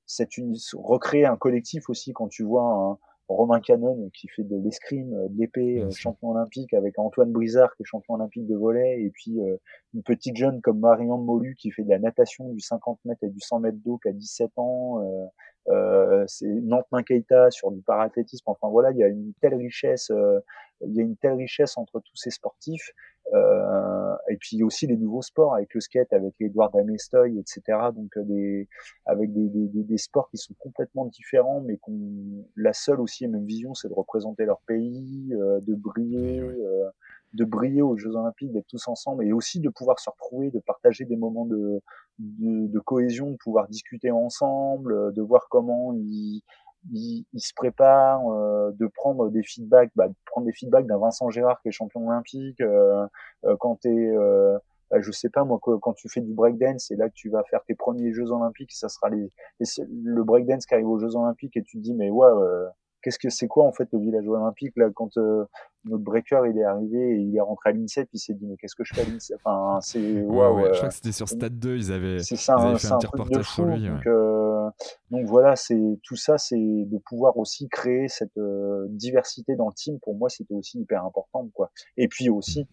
[0.07, 2.99] c'est une recréer un collectif aussi quand tu vois un,
[3.29, 7.87] Romain Canon qui fait de l'escrime, de l'épée, champion olympique, avec Antoine Brizard qui est
[7.87, 9.39] champion olympique de volet, et puis
[9.95, 13.31] une petite jeune comme Marianne Molu qui fait de la natation du 50 mètres et
[13.31, 15.29] du 100 mètres d'eau qui a 17 ans.
[15.69, 18.45] Euh, c'est Nantes Keita sur du parathlétisme.
[18.47, 20.13] Enfin voilà, il y a une telle richesse,
[20.83, 22.93] il y a une telle richesse entre tous ces sportifs.
[23.33, 27.79] Euh, et puis aussi les nouveaux sports avec le skate, avec Edouard Damestoy, etc.
[27.95, 28.69] Donc des,
[29.07, 33.29] avec des, des, des, sports qui sont complètement différents, mais qu'on la seule aussi et
[33.29, 36.91] même vision, c'est de représenter leur pays, euh, de briller, euh,
[37.33, 40.61] de briller aux Jeux Olympiques, d'être tous ensemble, et aussi de pouvoir se retrouver, de
[40.61, 41.81] partager des moments de,
[42.19, 46.43] de, de cohésion, de pouvoir discuter ensemble, de voir comment ils
[46.93, 50.99] il, il, se prépare, euh, de prendre des feedbacks, bah, de prendre des feedbacks d'un
[50.99, 52.61] Vincent Gérard qui est champion olympique.
[52.61, 53.07] Euh,
[53.45, 54.59] euh quand tu es, euh,
[54.91, 57.43] bah, je sais pas moi, quand tu fais du breakdance, c'est là que tu vas
[57.45, 58.73] faire tes premiers Jeux olympiques.
[58.73, 62.11] Ça sera les, le breakdance qui arrive aux Jeux olympiques et tu te dis mais
[62.11, 62.31] ouais,
[63.05, 65.45] qu'est-ce que c'est quoi en fait le village olympique là quand euh,
[65.85, 68.57] notre breaker il est arrivé et il est rentré à l'INSEP il s'est dit mais
[68.57, 69.39] qu'est-ce que je fais à l'INSEP?
[69.45, 72.79] Enfin c'est ouais, je crois que c'était sur Stade 2 ils avaient, ça, ils avaient
[72.79, 74.44] fait un, petit reportage sur lui donc, euh,
[75.11, 79.75] donc voilà c'est tout ça c'est de pouvoir aussi créer cette euh, diversité dans le
[79.75, 79.99] team.
[80.01, 81.71] Pour moi c'était aussi hyper important quoi.
[81.97, 82.67] Et puis aussi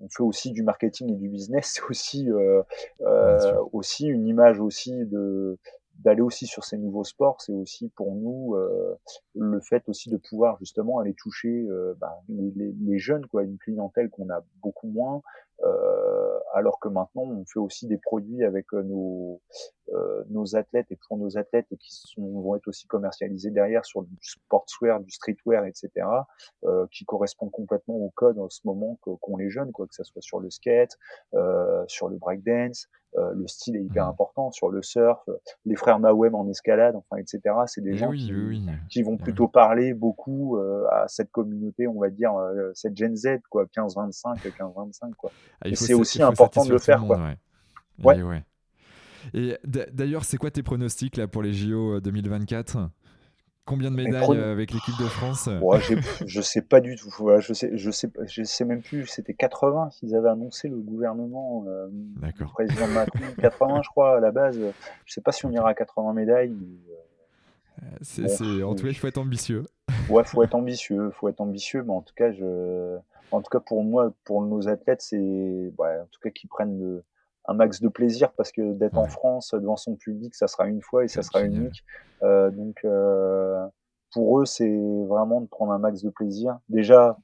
[0.00, 2.62] on fait aussi du marketing et du business, c'est aussi euh,
[3.72, 5.58] aussi une image aussi de
[6.00, 8.98] d'aller aussi sur ces nouveaux sports, c'est aussi pour nous euh,
[9.34, 13.58] le fait aussi de pouvoir justement aller toucher euh, bah, les, les, jeunes, quoi, une
[13.58, 15.22] clientèle qu'on a beaucoup moins,
[15.64, 19.40] euh, alors que maintenant on fait aussi des produits avec euh, nos
[19.94, 23.84] euh, nos athlètes et pour nos athlètes et qui sont, vont être aussi commercialisés derrière
[23.84, 25.90] sur du sportswear, du streetwear, etc.
[26.64, 30.02] Euh, qui correspondent complètement au code en ce moment qu'ont les jeunes, quoi que ce
[30.02, 30.98] soit sur le skate,
[31.86, 32.88] sur le breakdance,
[33.18, 34.10] euh, le style est hyper mmh.
[34.10, 35.22] important sur le surf,
[35.64, 37.40] les frères Mawem en escalade, enfin, etc.
[37.66, 38.30] C'est des gens qui,
[38.90, 43.16] qui, vont plutôt parler beaucoup euh, à cette communauté, on va dire, euh, cette Gen
[43.16, 45.30] Z, quoi, 15-25, 15-25, quoi.
[45.60, 47.18] Ah, et c'est aussi important de le faire, quoi.
[48.04, 48.22] Ouais.
[48.22, 48.42] ouais.
[49.34, 52.90] Et d'ailleurs, c'est quoi tes pronostics là pour les JO 2024
[53.66, 55.48] Combien de médailles euh, avec l'équipe de France?
[55.60, 55.80] Ouais,
[56.24, 57.10] Je sais pas du tout.
[57.40, 59.06] je sais, je sais, je sais même plus.
[59.08, 61.88] C'était 80 qu'ils avaient annoncé le gouvernement, euh,
[62.22, 63.18] le président Macron.
[63.40, 64.56] 80, je crois, à la base.
[65.04, 66.54] Je sais pas si on ira à 80 médailles.
[67.82, 69.64] Euh, en tout cas, il faut être ambitieux.
[70.08, 71.82] Ouais, faut être ambitieux, faut être ambitieux.
[71.82, 72.96] Mais en tout cas, je,
[73.30, 76.78] en tout cas pour moi, pour nos athlètes, c'est, ouais, en tout cas qu'ils prennent
[76.78, 77.04] le
[77.48, 80.82] un max de plaisir parce que d'être en France devant son public, ça sera une
[80.82, 81.84] fois et ça sera unique.
[82.22, 83.64] Euh, donc euh,
[84.12, 86.58] pour eux, c'est vraiment de prendre un max de plaisir.
[86.68, 87.16] Déjà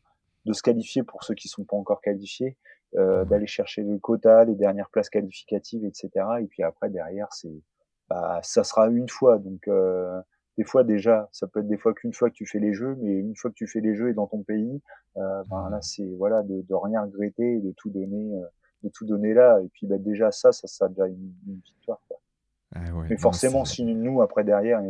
[0.44, 2.56] de se qualifier pour ceux qui sont pas encore qualifiés,
[2.96, 6.10] euh, d'aller chercher le quota, les dernières places qualificatives, etc.
[6.40, 7.62] Et puis après derrière, c'est
[8.08, 9.38] bah, ça sera une fois.
[9.38, 10.20] Donc euh,
[10.58, 12.96] des fois déjà, ça peut être des fois qu'une fois que tu fais les jeux,
[13.00, 14.82] mais une fois que tu fais les jeux et dans ton pays,
[15.16, 18.46] euh, ben là c'est voilà de, de, rien regretter et de tout donner euh,
[18.82, 19.60] de tout donner là.
[19.62, 21.32] Et puis bah, déjà, ça, ça, ça a déjà une,
[21.64, 22.00] victoire.
[22.08, 22.18] Quoi.
[22.74, 24.82] Ah Mais forcément, si nous, après, derrière,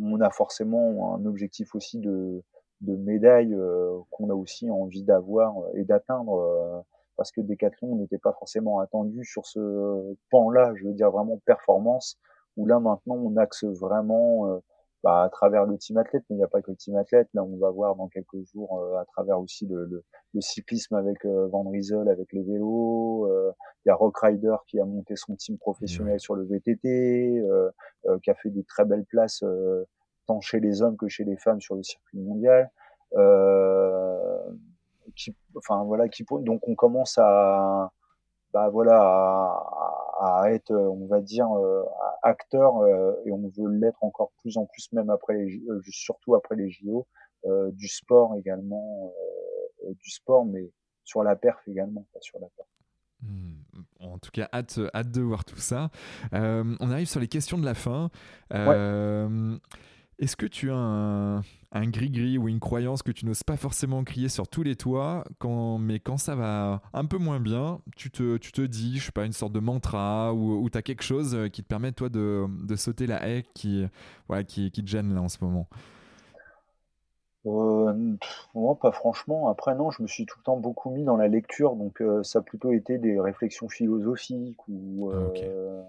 [0.00, 2.42] on a forcément un objectif aussi de,
[2.80, 6.34] de médaille euh, qu'on a aussi envie d'avoir euh, et d'atteindre.
[6.34, 6.80] Euh,
[7.16, 12.18] parce que Decathlon n'était pas forcément attendu sur ce pan-là, je veux dire vraiment performance,
[12.56, 14.60] où là maintenant on axe vraiment
[15.04, 17.28] bah, à travers le team athlète, mais il n'y a pas que le team athlète.
[17.34, 20.02] Là, on va voir dans quelques jours euh, à travers aussi le, le,
[20.32, 23.28] le cyclisme avec euh, Van Riesel, avec les vélos.
[23.30, 23.52] Euh,
[23.84, 27.44] il y a Rock Rider qui a monté son team professionnel sur le VTT,
[28.22, 29.44] qui a fait des très belles places
[30.26, 32.70] tant chez les hommes que chez les femmes sur le circuit mondial.
[35.14, 37.92] qui, enfin voilà, qui donc on commence à
[38.54, 41.48] bah voilà à, à, être on va dire
[42.24, 46.34] acteur euh, et on veut l'être encore plus en plus même après les euh, surtout
[46.34, 47.06] après les JO
[47.44, 49.12] euh, du sport également
[50.00, 50.70] du sport mais
[51.04, 52.68] sur la perf également pas sur la perf
[53.22, 53.50] hmm.
[54.00, 55.90] En tout cas, hâte, hâte de voir tout ça.
[56.32, 58.10] on arrive sur les questions de la fin.
[60.18, 61.38] Est-ce que tu as un,
[61.72, 65.24] un gris-gris ou une croyance que tu n'oses pas forcément crier sur tous les toits,
[65.38, 69.06] quand, mais quand ça va un peu moins bien, tu te, tu te dis, je
[69.06, 71.90] sais pas, une sorte de mantra ou, ou tu as quelque chose qui te permet,
[71.92, 73.86] toi, de, de sauter la haie qui,
[74.28, 75.68] voilà, qui, qui te gêne là en ce moment?
[77.46, 78.16] Euh,
[78.54, 79.48] moi, pas franchement.
[79.48, 82.22] Après, non, je me suis tout le temps beaucoup mis dans la lecture, donc euh,
[82.22, 85.10] ça a plutôt été des réflexions philosophiques ou.
[85.10, 85.82] Euh,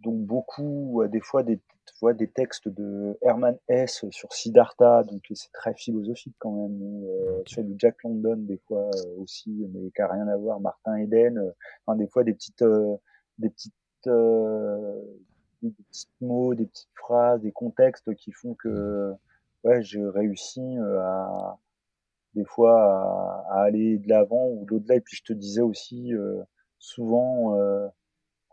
[0.00, 1.60] donc beaucoup, des fois des,
[2.00, 7.04] vois, des textes de Herman Hesse sur Siddhartha, donc c'est très philosophique quand même.
[7.04, 10.60] Euh, sur du Jack London des fois euh, aussi, mais qui a rien à voir.
[10.60, 11.50] Martin Eden, euh,
[11.86, 12.64] enfin des fois des petites,
[13.38, 13.74] des petites,
[14.04, 14.10] des
[15.62, 19.12] des, petits mots, des petites phrases, des contextes qui font que
[19.64, 21.58] ouais, j'ai réussi à
[22.34, 26.12] des fois à, aller de l'avant ou de delà Et puis je te disais aussi
[26.78, 27.56] souvent,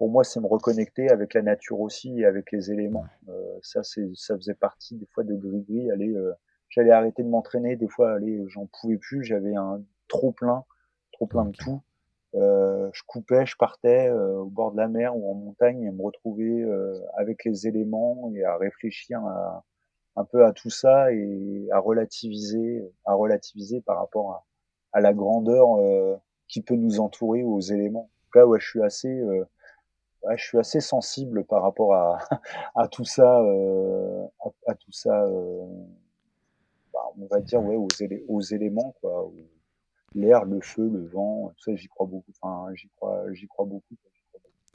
[0.03, 3.05] pour moi, c'est me reconnecter avec la nature aussi et avec les éléments.
[3.61, 5.89] ça, c'est, ça faisait partie des fois de gris-gris.
[5.91, 6.13] Aller,
[6.67, 7.77] j'allais arrêter de m'entraîner.
[7.77, 9.23] Des fois, aller, j'en pouvais plus.
[9.23, 10.65] J'avais un trop plein,
[11.13, 11.81] trop plein de tout.
[12.35, 15.91] Euh, je coupais, je partais euh, au bord de la mer ou en montagne et
[15.91, 19.63] me retrouver euh, avec les éléments et à réfléchir à,
[20.17, 24.45] un peu à tout ça et à relativiser, à relativiser par rapport à,
[24.91, 26.17] à la grandeur euh,
[26.49, 28.09] qui peut nous entourer aux éléments.
[28.35, 29.23] Là, ouais, je suis assez,
[30.23, 32.19] ouais, je suis assez sensible par rapport à,
[32.75, 35.25] à tout ça, à, à, tout ça.
[36.93, 37.87] Bah, on va dire ouais aux,
[38.27, 39.31] aux éléments quoi
[40.15, 42.31] l'air, le feu, le vent, tout ça, j'y crois beaucoup.
[42.41, 43.95] Enfin, j'y crois, j'y crois beaucoup.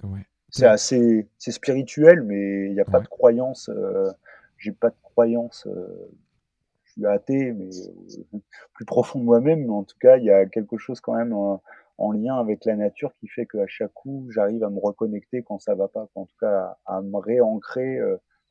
[0.03, 0.25] Ouais.
[0.51, 3.69] C'est assez, c'est spirituel, mais il n'y a pas de croyance.
[3.69, 4.11] Euh,
[4.57, 5.67] j'ai pas de croyance.
[5.67, 6.11] Euh,
[6.85, 7.69] je suis athée, mais
[8.35, 8.39] euh,
[8.75, 9.67] plus profond de moi-même.
[9.67, 11.35] Mais en tout cas, il y a quelque chose quand même
[11.99, 15.59] en, lien avec la nature qui fait qu'à chaque coup, j'arrive à me reconnecter quand
[15.59, 16.09] ça va pas.
[16.15, 17.99] En tout cas, à, me réancrer,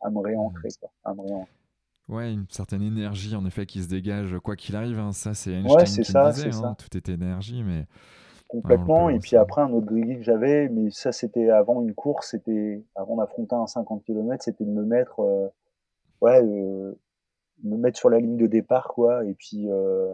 [0.01, 1.57] à me réancrer, quoi, à me réancrer.
[2.09, 4.97] Ouais, une certaine énergie en effet qui se dégage quoi qu'il arrive.
[4.97, 5.11] Hein.
[5.11, 6.55] Ça, c'est Einstein qui ça, disait.
[6.55, 6.75] Hein.
[6.77, 7.85] Tout est énergie, mais
[8.47, 9.09] complètement.
[9.09, 12.81] et puis après, un autre grille que j'avais, mais ça, c'était avant une course, c'était
[12.95, 15.49] avant d'affronter un 50 km, c'était de me mettre, euh,
[16.21, 16.97] ouais, euh,
[17.63, 20.13] me mettre sur la ligne de départ, quoi, et puis euh,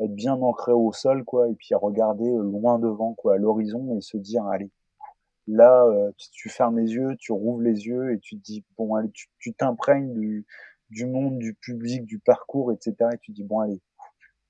[0.00, 4.00] être bien ancré au sol, quoi, et puis regarder loin devant, quoi, à l'horizon, et
[4.00, 4.70] se dire, allez,
[5.46, 5.86] là,
[6.32, 9.54] tu, fermes les yeux, tu rouvres les yeux, et tu te dis, bon, allez, tu
[9.54, 10.46] t'imprègnes du
[10.90, 12.94] du monde, du public, du parcours, etc.
[13.12, 13.80] Et tu dis, bon, allez,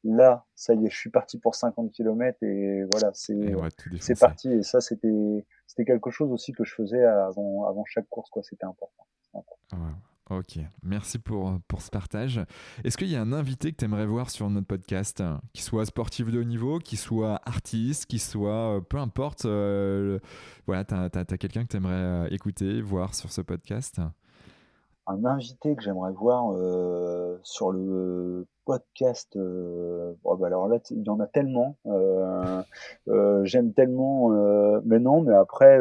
[0.04, 3.54] là, ça y est, je suis parti pour 50 km et voilà, c'est
[4.00, 4.50] c'est parti.
[4.52, 8.42] Et ça, c'était c'était quelque chose aussi que je faisais avant, avant chaque course, quoi.
[8.42, 9.06] C'était important.
[10.28, 12.40] Ok, merci pour, pour ce partage.
[12.82, 15.22] Est-ce qu'il y a un invité que tu aimerais voir sur notre podcast,
[15.52, 20.18] qui soit sportif de haut niveau, qui soit artiste, qui soit, euh, peu importe, euh,
[20.66, 24.00] voilà, tu as, quelqu'un que tu aimerais euh, écouter, voir sur ce podcast?
[25.06, 26.52] Un invité que j'aimerais voir
[27.44, 29.36] sur le podcast.
[29.36, 31.76] Euh, bah alors là, il y en a tellement.
[33.44, 34.30] J'aime tellement.
[34.84, 35.78] Mais non, mais après.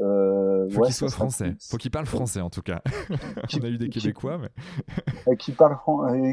[0.00, 1.56] Euh, faut qu'il soit français.
[1.68, 2.82] Faut qu'il parle français en tout cas.
[3.60, 5.36] On a eu des Québécois, mais.
[5.36, 5.76] qui parle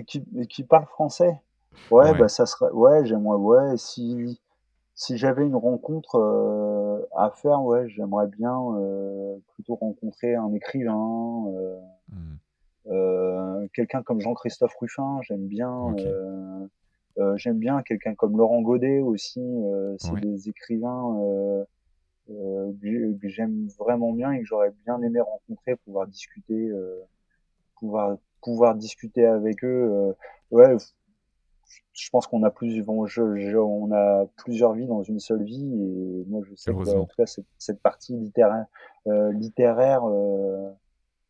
[0.06, 1.42] qui, qui parle français.
[1.92, 2.72] Ouais, ouais, bah ça serait.
[2.72, 3.38] Ouais, j'aimerais.
[3.38, 4.40] Ouais, si
[4.96, 11.46] si j'avais une rencontre euh, à faire, ouais, j'aimerais bien euh, plutôt rencontrer un écrivain,
[12.88, 13.68] euh, mmh.
[13.74, 15.96] quelqu'un comme Jean-Christophe Ruffin, j'aime bien.
[17.36, 19.44] j'aime bien quelqu'un comme Laurent Godet aussi.
[20.00, 21.66] c'est des écrivains
[22.28, 26.72] que j'aime vraiment bien et que j'aurais bien aimé rencontrer, pouvoir discuter,
[27.80, 30.16] pouvoir pouvoir discuter avec eux.
[30.52, 30.78] ouais,
[31.94, 36.42] je pense qu'on a plus, on a plusieurs vies dans une seule vie et moi
[36.44, 38.66] je sais que en tout cas cette, cette partie littéraire,
[39.08, 40.70] euh, littéraire euh,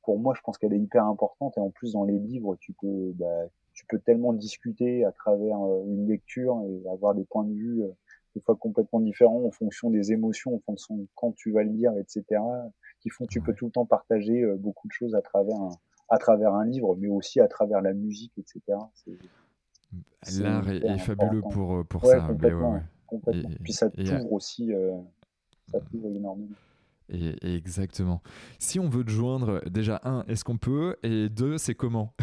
[0.03, 2.73] pour moi je pense qu'elle est hyper importante et en plus dans les livres tu
[2.73, 7.45] peux, bah, tu peux tellement discuter à travers euh, une lecture et avoir des points
[7.45, 7.95] de vue euh,
[8.35, 11.71] des fois complètement différents en fonction des émotions, en fonction de quand tu vas le
[11.71, 12.41] lire, etc.
[12.99, 15.55] qui font que tu peux tout le temps partager euh, beaucoup de choses à travers
[15.55, 15.69] un,
[16.09, 18.61] à travers un livre, mais aussi à travers la musique, etc.
[20.39, 22.19] L'art est, fabuleux pour, euh, pour ça.
[22.19, 22.81] Complètement,
[23.31, 24.97] Et, Puis ça t'ouvre aussi, euh,
[25.71, 26.55] ça t'ouvre énormément.
[27.07, 28.21] Et, exactement.
[28.59, 30.97] Si on veut te joindre, déjà, un, est-ce qu'on peut?
[31.03, 32.13] Et deux, c'est comment?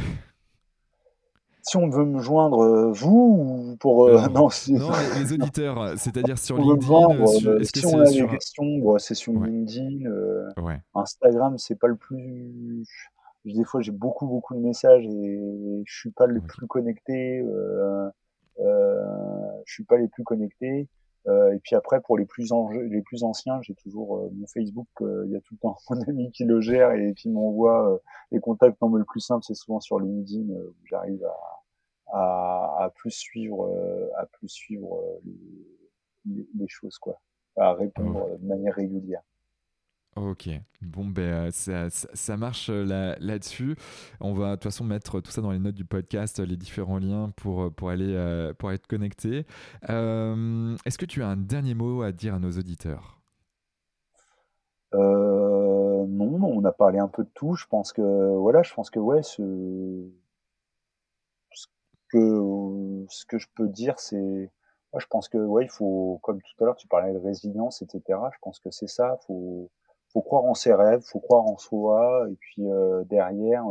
[1.63, 6.59] Si on veut me joindre, euh, vous ou pour non, non, les, auditeurs, c'est-à-dire sur
[6.59, 7.27] LinkedIn.
[7.27, 10.11] Sur, si on a des questions, c'est sur LinkedIn.
[10.95, 12.85] Instagram, c'est pas le plus
[13.45, 18.09] des fois j'ai beaucoup beaucoup de messages et je suis pas le plus connecté euh,
[18.61, 18.97] euh,
[19.67, 22.53] je suis pas les plus connectés euh, et puis après pour les plus
[22.91, 26.01] les plus anciens j'ai toujours euh, mon Facebook il y a tout le temps mon
[26.09, 28.01] ami qui le gère et qui m'envoie
[28.31, 28.81] les contacts.
[28.83, 33.13] Non mais le plus simple c'est souvent sur LinkedIn où j'arrive à, à, à plus
[33.13, 33.71] suivre
[34.17, 35.21] à plus suivre
[36.27, 37.21] les, les, choses quoi.
[37.57, 39.23] À répondre de manière régulière
[40.15, 40.51] Ok,
[40.83, 43.77] bon ben ça, ça, marche là, là-dessus.
[44.21, 46.99] On va de toute façon mettre tout ça dans les notes du podcast, les différents
[46.99, 49.47] liens pour, pour, aller, pour être connecté.
[49.89, 53.23] Est-ce que tu as un dernier mot à dire à nos auditeurs?
[54.95, 57.55] Euh, non, on a parlé un peu de tout.
[57.55, 58.03] Je pense que
[58.37, 59.43] voilà, je pense que ouais, ce,
[62.09, 64.51] que ce que je peux dire, c'est,
[64.99, 68.03] je pense que ouais, il faut, comme tout à l'heure, tu parlais de résilience, etc.
[68.33, 69.19] Je pense que c'est ça.
[70.13, 72.63] Faut croire en ses rêves, faut croire en soi, et puis
[73.07, 73.65] derrière,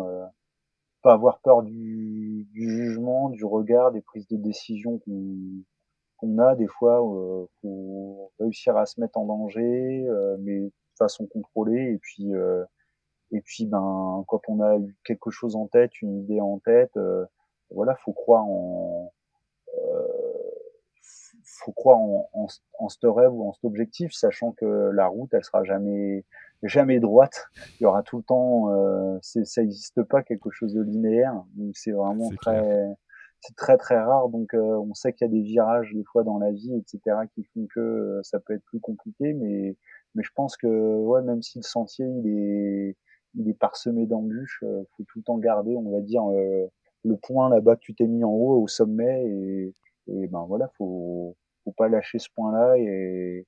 [1.01, 4.99] pas avoir peur du, du, jugement, du regard, des prises de décision
[6.17, 7.01] qu'on a des fois.
[7.05, 7.45] Euh,
[8.39, 10.07] réussir à se mettre en danger,
[10.39, 12.31] mais de façon contrôlée, et puis
[13.31, 16.97] et puis ben quand on a eu quelque chose en tête, une idée en tête,
[17.69, 19.11] voilà, faut croire en
[21.63, 22.47] faut croire en, en,
[22.79, 26.25] en ce rêve ou en cet objectif, sachant que la route, elle sera jamais
[26.63, 27.47] jamais droite.
[27.79, 31.43] Il y aura tout le temps, euh, ça n'existe pas quelque chose de linéaire.
[31.55, 32.95] Donc c'est vraiment très,
[33.41, 34.29] c'est très très rare.
[34.29, 37.17] Donc euh, on sait qu'il y a des virages des fois dans la vie, etc.,
[37.33, 39.33] qui font que euh, ça peut être plus compliqué.
[39.33, 39.75] Mais
[40.15, 42.97] mais je pense que ouais, même si le sentier il est
[43.35, 46.23] il est parsemé d'embûches, euh, faut tout le temps garder, on va dire,
[47.03, 49.73] le point là-bas que tu t'es mis en haut au sommet et,
[50.07, 53.45] et ben voilà, faut faut pas lâcher ce point-là et,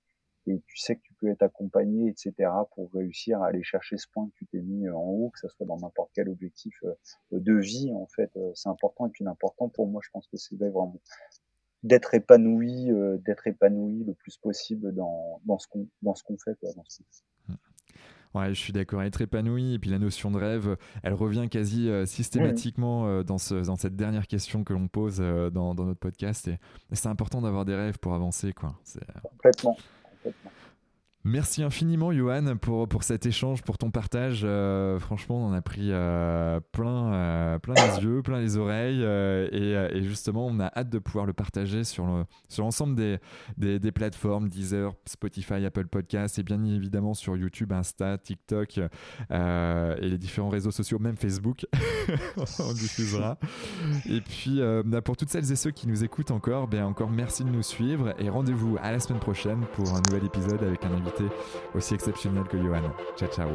[0.47, 4.07] et tu sais que tu peux être accompagné, etc., pour réussir à aller chercher ce
[4.11, 6.93] point que tu t'es mis en haut, que ça soit dans n'importe quel objectif euh,
[7.31, 9.07] de vie, en fait, euh, c'est important.
[9.07, 10.99] Et puis l'important pour moi, je pense que c'est vraiment
[11.83, 16.55] d'être épanoui, euh, d'être épanoui le plus possible dans, ce qu'on dans ce qu'on fait,
[16.59, 17.03] quoi, dans ce
[18.33, 19.75] Ouais, je suis d'accord, être épanoui.
[19.75, 23.75] Et puis la notion de rêve, elle revient quasi euh, systématiquement euh, dans, ce, dans
[23.75, 26.47] cette dernière question que l'on pose euh, dans, dans, notre podcast.
[26.47, 26.53] Et,
[26.91, 28.53] et c'est important d'avoir des rêves pour avancer.
[28.53, 28.75] Quoi.
[29.21, 29.77] Complètement.
[31.25, 34.41] Merci infiniment, Johan, pour, pour cet échange, pour ton partage.
[34.43, 39.01] Euh, franchement, on en a pris euh, plein, euh, plein les yeux, plein les oreilles.
[39.01, 43.19] Et, justement, on a hâte de pouvoir le partager sur, le, sur l'ensemble des,
[43.55, 50.09] des, des, plateformes Deezer, Spotify, Apple Podcasts et bien évidemment sur YouTube, Insta, TikTok et
[50.09, 51.65] les différents réseaux sociaux, même Facebook.
[52.59, 53.37] on diffusera.
[54.09, 54.59] Et puis,
[55.05, 58.13] pour toutes celles et ceux qui nous écoutent encore, ben, encore merci de nous suivre
[58.19, 61.12] et rendez-vous à la semaine prochaine pour un nouvel épisode avec un invité
[61.75, 62.91] aussi exceptionnel que Johan.
[63.17, 63.49] Ciao, ciao.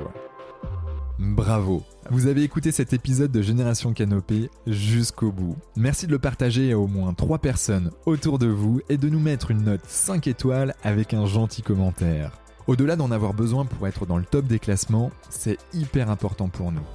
[1.18, 5.56] Bravo Vous avez écouté cet épisode de Génération Canopée jusqu'au bout.
[5.76, 9.18] Merci de le partager à au moins 3 personnes autour de vous et de nous
[9.18, 12.38] mettre une note 5 étoiles avec un gentil commentaire.
[12.68, 16.70] Au-delà d'en avoir besoin pour être dans le top des classements, c'est hyper important pour
[16.70, 16.86] nous.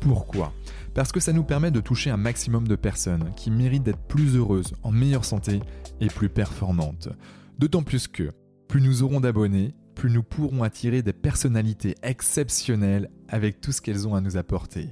[0.00, 0.52] Pourquoi?
[0.94, 4.36] Parce que ça nous permet de toucher un maximum de personnes qui méritent d'être plus
[4.36, 5.60] heureuses, en meilleure santé
[6.00, 7.10] et plus performantes.
[7.58, 8.32] D'autant plus que
[8.68, 14.06] plus nous aurons d'abonnés, plus nous pourrons attirer des personnalités exceptionnelles avec tout ce qu'elles
[14.06, 14.88] ont à nous apporter.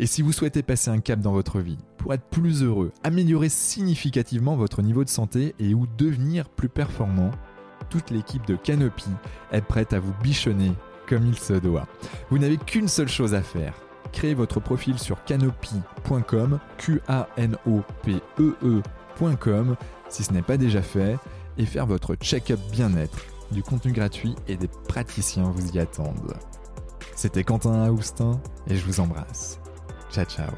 [0.00, 3.48] Et si vous souhaitez passer un cap dans votre vie, pour être plus heureux, améliorer
[3.48, 7.30] significativement votre niveau de santé et ou devenir plus performant,
[7.88, 9.10] toute l'équipe de Canopy
[9.52, 10.72] est prête à vous bichonner
[11.08, 11.86] comme il se doit.
[12.28, 13.74] Vous n'avez qu'une seule chose à faire.
[14.10, 19.76] Créez votre profil sur canopy.com, Q A N O P E E.com
[20.08, 21.16] si ce n'est pas déjà fait
[21.58, 26.34] et faire votre check-up bien-être du contenu gratuit et des praticiens vous y attendent.
[27.14, 29.60] C'était Quentin Aoustin et je vous embrasse.
[30.10, 30.50] Ciao ciao